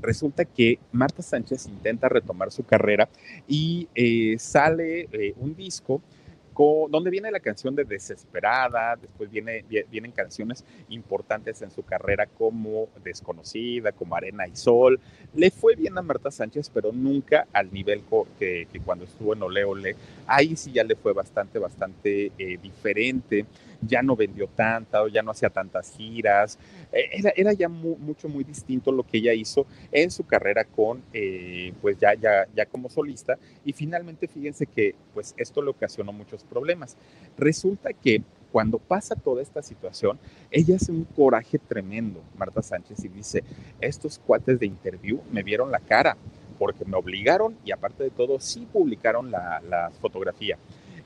resulta 0.01 0.45
que 0.45 0.79
Marta 0.93 1.23
Sánchez 1.23 1.67
intenta 1.67 2.09
retomar 2.09 2.51
su 2.53 2.65
carrera 2.65 3.09
y 3.49 3.89
eh, 3.95 4.37
sale 4.39 5.09
eh, 5.13 5.35
un 5.39 5.55
disco 5.55 6.01
donde 6.89 7.11
viene 7.11 7.31
la 7.31 7.41
canción 7.41 7.75
de 7.75 7.85
Desesperada, 7.85 8.97
después 8.97 9.31
viene, 9.31 9.65
vienen 9.91 10.13
canciones 10.13 10.65
importantes 10.89 11.61
en 11.63 11.71
su 11.71 11.83
carrera 11.83 12.27
como 12.27 12.89
Desconocida, 13.05 13.93
como 13.93 14.17
Arena 14.17 14.47
y 14.47 14.57
Sol. 14.57 14.99
Le 15.35 15.51
fue 15.51 15.75
bien 15.75 15.99
a 15.99 16.03
Marta 16.03 16.31
Sánchez, 16.31 16.71
pero 16.73 16.93
nunca 16.93 17.47
al 17.53 17.73
nivel 17.73 18.03
que, 18.39 18.67
cuando 18.85 19.05
estuvo 19.05 19.35
en 19.35 19.43
Ole 19.43 19.65
Ole. 19.65 19.97
Ahí 20.27 20.57
sí 20.57 20.73
ya 20.73 20.85
le 20.85 20.97
fue 20.97 21.13
bastante, 21.13 21.59
bastante 21.59 22.33
eh, 22.39 22.59
diferente 22.63 23.45
ya 23.87 24.03
no 24.03 24.17
vendió 24.17 24.47
tanta, 24.49 25.07
ya 25.09 25.23
no 25.23 25.31
hacía 25.31 25.51
tantas 25.51 25.91
giras. 25.97 26.59
Eh, 26.93 27.09
era, 27.13 27.33
era 27.37 27.53
ya 27.53 27.69
mucho, 27.69 28.29
muy 28.29 28.45
distinto 28.45 28.93
lo 28.93 29.05
que 29.05 29.19
ella 29.19 29.33
hizo 29.33 29.67
en 29.93 30.11
su 30.11 30.25
carrera 30.25 30.65
con, 30.65 31.03
eh, 31.13 31.73
pues 31.81 31.99
ya, 31.99 32.15
ya, 32.15 32.47
ya 32.55 32.67
como 32.67 32.89
solista. 32.89 33.39
Y 33.65 33.73
finalmente, 33.73 34.29
fíjense 34.29 34.67
que, 34.67 34.95
pues 35.15 35.35
esto 35.37 35.63
le 35.63 35.71
ocasionó 35.71 36.13
muchos 36.13 36.45
problemas. 36.45 36.97
Resulta 37.37 37.93
que 37.93 38.23
cuando 38.53 38.79
pasa 38.79 39.15
toda 39.15 39.43
esta 39.43 39.63
situación, 39.63 40.19
ella 40.51 40.77
hace 40.77 40.93
un 40.93 41.05
coraje 41.05 41.59
tremendo, 41.59 42.23
Marta 42.39 42.63
Sánchez, 42.63 43.05
y 43.05 43.09
dice, 43.09 43.45
estos 43.81 44.19
cuates 44.19 44.59
de 44.59 44.67
interview 44.67 45.21
me 45.31 45.43
vieron 45.43 45.71
la 45.71 45.81
cara 45.81 46.17
porque 46.59 46.85
me 46.85 46.97
obligaron 46.97 47.57
y 47.65 47.73
aparte 47.73 48.05
de 48.05 48.11
todo 48.11 48.41
sí 48.41 48.67
publicaron 48.73 49.31
la, 49.31 49.61
la 49.69 49.91
fotografía. 50.01 50.57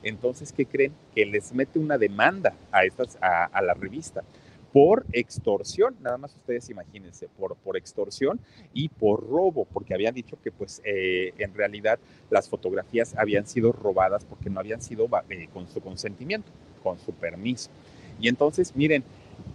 Entonces, 0.03 0.51
¿qué 0.51 0.65
creen? 0.65 0.93
Que 1.13 1.25
les 1.25 1.53
mete 1.53 1.79
una 1.79 1.97
demanda 1.97 2.53
a, 2.71 2.85
estas, 2.85 3.17
a, 3.21 3.61
la 3.61 3.73
revista 3.73 4.23
por 4.73 5.05
extorsión, 5.11 5.95
nada 6.01 6.17
más 6.17 6.33
ustedes 6.33 6.69
imagínense, 6.69 7.27
por, 7.37 7.57
por 7.57 7.75
extorsión 7.75 8.39
y 8.73 8.87
por 8.87 9.27
robo, 9.29 9.65
porque 9.65 9.93
habían 9.93 10.15
dicho 10.15 10.37
que 10.41 10.49
pues 10.49 10.81
eh, 10.85 11.33
en 11.37 11.53
realidad 11.53 11.99
las 12.29 12.47
fotografías 12.47 13.13
habían 13.17 13.45
sido 13.45 13.73
robadas 13.73 14.23
porque 14.23 14.49
no 14.49 14.61
habían 14.61 14.81
sido 14.81 15.09
eh, 15.29 15.49
con 15.53 15.67
su 15.67 15.81
consentimiento, 15.81 16.49
con 16.81 16.97
su 16.99 17.11
permiso. 17.11 17.69
Y 18.21 18.29
entonces, 18.29 18.73
miren, 18.75 19.03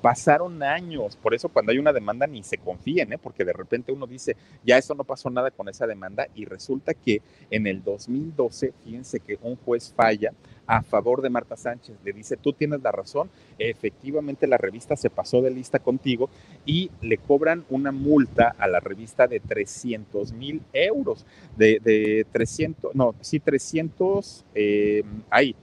Pasaron 0.01 0.63
años, 0.63 1.17
por 1.17 1.35
eso 1.35 1.49
cuando 1.49 1.73
hay 1.73 1.79
una 1.79 1.93
demanda 1.93 2.27
ni 2.27 2.43
se 2.43 2.59
confíen, 2.59 3.13
¿eh? 3.13 3.19
porque 3.19 3.45
de 3.45 3.53
repente 3.53 3.93
uno 3.93 4.07
dice, 4.07 4.37
ya 4.65 4.79
eso 4.79 4.95
no 4.95 5.05
pasó 5.05 5.31
nada 5.31 5.51
con 5.51 5.69
esa 5.69 5.87
demanda 5.87 6.27
y 6.35 6.45
resulta 6.45 6.95
que 6.95 7.23
en 7.51 7.67
el 7.67 7.83
2012, 7.83 8.73
fíjense 8.85 9.21
que 9.21 9.39
un 9.43 9.57
juez 9.57 9.93
falla 9.97 10.33
a 10.67 10.83
favor 10.83 11.23
de 11.23 11.31
Marta 11.31 11.57
Sánchez, 11.57 11.97
le 12.05 12.13
dice, 12.13 12.37
tú 12.37 12.53
tienes 12.53 12.83
la 12.83 12.93
razón, 12.93 13.31
efectivamente 13.59 14.47
la 14.47 14.59
revista 14.59 14.97
se 14.97 15.11
pasó 15.11 15.41
de 15.41 15.51
lista 15.51 15.79
contigo 15.79 16.29
y 16.65 16.91
le 17.01 17.19
cobran 17.19 17.65
una 17.71 17.93
multa 17.93 18.55
a 18.59 18.67
la 18.67 18.81
revista 18.81 19.27
de 19.27 19.41
300 19.41 20.33
mil 20.33 20.63
euros, 20.73 21.25
de, 21.57 21.81
de, 21.83 22.27
300, 22.33 22.95
no, 22.95 23.15
sí, 23.21 23.41
300, 23.41 24.45
eh, 24.55 25.03
ahí, 25.31 25.55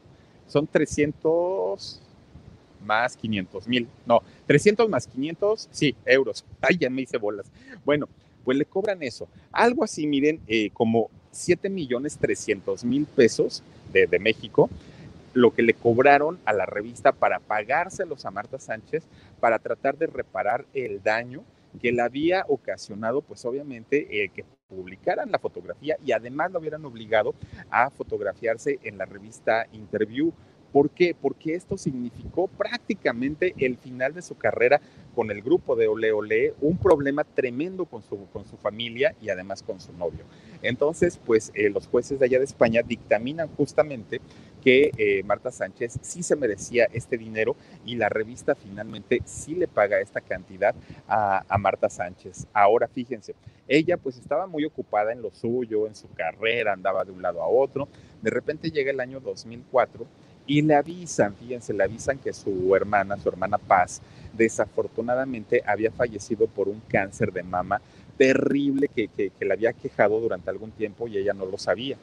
son 0.48 0.68
300 0.68 2.03
más 2.84 3.16
500 3.18 3.68
mil, 3.68 3.88
no, 4.06 4.22
300 4.48 4.90
más 4.90 5.08
500, 5.08 5.70
sí, 5.72 5.96
euros. 6.06 6.46
Ay, 6.62 6.78
ya 6.78 6.90
me 6.90 7.02
hice 7.02 7.18
bolas. 7.18 7.48
Bueno, 7.86 8.08
pues 8.44 8.58
le 8.58 8.66
cobran 8.66 9.02
eso. 9.04 9.28
Algo 9.52 9.84
así, 9.84 10.06
miren, 10.08 10.40
eh, 10.48 10.70
como 10.72 11.10
7 11.32 11.70
millones 11.70 12.18
300 12.18 12.84
mil 12.84 13.06
pesos 13.06 13.64
de, 13.92 14.20
México, 14.20 14.70
lo 15.34 15.54
que 15.54 15.62
le 15.62 15.76
cobraron 15.76 16.40
a 16.46 16.54
la 16.54 16.66
revista 16.66 17.12
para 17.12 17.40
pagárselos 17.40 18.26
a 18.26 18.32
Marta 18.32 18.58
Sánchez 18.58 19.04
para 19.40 19.60
tratar 19.60 19.98
de 19.98 20.08
reparar 20.08 20.66
el 20.74 21.04
daño 21.04 21.44
que 21.80 21.92
le 21.92 22.02
había 22.02 22.46
ocasionado, 22.48 23.22
pues 23.22 23.46
obviamente, 23.46 24.24
eh, 24.24 24.30
que 24.30 24.46
publicaran 24.68 25.32
la 25.32 25.40
fotografía 25.40 25.96
y 26.04 26.12
además 26.12 26.52
lo 26.52 26.60
hubieran 26.60 26.84
obligado 26.86 27.36
a 27.70 27.90
fotografiarse 27.90 28.80
en 28.84 28.98
la 28.98 29.06
revista 29.06 29.68
Interview. 29.72 30.34
¿Por 30.74 30.90
qué? 30.90 31.16
Porque 31.20 31.54
esto 31.54 31.78
significó 31.78 32.48
prácticamente 32.48 33.54
el 33.60 33.78
final 33.78 34.16
de 34.16 34.24
su 34.24 34.36
carrera 34.36 34.82
con 35.14 35.30
el 35.30 35.44
grupo 35.44 35.76
de 35.76 35.88
Ole 35.88 36.12
Ole, 36.12 36.56
un 36.62 36.80
problema 36.80 37.24
tremendo 37.24 37.86
con 37.86 38.02
su, 38.02 38.26
con 38.34 38.46
su 38.46 38.58
familia 38.58 39.16
y 39.22 39.30
además 39.30 39.62
con 39.62 39.80
su 39.80 39.94
novio. 39.94 40.26
Entonces, 40.64 41.20
pues 41.24 41.52
eh, 41.54 41.70
los 41.70 41.86
jueces 41.86 42.20
de 42.20 42.26
allá 42.26 42.40
de 42.40 42.46
España 42.46 42.82
dictaminan 42.82 43.50
justamente 43.50 44.20
que 44.64 44.92
eh, 44.98 45.22
Marta 45.24 45.52
Sánchez 45.52 46.00
sí 46.02 46.24
se 46.24 46.36
merecía 46.36 46.88
este 46.92 47.20
dinero 47.20 47.56
y 47.86 47.96
la 47.96 48.10
revista 48.10 48.56
finalmente 48.56 49.22
sí 49.26 49.54
le 49.54 49.68
paga 49.68 50.00
esta 50.00 50.22
cantidad 50.22 50.74
a, 51.08 51.44
a, 51.48 51.58
Marta 51.60 51.90
Sánchez. 51.90 52.48
Ahora 52.52 52.88
fíjense, 52.88 53.36
ella 53.68 53.98
pues 53.98 54.18
estaba 54.18 54.48
muy 54.48 54.66
ocupada 54.66 55.12
en 55.12 55.22
lo 55.22 55.32
suyo, 55.32 55.86
en 55.86 55.94
su 55.94 56.10
carrera, 56.14 56.74
andaba 56.74 57.04
de 57.04 57.12
un 57.12 57.22
lado 57.22 57.44
a 57.44 57.48
otro. 57.48 57.88
De 58.24 58.32
repente 58.32 58.72
llega 58.72 58.90
el 58.90 59.02
año 59.02 59.20
2004 59.20 60.08
y 60.46 60.62
le 60.62 60.76
avisan, 60.76 61.36
fíjense, 61.36 61.74
le 61.74 61.84
avisan 61.84 62.18
que 62.18 62.34
su 62.34 62.76
hermana, 62.76 63.18
su 63.18 63.30
hermana 63.30 63.58
Paz, 63.58 64.02
desafortunadamente 64.34 65.62
había 65.66 65.91
fallecido 65.91 66.48
por 66.48 66.68
un 66.68 66.82
cáncer 66.88 67.32
de 67.32 67.44
mama 67.44 67.82
terrible 68.18 68.88
que, 68.88 69.08
que, 69.08 69.30
que 69.30 69.46
le 69.46 69.54
había 69.54 69.74
quejado 69.74 70.20
durante 70.20 70.50
algún 70.50 70.72
tiempo 70.72 71.08
y 71.08 71.18
ella 71.18 71.34
no 71.34 71.46
lo 71.46 71.58
sabía. 71.58 71.98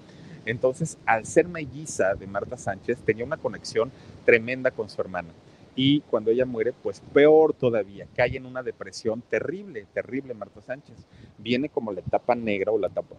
Entonces, 0.47 0.97
al 1.05 1.27
ser 1.27 1.49
melliza 1.49 2.15
de 2.15 2.27
Marta 2.27 2.57
Sánchez, 2.57 2.99
tenía 3.05 3.25
una 3.25 3.37
conexión 3.37 3.93
tremenda 4.25 4.71
con 4.71 4.89
su 4.89 5.01
hermana. 5.01 5.29
Y 5.77 6.01
cuando 6.03 6.31
ella 6.31 6.47
muere, 6.47 6.73
pues 6.73 7.01
peor 7.13 7.53
todavía, 7.53 8.07
cae 8.17 8.37
en 8.37 8.47
una 8.47 8.63
depresión 8.63 9.23
terrible, 9.23 9.87
terrible 9.95 10.35
Marta 10.35 10.61
Sánchez. 10.61 10.97
Viene 11.39 11.69
como 11.69 11.93
la 11.93 12.01
etapa 12.01 12.35
negra 12.35 12.73
o 12.73 12.79
la 12.79 12.89
etapa, 12.89 13.15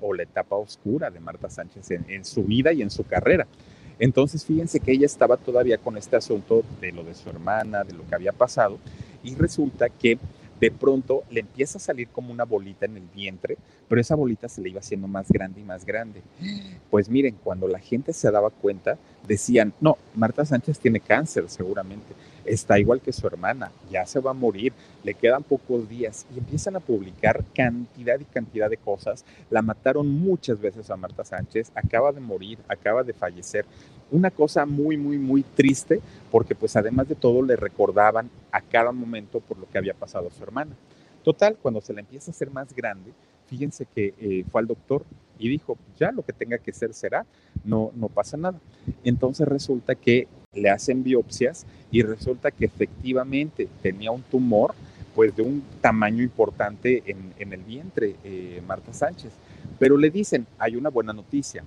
la 0.49 0.57
oscura 0.57 1.09
de 1.09 1.19
Marta 1.19 1.49
Sánchez 1.49 1.91
en 1.91 2.25
su 2.25 2.43
vida 2.43 2.73
y 2.73 2.81
en 2.81 2.89
su 2.89 3.03
carrera. 3.05 3.47
Entonces, 4.01 4.43
fíjense 4.43 4.79
que 4.79 4.93
ella 4.93 5.05
estaba 5.05 5.37
todavía 5.37 5.77
con 5.77 5.95
este 5.95 6.15
asunto 6.15 6.63
de 6.81 6.91
lo 6.91 7.03
de 7.03 7.13
su 7.13 7.29
hermana, 7.29 7.83
de 7.83 7.93
lo 7.93 8.03
que 8.07 8.15
había 8.15 8.31
pasado, 8.31 8.79
y 9.23 9.35
resulta 9.35 9.89
que 9.89 10.17
de 10.59 10.71
pronto 10.71 11.21
le 11.29 11.41
empieza 11.41 11.77
a 11.77 11.81
salir 11.81 12.07
como 12.07 12.31
una 12.31 12.43
bolita 12.43 12.87
en 12.87 12.97
el 12.97 13.03
vientre, 13.13 13.59
pero 13.87 14.01
esa 14.01 14.15
bolita 14.15 14.49
se 14.49 14.59
le 14.59 14.69
iba 14.69 14.79
haciendo 14.79 15.07
más 15.07 15.29
grande 15.29 15.61
y 15.61 15.63
más 15.63 15.85
grande. 15.85 16.23
Pues 16.89 17.09
miren, 17.09 17.35
cuando 17.43 17.67
la 17.67 17.77
gente 17.77 18.11
se 18.11 18.31
daba 18.31 18.49
cuenta, 18.49 18.97
decían, 19.27 19.71
no, 19.79 19.99
Marta 20.15 20.45
Sánchez 20.45 20.79
tiene 20.79 20.99
cáncer 20.99 21.47
seguramente, 21.47 22.15
está 22.45 22.79
igual 22.79 23.01
que 23.01 23.13
su 23.13 23.25
hermana, 23.27 23.71
ya 23.89 24.05
se 24.05 24.19
va 24.19 24.31
a 24.31 24.35
morir, 24.35 24.73
le 25.03 25.13
quedan 25.13 25.43
pocos 25.43 25.87
días 25.87 26.25
y 26.33 26.39
empiezan 26.39 26.75
a 26.75 26.79
publicar 26.79 27.43
cantidad 27.53 28.19
y 28.19 28.25
cantidad 28.25 28.69
de 28.69 28.77
cosas. 28.77 29.25
La 29.49 29.61
mataron 29.61 30.09
muchas 30.09 30.59
veces 30.59 30.89
a 30.89 30.97
Marta 30.97 31.23
Sánchez, 31.23 31.71
acaba 31.75 32.11
de 32.11 32.19
morir, 32.19 32.57
acaba 32.67 33.03
de 33.03 33.13
fallecer. 33.13 33.65
Una 34.11 34.29
cosa 34.29 34.65
muy, 34.65 34.97
muy, 34.97 35.17
muy 35.17 35.43
triste 35.43 36.01
porque 36.29 36.55
pues 36.55 36.75
además 36.75 37.07
de 37.07 37.15
todo 37.15 37.41
le 37.41 37.55
recordaban 37.55 38.29
a 38.51 38.61
cada 38.61 38.91
momento 38.91 39.39
por 39.39 39.57
lo 39.57 39.69
que 39.69 39.77
había 39.77 39.93
pasado 39.93 40.27
a 40.27 40.31
su 40.31 40.43
hermana. 40.43 40.75
Total, 41.23 41.55
cuando 41.61 41.81
se 41.81 41.93
la 41.93 42.01
empieza 42.01 42.31
a 42.31 42.33
hacer 42.33 42.49
más 42.49 42.73
grande, 42.75 43.11
fíjense 43.47 43.85
que 43.85 44.13
eh, 44.19 44.43
fue 44.51 44.61
al 44.61 44.67
doctor 44.67 45.05
y 45.37 45.49
dijo, 45.49 45.77
ya 45.97 46.11
lo 46.11 46.23
que 46.23 46.33
tenga 46.33 46.57
que 46.57 46.73
ser 46.73 46.93
será, 46.93 47.25
no, 47.63 47.91
no 47.95 48.07
pasa 48.07 48.37
nada. 48.37 48.59
Entonces 49.03 49.47
resulta 49.47 49.95
que 49.95 50.27
le 50.53 50.69
hacen 50.69 51.01
biopsias 51.01 51.65
y 51.91 52.01
resulta 52.01 52.51
que 52.51 52.65
efectivamente 52.65 53.69
tenía 53.81 54.11
un 54.11 54.21
tumor 54.21 54.75
pues 55.15 55.33
de 55.33 55.41
un 55.41 55.63
tamaño 55.79 56.21
importante 56.23 57.03
en, 57.05 57.53
el 57.53 57.63
vientre, 57.63 58.15
eh, 58.23 58.61
Marta 58.65 58.93
Sánchez. 58.93 59.31
Pero 59.79 59.97
le 59.97 60.09
dicen, 60.09 60.45
hay 60.57 60.75
una 60.75 60.89
buena 60.89 61.13
noticia, 61.13 61.63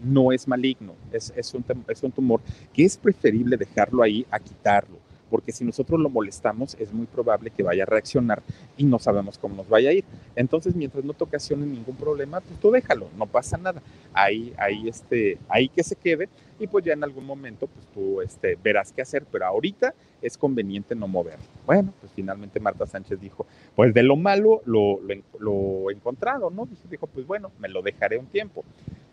no 0.00 0.32
es 0.32 0.48
maligno, 0.48 0.94
es 1.12 1.54
un 2.02 2.12
tumor 2.12 2.40
que 2.72 2.84
es 2.84 2.96
preferible 2.96 3.56
dejarlo 3.56 4.02
ahí 4.02 4.26
a 4.30 4.40
quitarlo 4.40 5.01
porque 5.32 5.50
si 5.50 5.64
nosotros 5.64 5.98
lo 5.98 6.10
molestamos 6.10 6.76
es 6.78 6.92
muy 6.92 7.06
probable 7.06 7.50
que 7.50 7.62
vaya 7.62 7.84
a 7.84 7.86
reaccionar 7.86 8.42
y 8.76 8.84
no 8.84 8.98
sabemos 8.98 9.38
cómo 9.38 9.56
nos 9.56 9.66
vaya 9.66 9.88
a 9.88 9.94
ir. 9.94 10.04
Entonces, 10.36 10.76
mientras 10.76 11.02
no 11.06 11.14
te 11.14 11.24
ocasione 11.24 11.64
ningún 11.64 11.96
problema, 11.96 12.42
pues 12.42 12.60
tú 12.60 12.70
déjalo, 12.70 13.08
no 13.16 13.26
pasa 13.26 13.56
nada. 13.56 13.80
Ahí, 14.12 14.52
ahí, 14.58 14.86
este, 14.86 15.38
ahí 15.48 15.70
que 15.70 15.82
se 15.82 15.96
quede 15.96 16.28
y 16.60 16.66
pues 16.66 16.84
ya 16.84 16.92
en 16.92 17.02
algún 17.02 17.24
momento 17.24 17.66
pues 17.66 17.86
tú 17.94 18.20
este, 18.20 18.58
verás 18.62 18.92
qué 18.92 19.00
hacer, 19.00 19.24
pero 19.32 19.46
ahorita 19.46 19.94
es 20.20 20.36
conveniente 20.36 20.94
no 20.94 21.08
moverlo. 21.08 21.46
Bueno, 21.64 21.94
pues 21.98 22.12
finalmente 22.14 22.60
Marta 22.60 22.86
Sánchez 22.86 23.18
dijo, 23.18 23.46
pues 23.74 23.94
de 23.94 24.02
lo 24.02 24.16
malo 24.16 24.60
lo, 24.66 25.00
lo, 25.00 25.14
lo 25.38 25.90
encontrado, 25.90 26.50
¿no? 26.50 26.68
Dijo, 26.90 27.06
pues 27.06 27.26
bueno, 27.26 27.52
me 27.58 27.70
lo 27.70 27.80
dejaré 27.80 28.18
un 28.18 28.26
tiempo. 28.26 28.66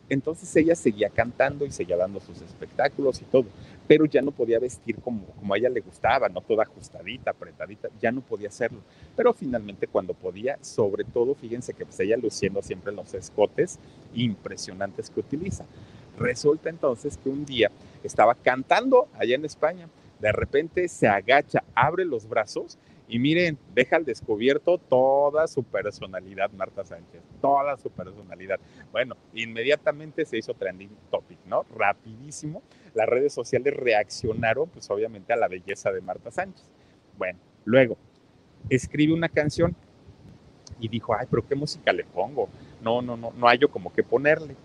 Entonces 0.10 0.54
ella 0.56 0.76
seguía 0.76 1.10
cantando 1.10 1.66
y 1.66 1.72
seguía 1.72 1.96
dando 1.96 2.20
sus 2.20 2.42
espectáculos 2.42 3.22
y 3.22 3.26
todo, 3.26 3.46
pero 3.88 4.06
ya 4.06 4.22
no 4.22 4.32
podía 4.32 4.60
vestir 4.60 4.98
como, 4.98 5.26
como 5.28 5.54
a 5.54 5.58
ella 5.58 5.70
le 5.70 5.82
gustaba, 5.82 6.28
no 6.30 6.42
toda 6.42 6.64
ajustadita, 6.64 7.32
apretadita, 7.32 7.90
ya 8.02 8.12
no 8.12 8.22
podía 8.22 8.50
hacerlo. 8.50 8.80
Pero 9.16 9.34
finalmente 9.34 9.88
cuando 9.88 10.14
podía, 10.14 10.58
sobre 10.62 11.04
todo, 11.04 11.36
fíjense 11.36 11.74
que 11.74 11.86
pues 11.86 12.00
ella 12.00 12.18
luciendo 12.18 12.62
siempre 12.62 12.92
los 12.92 13.14
escotes 13.14 13.80
impresionantes 14.14 15.10
que 15.10 15.20
utiliza. 15.20 15.66
Resulta 16.18 16.70
entonces 16.70 17.18
que 17.18 17.30
un 17.30 17.46
día 17.46 17.72
estaba 18.04 18.36
cantando 18.36 19.08
allá 19.18 19.36
en 19.36 19.46
España, 19.46 19.88
de 20.20 20.32
repente 20.32 20.88
se 20.90 21.08
agacha, 21.08 21.64
abre 21.76 22.04
los 22.04 22.28
brazos 22.28 22.78
y 23.12 23.18
miren, 23.18 23.58
deja 23.74 23.96
al 23.96 24.06
descubierto 24.06 24.78
toda 24.78 25.48
su 25.48 25.64
personalidad, 25.64 26.52
Marta 26.52 26.86
Sánchez, 26.86 27.24
toda 27.42 27.76
su 27.78 27.90
personalidad. 27.90 28.60
Bueno, 28.92 29.18
inmediatamente 29.34 30.26
se 30.26 30.38
hizo 30.38 30.54
trending 30.54 30.92
topic, 31.10 31.40
¿no? 31.48 31.66
Rapidísimo, 31.76 32.62
las 32.94 33.10
redes 33.10 33.34
sociales 33.34 33.76
reaccionaron, 33.76 34.70
pues 34.70 34.88
obviamente, 34.92 35.34
a 35.34 35.38
la 35.38 35.48
belleza 35.48 35.92
de 35.92 36.02
Marta 36.02 36.30
Sánchez. 36.30 36.64
Bueno, 37.18 37.40
luego, 37.66 37.98
escribe 38.70 39.12
una 39.12 39.30
canción 39.30 39.76
y 40.80 40.88
dijo, 40.88 41.16
ay, 41.16 41.26
pero 41.32 41.48
¿qué 41.48 41.56
música 41.56 41.92
le 41.92 42.04
pongo? 42.04 42.48
No, 42.80 43.02
no, 43.02 43.18
no, 43.18 43.34
no 43.36 43.48
hay 43.48 43.58
yo 43.58 43.72
como 43.72 43.92
que 43.92 44.04
ponerle. 44.04 44.56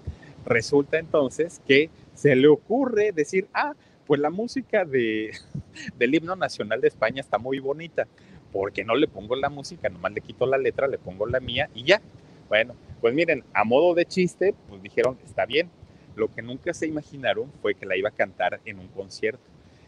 Resulta 0.44 0.98
entonces 0.98 1.62
que 1.66 1.88
se 2.12 2.36
le 2.36 2.48
ocurre 2.48 3.10
decir, 3.12 3.48
ah, 3.54 3.72
pues 4.06 4.20
la 4.20 4.28
música 4.28 4.84
de, 4.84 5.32
del 5.98 6.14
himno 6.14 6.36
nacional 6.36 6.82
de 6.82 6.88
España 6.88 7.22
está 7.22 7.38
muy 7.38 7.58
bonita 7.58 8.06
porque 8.54 8.84
no 8.84 8.94
le 8.94 9.08
pongo 9.08 9.34
la 9.34 9.50
música, 9.50 9.88
nomás 9.88 10.12
le 10.12 10.20
quito 10.20 10.46
la 10.46 10.56
letra, 10.56 10.86
le 10.86 10.96
pongo 10.96 11.26
la 11.26 11.40
mía 11.40 11.68
y 11.74 11.82
ya. 11.82 12.00
Bueno, 12.48 12.76
pues 13.00 13.12
miren, 13.12 13.42
a 13.52 13.64
modo 13.64 13.94
de 13.94 14.06
chiste, 14.06 14.54
pues 14.68 14.80
dijeron, 14.80 15.18
está 15.24 15.44
bien. 15.44 15.68
Lo 16.14 16.28
que 16.28 16.40
nunca 16.40 16.72
se 16.72 16.86
imaginaron 16.86 17.50
fue 17.60 17.74
que 17.74 17.84
la 17.84 17.96
iba 17.96 18.10
a 18.10 18.12
cantar 18.12 18.60
en 18.64 18.78
un 18.78 18.86
concierto. 18.86 19.42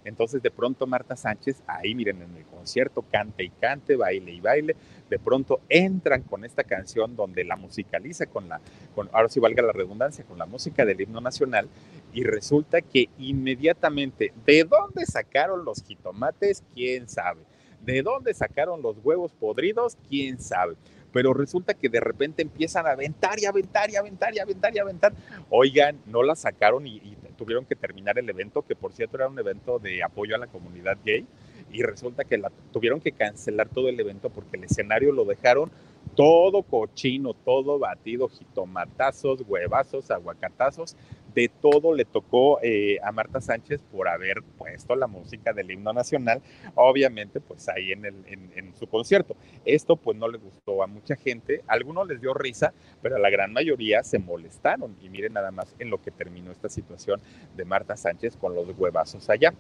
Entonces 0.04 0.42
de 0.42 0.50
pronto 0.50 0.84
Marta 0.88 1.14
Sánchez, 1.14 1.62
ahí 1.68 1.94
miren 1.94 2.22
en 2.22 2.36
el 2.36 2.44
concierto, 2.44 3.02
cante 3.02 3.44
y 3.44 3.50
cante, 3.50 3.94
baile 3.94 4.32
y 4.32 4.40
baile, 4.40 4.74
de 5.08 5.18
pronto 5.20 5.60
entran 5.68 6.22
con 6.22 6.44
esta 6.44 6.64
canción 6.64 7.14
donde 7.14 7.44
la 7.44 7.54
musicaliza 7.54 8.26
con 8.26 8.48
la, 8.48 8.60
con, 8.96 9.08
ahora 9.12 9.28
sí 9.28 9.38
valga 9.38 9.62
la 9.62 9.72
redundancia, 9.72 10.24
con 10.24 10.38
la 10.38 10.46
música 10.46 10.84
del 10.84 11.00
himno 11.00 11.20
nacional 11.20 11.68
y 12.12 12.24
resulta 12.24 12.80
que 12.82 13.10
inmediatamente, 13.18 14.32
¿de 14.44 14.64
dónde 14.64 15.06
sacaron 15.06 15.64
los 15.64 15.84
jitomates? 15.84 16.64
¿Quién 16.74 17.08
sabe? 17.08 17.42
¿De 17.82 18.02
dónde 18.02 18.34
sacaron 18.34 18.82
los 18.82 18.96
huevos 19.02 19.32
podridos? 19.32 19.96
¿Quién 20.08 20.40
sabe? 20.40 20.76
Pero 21.12 21.32
resulta 21.32 21.74
que 21.74 21.88
de 21.88 22.00
repente 22.00 22.42
empiezan 22.42 22.86
a 22.86 22.90
aventar 22.90 23.38
y 23.40 23.46
aventar 23.46 23.90
y 23.90 23.96
aventar 23.96 24.34
y 24.34 24.38
aventar 24.38 24.74
y 24.74 24.78
aventar. 24.78 25.12
Oigan, 25.50 25.98
no 26.06 26.22
la 26.22 26.34
sacaron 26.34 26.86
y, 26.86 26.96
y 26.96 27.16
tuvieron 27.36 27.64
que 27.64 27.76
terminar 27.76 28.18
el 28.18 28.28
evento, 28.28 28.62
que 28.62 28.74
por 28.74 28.92
cierto 28.92 29.16
era 29.16 29.28
un 29.28 29.38
evento 29.38 29.78
de 29.78 30.02
apoyo 30.02 30.34
a 30.34 30.38
la 30.38 30.46
comunidad 30.46 30.98
gay. 31.04 31.26
Y 31.70 31.82
resulta 31.82 32.24
que 32.24 32.38
la, 32.38 32.50
tuvieron 32.72 33.00
que 33.00 33.12
cancelar 33.12 33.68
todo 33.68 33.88
el 33.88 33.98
evento 33.98 34.30
porque 34.30 34.56
el 34.56 34.64
escenario 34.64 35.12
lo 35.12 35.24
dejaron 35.24 35.70
todo 36.14 36.62
cochino, 36.62 37.34
todo 37.34 37.78
batido, 37.78 38.28
jitomatazos, 38.28 39.42
huevazos, 39.46 40.10
aguacatazos, 40.10 40.96
de 41.36 41.50
todo 41.60 41.92
le 41.92 42.06
tocó 42.06 42.58
eh, 42.62 42.96
a 43.04 43.12
Marta 43.12 43.42
Sánchez 43.42 43.82
por 43.92 44.08
haber 44.08 44.42
puesto 44.56 44.96
la 44.96 45.06
música 45.06 45.52
del 45.52 45.70
himno 45.70 45.92
nacional, 45.92 46.40
obviamente 46.74 47.40
pues 47.40 47.68
ahí 47.68 47.92
en, 47.92 48.06
el, 48.06 48.24
en, 48.26 48.74
su 48.74 48.86
concierto. 48.86 49.36
Esto 49.66 49.96
pues 49.96 50.16
no 50.16 50.28
le 50.28 50.38
gustó 50.38 50.82
a 50.82 50.86
mucha 50.86 51.14
gente, 51.14 51.62
a 51.68 51.74
algunos 51.74 52.08
les 52.08 52.22
dio 52.22 52.32
risa, 52.32 52.72
pero 53.02 53.16
a 53.16 53.18
la 53.18 53.28
gran 53.28 53.52
mayoría 53.52 54.02
se 54.02 54.18
molestaron 54.18 54.96
y 55.02 55.10
miren 55.10 55.34
nada 55.34 55.50
más 55.50 55.74
en 55.78 55.90
lo 55.90 56.00
que 56.00 56.10
terminó 56.10 56.50
esta 56.52 56.70
situación 56.70 57.20
de 57.54 57.64
Marta 57.66 57.96
Sánchez 57.96 58.36
con 58.38 58.54
los 58.54 58.66
huevazos 58.78 59.28
allá. 59.28 59.52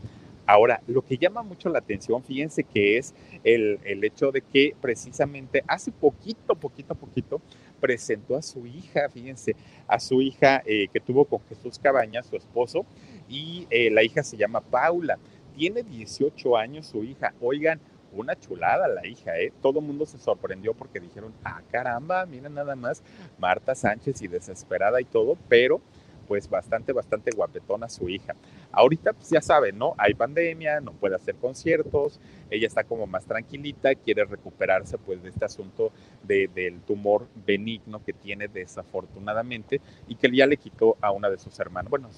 Ahora, 0.46 0.80
lo 0.86 1.02
que 1.02 1.18
llama 1.18 1.42
mucho 1.42 1.68
la 1.68 1.80
atención, 1.80 2.22
fíjense 2.22 2.62
que 2.62 2.98
es 2.98 3.14
el, 3.42 3.80
el, 3.84 4.04
hecho 4.04 4.30
de 4.30 4.42
que 4.42 4.74
precisamente 4.80 5.64
hace 5.66 5.90
poquito, 5.90 6.54
poquito, 6.54 6.94
poquito, 6.94 7.40
presentó 7.80 8.36
a 8.36 8.42
su 8.42 8.66
hija, 8.66 9.08
fíjense, 9.08 9.56
a 9.88 9.98
su 9.98 10.22
hija 10.22 10.62
eh, 10.64 10.88
que 10.92 11.00
tuvo 11.00 11.24
con 11.24 11.40
Jesús 11.48 11.78
Cabañas, 11.78 12.26
su 12.26 12.36
esposo, 12.36 12.86
y 13.28 13.66
eh, 13.70 13.90
la 13.90 14.02
hija 14.02 14.22
se 14.22 14.36
llama 14.36 14.60
Paula. 14.60 15.18
Tiene 15.56 15.82
18 15.82 16.56
años 16.56 16.86
su 16.86 17.02
hija. 17.02 17.34
Oigan, 17.40 17.80
una 18.12 18.38
chulada 18.38 18.88
la 18.88 19.06
hija, 19.06 19.38
¿eh? 19.38 19.52
Todo 19.60 19.80
el 19.80 19.86
mundo 19.86 20.06
se 20.06 20.18
sorprendió 20.18 20.74
porque 20.74 21.00
dijeron, 21.00 21.32
ah, 21.44 21.62
caramba, 21.70 22.24
mira 22.26 22.48
nada 22.48 22.76
más, 22.76 23.02
Marta 23.38 23.74
Sánchez 23.74 24.22
y 24.22 24.28
desesperada 24.28 25.00
y 25.00 25.04
todo, 25.04 25.36
pero 25.48 25.80
pues 26.26 26.48
bastante, 26.48 26.92
bastante 26.92 27.30
guapetona 27.34 27.88
su 27.88 28.08
hija. 28.08 28.34
Ahorita, 28.72 29.12
pues 29.12 29.30
ya 29.30 29.40
saben, 29.40 29.78
¿no? 29.78 29.94
Hay 29.98 30.14
pandemia, 30.14 30.80
no 30.80 30.92
puede 30.92 31.16
hacer 31.16 31.36
conciertos, 31.36 32.20
ella 32.50 32.66
está 32.66 32.84
como 32.84 33.06
más 33.06 33.24
tranquilita, 33.24 33.94
quiere 33.94 34.24
recuperarse 34.24 34.98
pues 34.98 35.22
de 35.22 35.30
este 35.30 35.44
asunto 35.44 35.92
de, 36.22 36.48
del 36.54 36.80
tumor 36.80 37.26
benigno 37.46 38.02
que 38.04 38.12
tiene 38.12 38.48
desafortunadamente 38.48 39.80
y 40.08 40.16
que 40.16 40.30
ya 40.34 40.46
le 40.46 40.56
quitó 40.56 40.96
a 41.00 41.10
una 41.12 41.30
de 41.30 41.38
sus 41.38 41.58
hermanas, 41.58 41.90
bueno, 41.90 42.10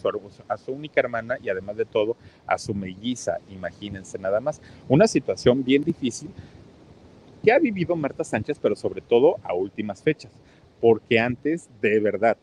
a 0.49 0.57
su 0.57 0.73
única 0.73 1.01
hermana 1.01 1.37
y 1.43 1.49
además 1.49 1.77
de 1.77 1.85
todo 1.85 2.17
a 2.47 2.59
su 2.59 2.75
melliza, 2.75 3.39
imagínense 3.49 4.19
nada 4.19 4.41
más. 4.41 4.61
Una 4.89 5.07
situación 5.07 5.65
bien 5.65 5.85
difícil 5.85 6.31
que 7.43 7.53
ha 7.53 7.59
vivido 7.59 7.95
Marta 7.97 8.25
Sánchez, 8.25 8.59
pero 8.61 8.75
sobre 8.75 9.01
todo 9.01 9.37
a 9.43 9.55
últimas 9.55 10.03
fechas, 10.03 10.33
porque 10.81 11.19
antes, 11.19 11.69
de 11.81 12.01
verdad, 12.01 12.37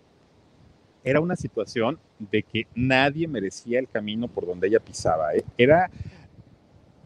era 1.06 1.22
una 1.22 1.36
situación 1.36 2.00
de 2.18 2.44
que 2.44 2.68
nadie 2.74 3.28
merecía 3.28 3.80
el 3.80 3.88
camino 3.88 4.28
por 4.28 4.48
donde 4.48 4.68
ella 4.68 4.80
pisaba. 4.80 5.36
¿eh? 5.36 5.46
Era, 5.56 5.92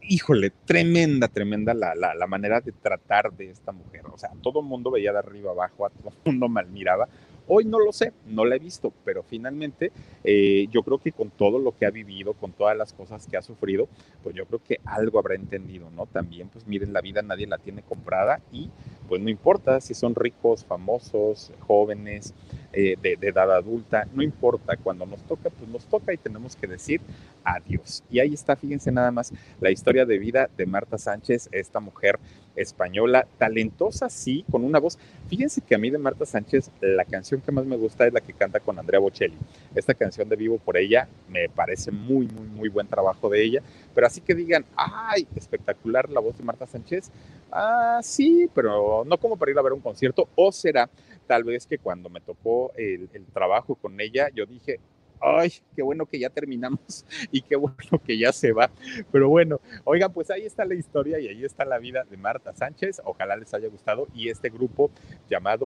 híjole, 0.01 0.51
tremenda, 0.65 1.27
tremenda 1.27 1.73
la, 1.73 1.93
la, 1.93 2.15
la, 2.15 2.25
manera 2.25 2.61
de 2.61 2.71
tratar 2.71 3.33
de 3.33 3.51
esta 3.51 3.73
mujer. 3.73 4.03
O 4.11 4.17
sea, 4.17 4.31
todo 4.41 4.61
el 4.61 4.65
mundo 4.65 4.89
veía 4.89 5.11
de 5.11 5.19
arriba 5.19 5.51
abajo, 5.51 5.85
a 5.85 5.89
todo 5.89 6.09
el 6.09 6.31
mundo 6.31 6.47
mal 6.47 6.67
miraba. 6.69 7.09
Hoy 7.51 7.65
no 7.65 7.79
lo 7.79 7.91
sé, 7.91 8.13
no 8.27 8.45
la 8.45 8.57
he 8.57 8.59
visto, 8.59 8.93
pero 9.03 9.23
finalmente 9.23 9.91
eh, 10.23 10.67
yo 10.71 10.83
creo 10.83 10.99
que 10.99 11.11
con 11.11 11.31
todo 11.31 11.57
lo 11.57 11.75
que 11.75 11.87
ha 11.87 11.89
vivido, 11.89 12.33
con 12.33 12.51
todas 12.51 12.77
las 12.77 12.93
cosas 12.93 13.25
que 13.25 13.37
ha 13.37 13.41
sufrido, 13.41 13.89
pues 14.21 14.35
yo 14.35 14.45
creo 14.45 14.61
que 14.63 14.79
algo 14.85 15.17
habrá 15.17 15.33
entendido, 15.33 15.89
¿no? 15.89 16.05
También, 16.05 16.49
pues 16.49 16.67
miren, 16.67 16.93
la 16.93 17.01
vida 17.01 17.23
nadie 17.23 17.47
la 17.47 17.57
tiene 17.57 17.81
comprada 17.81 18.39
y 18.51 18.69
pues 19.07 19.19
no 19.19 19.31
importa 19.31 19.81
si 19.81 19.95
son 19.95 20.13
ricos, 20.13 20.63
famosos, 20.63 21.51
jóvenes, 21.61 22.35
eh, 22.71 22.95
de, 23.01 23.15
de, 23.15 23.29
edad 23.29 23.51
adulta, 23.51 24.07
no 24.13 24.21
importa, 24.21 24.77
cuando 24.77 25.07
nos 25.07 25.23
toca, 25.23 25.49
pues 25.49 25.67
nos 25.67 25.87
toca 25.87 26.13
y 26.13 26.17
tenemos 26.17 26.55
que 26.55 26.67
decir 26.67 27.01
adiós. 27.43 28.03
Y 28.11 28.19
ahí 28.19 28.35
está, 28.35 28.55
fíjense 28.55 28.91
nada 28.91 29.09
más, 29.09 29.33
la 29.59 29.71
historia 29.71 30.05
de 30.05 30.19
vida 30.19 30.51
de 30.55 30.67
Marta 30.67 30.99
Sánchez, 30.99 31.49
esta 31.51 31.79
mujer 31.79 32.19
española, 32.61 33.27
talentosa, 33.37 34.09
sí, 34.09 34.45
con 34.51 34.63
una 34.63 34.79
voz. 34.79 34.97
Fíjense 35.27 35.61
que 35.61 35.75
a 35.75 35.77
mí 35.77 35.89
de 35.89 35.97
Marta 35.97 36.25
Sánchez, 36.25 36.71
la 36.81 37.05
canción 37.05 37.41
que 37.41 37.51
más 37.51 37.65
me 37.65 37.77
gusta 37.77 38.07
es 38.07 38.13
la 38.13 38.21
que 38.21 38.33
canta 38.33 38.59
con 38.59 38.77
Andrea 38.77 38.99
Bocelli. 38.99 39.37
Esta 39.75 39.93
canción 39.93 40.27
de 40.29 40.35
Vivo 40.35 40.57
por 40.57 40.77
ella 40.77 41.07
me 41.29 41.49
parece 41.49 41.91
muy, 41.91 42.27
muy, 42.27 42.47
muy 42.47 42.69
buen 42.69 42.87
trabajo 42.87 43.29
de 43.29 43.43
ella. 43.43 43.61
Pero 43.93 44.07
así 44.07 44.21
que 44.21 44.35
digan, 44.35 44.65
ay, 44.75 45.27
espectacular 45.35 46.09
la 46.09 46.19
voz 46.19 46.37
de 46.37 46.43
Marta 46.43 46.65
Sánchez. 46.65 47.11
Ah, 47.51 47.99
sí, 48.03 48.49
pero 48.53 49.03
no 49.05 49.17
como 49.17 49.37
para 49.37 49.51
ir 49.51 49.57
a 49.57 49.61
ver 49.61 49.73
un 49.73 49.81
concierto. 49.81 50.27
O 50.35 50.51
será 50.51 50.89
tal 51.27 51.43
vez 51.43 51.65
que 51.67 51.77
cuando 51.77 52.09
me 52.09 52.21
tocó 52.21 52.71
el, 52.75 53.09
el 53.13 53.25
trabajo 53.27 53.75
con 53.75 53.99
ella, 54.01 54.29
yo 54.33 54.45
dije, 54.45 54.79
ay, 55.21 55.53
qué 55.75 55.81
bueno 55.81 56.05
que 56.05 56.19
ya 56.19 56.29
terminamos 56.29 57.05
y 57.31 57.41
qué 57.41 57.55
bueno 57.55 58.01
que 58.05 58.17
ya 58.17 58.31
se 58.31 58.51
va. 58.51 58.69
Pero 59.11 59.29
bueno, 59.29 59.59
oigan, 59.83 60.11
pues 60.11 60.29
ahí 60.31 60.45
está 60.45 60.65
la 60.65 60.75
historia 60.75 61.19
y 61.19 61.27
ahí 61.27 61.45
está 61.45 61.65
la 61.65 61.77
vida 61.77 62.03
de 62.09 62.17
Marta 62.17 62.53
Sánchez. 62.53 63.01
Ojalá 63.05 63.35
les 63.35 63.53
haya 63.53 63.67
gustado 63.67 64.07
y 64.13 64.29
este 64.29 64.49
grupo 64.49 64.91
llamado... 65.29 65.68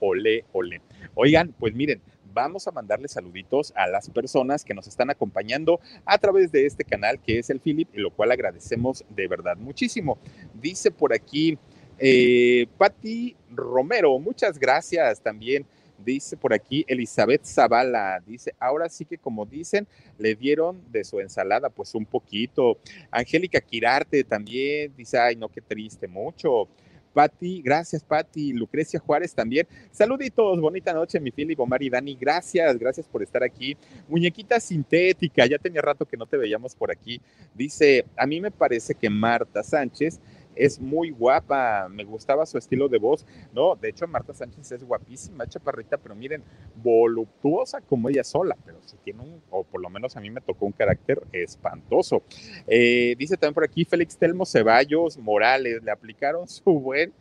Ole, 0.00 0.44
ole. 0.52 0.80
Oigan, 1.14 1.54
pues 1.58 1.74
miren, 1.74 2.00
vamos 2.32 2.68
a 2.68 2.72
mandarle 2.72 3.08
saluditos 3.08 3.72
a 3.74 3.86
las 3.86 4.08
personas 4.10 4.64
que 4.64 4.74
nos 4.74 4.86
están 4.86 5.10
acompañando 5.10 5.80
a 6.04 6.18
través 6.18 6.52
de 6.52 6.66
este 6.66 6.84
canal 6.84 7.20
que 7.20 7.38
es 7.38 7.50
el 7.50 7.60
Philip, 7.60 7.88
lo 7.94 8.10
cual 8.10 8.32
agradecemos 8.32 9.04
de 9.08 9.28
verdad 9.28 9.56
muchísimo. 9.56 10.18
Dice 10.54 10.90
por 10.90 11.12
aquí 11.12 11.58
eh, 11.98 12.66
Patti 12.76 13.36
Romero, 13.50 14.18
muchas 14.18 14.58
gracias 14.58 15.20
también 15.20 15.66
Dice 15.98 16.36
por 16.36 16.54
aquí 16.54 16.84
Elizabeth 16.86 17.44
Zavala, 17.44 18.22
dice, 18.24 18.54
ahora 18.60 18.88
sí 18.88 19.04
que 19.04 19.18
como 19.18 19.44
dicen, 19.44 19.86
le 20.16 20.36
dieron 20.36 20.80
de 20.92 21.02
su 21.02 21.18
ensalada 21.18 21.70
pues 21.70 21.94
un 21.94 22.06
poquito. 22.06 22.78
Angélica 23.10 23.60
Quirarte 23.60 24.22
también 24.22 24.94
dice, 24.96 25.18
ay 25.18 25.34
no, 25.34 25.48
qué 25.48 25.60
triste, 25.60 26.06
mucho. 26.06 26.68
Pati, 27.12 27.62
gracias 27.62 28.02
Pati, 28.02 28.52
Lucrecia 28.52 29.00
Juárez 29.00 29.34
también. 29.34 29.66
Saluditos, 29.90 30.60
bonita 30.60 30.92
noche, 30.92 31.20
mi 31.20 31.30
Philip, 31.30 31.58
Omar 31.60 31.82
y 31.82 31.90
Dani, 31.90 32.14
gracias, 32.14 32.78
gracias 32.78 33.06
por 33.06 33.22
estar 33.22 33.42
aquí. 33.42 33.76
Muñequita 34.08 34.60
sintética, 34.60 35.46
ya 35.46 35.58
tenía 35.58 35.82
rato 35.82 36.04
que 36.04 36.16
no 36.16 36.26
te 36.26 36.36
veíamos 36.36 36.74
por 36.74 36.90
aquí. 36.90 37.20
Dice, 37.54 38.04
a 38.16 38.26
mí 38.26 38.40
me 38.40 38.50
parece 38.50 38.94
que 38.94 39.10
Marta 39.10 39.62
Sánchez 39.62 40.20
es 40.58 40.80
muy 40.80 41.10
guapa, 41.10 41.88
me 41.88 42.04
gustaba 42.04 42.44
su 42.44 42.58
estilo 42.58 42.88
de 42.88 42.98
voz, 42.98 43.24
no, 43.54 43.76
de 43.76 43.90
hecho 43.90 44.06
Marta 44.08 44.34
Sánchez 44.34 44.72
es 44.72 44.84
guapísima, 44.84 45.46
chaparrita, 45.46 45.96
pero 45.96 46.14
miren, 46.16 46.42
voluptuosa 46.76 47.80
como 47.80 48.08
ella 48.08 48.24
sola, 48.24 48.56
pero 48.66 48.78
si 48.82 48.96
tiene 48.98 49.22
un, 49.22 49.40
o 49.50 49.62
por 49.62 49.80
lo 49.80 49.88
menos 49.88 50.16
a 50.16 50.20
mí 50.20 50.30
me 50.30 50.40
tocó 50.40 50.66
un 50.66 50.72
carácter 50.72 51.22
espantoso. 51.32 52.22
Eh, 52.66 53.14
dice 53.16 53.36
también 53.36 53.54
por 53.54 53.64
aquí 53.64 53.84
Félix 53.84 54.16
Telmo 54.16 54.44
Ceballos 54.44 55.16
Morales, 55.16 55.82
le 55.82 55.90
aplicaron 55.90 56.48
su 56.48 56.80
buen, 56.80 57.12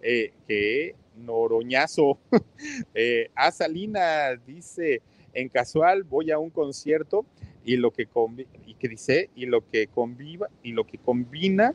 eh, 0.00 0.32
que 0.46 0.94
noroñazo. 1.16 2.18
eh, 2.94 3.30
a 3.34 3.50
Salina 3.50 4.36
dice, 4.46 5.02
en 5.32 5.48
casual 5.48 6.04
voy 6.04 6.30
a 6.30 6.38
un 6.38 6.50
concierto 6.50 7.24
y 7.64 7.76
lo 7.76 7.90
que, 7.90 8.06
y 8.66 8.74
que 8.74 8.88
dice, 8.88 9.30
y 9.34 9.46
lo 9.46 9.68
que 9.68 9.88
conviva, 9.88 10.48
y 10.62 10.72
lo 10.72 10.84
que 10.84 10.98
combina 10.98 11.74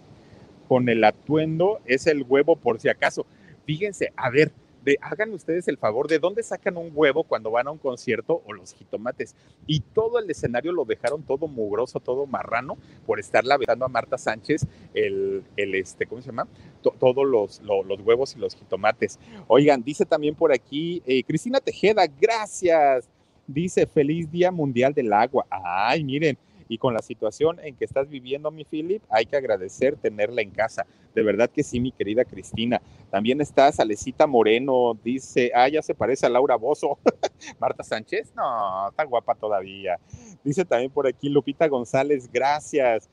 con 0.70 0.88
el 0.88 1.04
atuendo 1.04 1.80
es 1.86 2.06
el 2.06 2.22
huevo 2.22 2.56
por 2.56 2.80
si 2.80 2.90
acaso. 2.90 3.26
Fíjense, 3.66 4.14
a 4.16 4.30
ver, 4.30 4.52
de, 4.84 4.98
hagan 5.02 5.34
ustedes 5.34 5.68
el 5.68 5.78
favor, 5.78 6.08
¿de 6.08 6.20
dónde 6.20 6.44
sacan 6.44 6.78
un 6.78 6.92
huevo 6.94 7.24
cuando 7.24 7.50
van 7.50 7.68
a 7.68 7.72
un 7.72 7.80
concierto 7.80 8.44
o 8.46 8.54
los 8.54 8.76
jitomates? 8.76 9.36
Y 9.66 9.80
todo 9.80 10.20
el 10.20 10.30
escenario 10.30 10.72
lo 10.72 10.86
dejaron 10.86 11.24
todo 11.24 11.48
mugroso, 11.48 12.00
todo 12.00 12.28
marrano, 12.28 12.78
por 13.08 13.20
estar 13.20 13.44
lavetando 13.44 13.84
a 13.84 13.90
Marta 13.90 14.20
Sánchez 14.20 14.68
el, 14.94 15.44
el 15.58 15.74
este, 15.74 16.06
¿cómo 16.06 16.22
se 16.22 16.28
llama? 16.28 16.48
todos 16.82 17.28
los, 17.28 17.62
los, 17.64 18.02
huevos 18.02 18.36
y 18.36 18.40
los 18.40 18.56
jitomates. 18.56 19.18
Oigan, 19.48 19.84
dice 19.84 20.06
también 20.06 20.36
por 20.36 20.54
aquí 20.54 21.02
eh, 21.08 21.24
Cristina 21.24 21.60
Tejeda, 21.60 22.06
gracias. 22.22 23.10
Dice, 23.48 23.88
feliz 23.88 24.32
Día 24.32 24.52
Mundial 24.52 24.94
del 24.94 25.12
Agua. 25.12 25.48
Ay, 25.50 26.04
miren, 26.04 26.38
y 26.70 26.78
con 26.78 26.94
la 26.94 27.02
situación 27.02 27.60
en 27.62 27.76
que 27.76 27.84
estás 27.84 28.08
viviendo, 28.08 28.52
mi 28.52 28.64
Philip, 28.64 29.02
hay 29.10 29.26
que 29.26 29.36
agradecer 29.36 29.98
tenerla 29.98 30.42
en 30.42 30.52
casa. 30.52 30.86
De 31.16 31.24
verdad 31.24 31.50
que 31.50 31.64
sí, 31.64 31.80
mi 31.80 31.92
querida 31.92 32.24
Cristina. 32.24 32.80
También 33.10 33.42
está 33.42 33.72
Salecita 33.72 34.28
Moreno, 34.28 34.98
dice, 35.04 35.52
ah, 35.56 35.68
ya 35.68 35.82
se 35.82 35.96
parece 35.96 36.28
a 36.28 36.30
Laura 36.30 36.56
Bozo. 36.56 37.00
Marta 37.60 37.84
Sánchez, 37.84 38.32
no, 38.36 38.88
está 38.88 39.04
guapa 39.04 39.34
todavía. 39.34 40.00
Dice 40.44 40.64
también 40.64 40.92
por 40.92 41.08
aquí 41.08 41.28
Lupita 41.28 41.68
González, 41.68 42.30
gracias. 42.32 43.10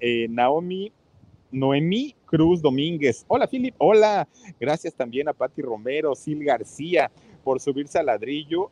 Eh, 0.00 0.26
Naomi 0.30 0.90
Noemí 1.50 2.14
Cruz 2.24 2.62
Domínguez. 2.62 3.24
Hola, 3.28 3.46
Philip. 3.46 3.74
Hola. 3.78 4.26
Gracias 4.58 4.94
también 4.94 5.28
a 5.28 5.34
Patti 5.34 5.62
Romero, 5.62 6.14
Sil 6.16 6.42
García, 6.42 7.10
por 7.44 7.60
subirse 7.60 7.98
al 7.98 8.06
ladrillo. 8.06 8.70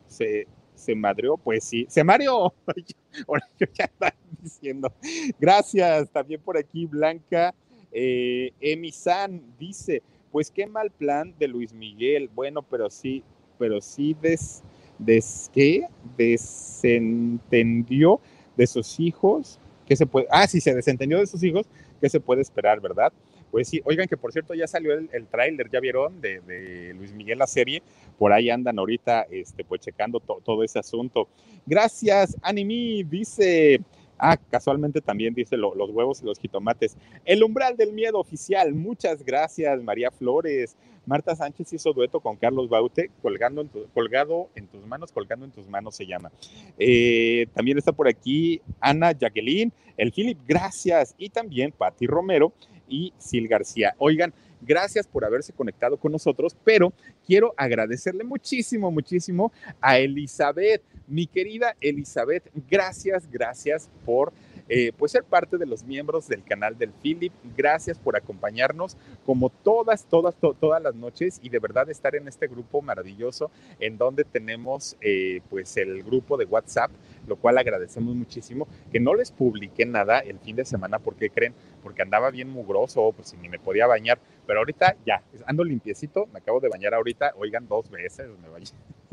Se 0.75 0.95
madreó, 0.95 1.37
pues 1.37 1.63
sí, 1.63 1.85
se 1.89 2.03
mareó. 2.03 2.53
Ahora 3.27 3.47
yo 3.59 3.67
ya 3.73 3.85
estaba 3.85 4.15
diciendo. 4.41 4.93
Gracias, 5.39 6.09
también 6.11 6.41
por 6.41 6.57
aquí 6.57 6.85
Blanca 6.85 7.53
eh, 7.97 8.51
Emisan 8.59 9.41
dice, 9.57 10.03
pues 10.29 10.51
qué 10.51 10.67
mal 10.67 10.91
plan 10.91 11.33
de 11.39 11.47
Luis 11.47 11.73
Miguel. 11.73 12.29
Bueno, 12.35 12.61
pero 12.61 12.89
sí, 12.89 13.23
pero 13.57 13.79
sí 13.79 14.13
des, 14.21 14.63
des 14.99 15.49
¿qué? 15.53 15.87
desentendió 16.17 18.19
de 18.57 18.67
sus 18.67 18.99
hijos. 18.99 19.61
¿Qué 19.85 19.95
se 19.95 20.05
puede? 20.05 20.27
Ah, 20.29 20.45
sí, 20.45 20.59
se 20.59 20.75
desentendió 20.75 21.19
de 21.19 21.27
sus 21.27 21.41
hijos. 21.41 21.67
¿Qué 22.01 22.09
se 22.09 22.19
puede 22.19 22.41
esperar, 22.41 22.81
verdad? 22.81 23.13
Pues 23.55 23.69
sí, 23.69 23.81
oigan 23.85 24.05
que 24.05 24.17
por 24.17 24.33
cierto 24.33 24.53
ya 24.53 24.67
salió 24.67 24.91
el, 24.91 25.09
el 25.13 25.27
tráiler, 25.27 25.69
ya 25.71 25.79
vieron, 25.79 26.19
de, 26.19 26.93
Luis 26.97 27.13
Miguel 27.13 27.39
la 27.39 27.47
serie, 27.47 27.81
por 28.19 28.33
ahí 28.33 28.49
andan 28.49 28.77
ahorita, 28.77 29.27
este, 29.31 29.63
pues 29.63 29.79
checando 29.79 30.19
todo 30.19 30.61
ese 30.61 30.77
asunto. 30.77 31.29
Gracias, 31.65 32.35
Animi, 32.41 33.03
dice, 33.05 33.79
Ah, 34.17 34.37
casualmente 34.37 34.99
también 34.99 35.33
dice 35.33 35.55
los 35.55 35.89
huevos 35.89 36.21
y 36.21 36.25
los 36.25 36.37
jitomates. 36.37 36.97
El 37.23 37.43
umbral 37.43 37.77
del 37.77 37.93
miedo 37.93 38.19
oficial. 38.19 38.73
Muchas 38.73 39.23
gracias, 39.23 39.81
María 39.81 40.11
Flores. 40.11 40.75
Marta 41.05 41.35
Sánchez 41.35 41.71
hizo 41.73 41.93
dueto 41.93 42.19
con 42.19 42.35
Carlos 42.35 42.67
Baute, 42.67 43.11
colgando 43.21 43.61
en 43.61 43.69
colgado 43.93 44.49
en 44.55 44.67
tus 44.67 44.85
manos, 44.85 45.11
colgando 45.11 45.45
en 45.45 45.51
tus 45.51 45.67
manos 45.67 45.95
se 45.95 46.05
llama. 46.05 46.31
Eh, 46.79 47.47
también 47.53 47.77
está 47.77 47.91
por 47.91 48.07
aquí 48.07 48.61
Ana 48.79 49.11
Jacqueline, 49.11 49.71
el 49.97 50.11
Philip, 50.11 50.39
gracias. 50.47 51.13
Y 51.17 51.29
también 51.29 51.71
Patti 51.71 52.07
Romero 52.07 52.53
y 52.87 53.13
Sil 53.17 53.47
García. 53.47 53.95
Oigan, 53.97 54.33
gracias 54.61 55.07
por 55.07 55.25
haberse 55.25 55.53
conectado 55.53 55.97
con 55.97 56.11
nosotros, 56.11 56.55
pero 56.63 56.93
quiero 57.25 57.53
agradecerle 57.57 58.23
muchísimo, 58.23 58.91
muchísimo 58.91 59.51
a 59.81 59.97
Elizabeth, 59.97 60.81
mi 61.07 61.27
querida 61.27 61.75
Elizabeth, 61.81 62.49
gracias, 62.69 63.29
gracias 63.29 63.89
por 64.05 64.33
eh, 64.67 64.91
pues 64.97 65.11
ser 65.11 65.23
parte 65.23 65.57
de 65.57 65.65
los 65.65 65.83
miembros 65.83 66.27
del 66.27 66.43
canal 66.43 66.77
del 66.77 66.91
Philip. 66.91 67.31
Gracias 67.55 67.99
por 67.99 68.15
acompañarnos 68.15 68.97
como 69.25 69.49
todas, 69.49 70.05
todas, 70.05 70.35
todas 70.35 70.81
las 70.81 70.95
noches 70.95 71.39
y 71.43 71.49
de 71.49 71.59
verdad 71.59 71.89
estar 71.89 72.15
en 72.15 72.27
este 72.27 72.47
grupo 72.47 72.81
maravilloso 72.81 73.51
en 73.79 73.97
donde 73.97 74.23
tenemos 74.23 74.97
eh, 75.01 75.41
pues 75.49 75.77
el 75.77 76.03
grupo 76.03 76.37
de 76.37 76.45
WhatsApp, 76.45 76.91
lo 77.27 77.35
cual 77.35 77.57
agradecemos 77.57 78.15
muchísimo. 78.15 78.67
Que 78.91 78.99
no 78.99 79.13
les 79.13 79.31
publiqué 79.31 79.85
nada 79.85 80.19
el 80.19 80.39
fin 80.39 80.55
de 80.55 80.65
semana 80.65 80.99
porque 80.99 81.29
creen, 81.29 81.53
porque 81.83 82.01
andaba 82.01 82.31
bien 82.31 82.49
mugroso, 82.49 83.13
pues 83.15 83.35
ni 83.35 83.49
me 83.49 83.59
podía 83.59 83.87
bañar, 83.87 84.19
pero 84.47 84.59
ahorita 84.59 84.95
ya, 85.05 85.21
ando 85.45 85.63
limpiecito, 85.63 86.27
me 86.33 86.39
acabo 86.39 86.59
de 86.59 86.69
bañar 86.69 86.93
ahorita, 86.93 87.33
oigan, 87.37 87.67
dos 87.67 87.89
veces 87.89 88.27
me 88.41 88.49
bañé 88.49 88.65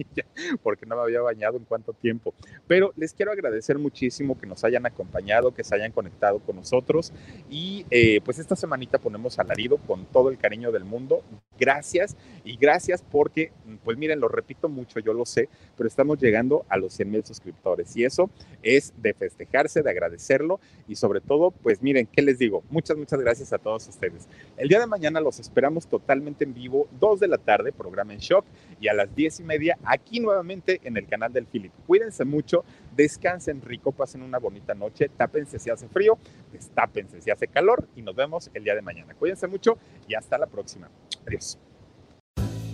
porque 0.62 0.86
no 0.86 0.96
me 0.96 1.02
había 1.02 1.20
bañado 1.20 1.56
en 1.56 1.64
cuánto 1.64 1.92
tiempo. 1.92 2.34
Pero 2.66 2.92
les 2.96 3.12
quiero 3.12 3.32
agradecer 3.32 3.78
muchísimo 3.78 4.38
que 4.38 4.46
nos 4.46 4.64
hayan 4.64 4.86
acompañado, 4.86 5.54
que 5.54 5.64
se 5.64 5.74
hayan 5.74 5.92
conectado 5.92 6.38
con 6.40 6.56
nosotros 6.56 7.12
y 7.50 7.86
eh, 7.90 8.20
pues 8.24 8.38
esta 8.38 8.56
semanita 8.56 8.98
ponemos 8.98 9.38
alarido 9.38 9.78
con 9.78 10.04
todo 10.06 10.30
el 10.30 10.38
cariño 10.38 10.72
del 10.72 10.84
mundo. 10.84 11.22
Gracias 11.58 12.16
y 12.44 12.56
gracias 12.56 13.02
porque, 13.02 13.52
pues 13.84 13.96
miren, 13.96 14.20
lo 14.20 14.28
repito 14.28 14.68
mucho, 14.68 15.00
yo 15.00 15.12
lo 15.12 15.26
sé, 15.26 15.48
pero 15.76 15.86
estamos 15.86 16.18
llegando 16.18 16.64
a 16.68 16.76
los 16.76 16.94
100 16.94 17.10
mil 17.10 17.24
suscriptores 17.24 17.96
y 17.96 18.04
eso 18.04 18.30
es 18.62 18.92
de 18.96 19.14
festejarse, 19.14 19.82
de 19.82 19.90
agradecerlo 19.90 20.60
y 20.88 20.96
sobre 20.96 21.20
todo, 21.20 21.50
pues 21.50 21.82
miren, 21.82 22.06
¿qué 22.06 22.22
les 22.22 22.38
digo? 22.38 22.62
Muchas, 22.70 22.96
muchas 22.96 23.20
gracias 23.20 23.52
a 23.52 23.58
todos 23.58 23.86
ustedes. 23.88 24.28
El 24.56 24.68
día 24.68 24.80
de 24.80 24.86
mañana 24.86 25.20
los 25.20 25.38
esperamos 25.38 25.86
totalmente 25.86 26.44
en 26.44 26.54
vivo, 26.54 26.88
2 26.98 27.20
de 27.20 27.28
la 27.28 27.38
tarde, 27.38 27.72
programa 27.72 28.12
en 28.12 28.20
shock 28.20 28.44
y 28.80 28.88
a 28.88 28.94
las 28.94 29.14
10 29.14 29.40
y 29.40 29.44
media 29.44 29.78
aquí 29.92 30.20
nuevamente 30.20 30.80
en 30.84 30.96
el 30.96 31.06
canal 31.06 31.32
del 31.32 31.46
Philip. 31.46 31.72
Cuídense 31.86 32.24
mucho, 32.24 32.64
descansen 32.96 33.60
rico, 33.60 33.92
pasen 33.92 34.22
una 34.22 34.38
bonita 34.38 34.74
noche, 34.74 35.10
tápense 35.10 35.58
si 35.58 35.68
hace 35.68 35.86
frío, 35.88 36.18
destápense 36.50 37.20
si 37.20 37.30
hace 37.30 37.46
calor 37.46 37.86
y 37.94 38.00
nos 38.00 38.16
vemos 38.16 38.50
el 38.54 38.64
día 38.64 38.74
de 38.74 38.80
mañana. 38.80 39.14
Cuídense 39.14 39.46
mucho 39.46 39.76
y 40.08 40.14
hasta 40.14 40.38
la 40.38 40.46
próxima. 40.46 40.90
Adiós. 41.26 41.58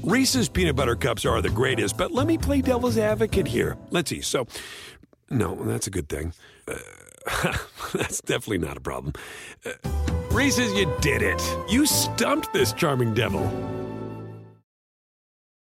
Reese's 0.04 0.48
peanut 0.48 0.76
butter 0.76 0.94
cups 0.94 1.26
are 1.26 1.42
the 1.42 1.50
greatest, 1.50 1.98
but 1.98 2.12
let 2.12 2.26
me 2.26 2.38
play 2.38 2.62
devil's 2.62 2.96
advocate 2.96 3.48
here. 3.48 3.76
Let's 3.90 4.08
see. 4.08 4.22
So, 4.22 4.46
no, 5.28 5.56
that's 5.56 5.88
a 5.88 5.90
good 5.90 6.08
thing. 6.08 6.32
Uh, 6.66 6.78
that's 7.92 8.20
definitely 8.22 8.58
not 8.58 8.76
a 8.76 8.80
problem. 8.80 9.12
Uh, 9.66 9.72
Reese's, 10.30 10.72
you 10.74 10.90
did 11.00 11.20
it. 11.20 11.42
You 11.68 11.84
stumped 11.84 12.52
this 12.52 12.72
charming 12.72 13.12
devil. 13.12 13.42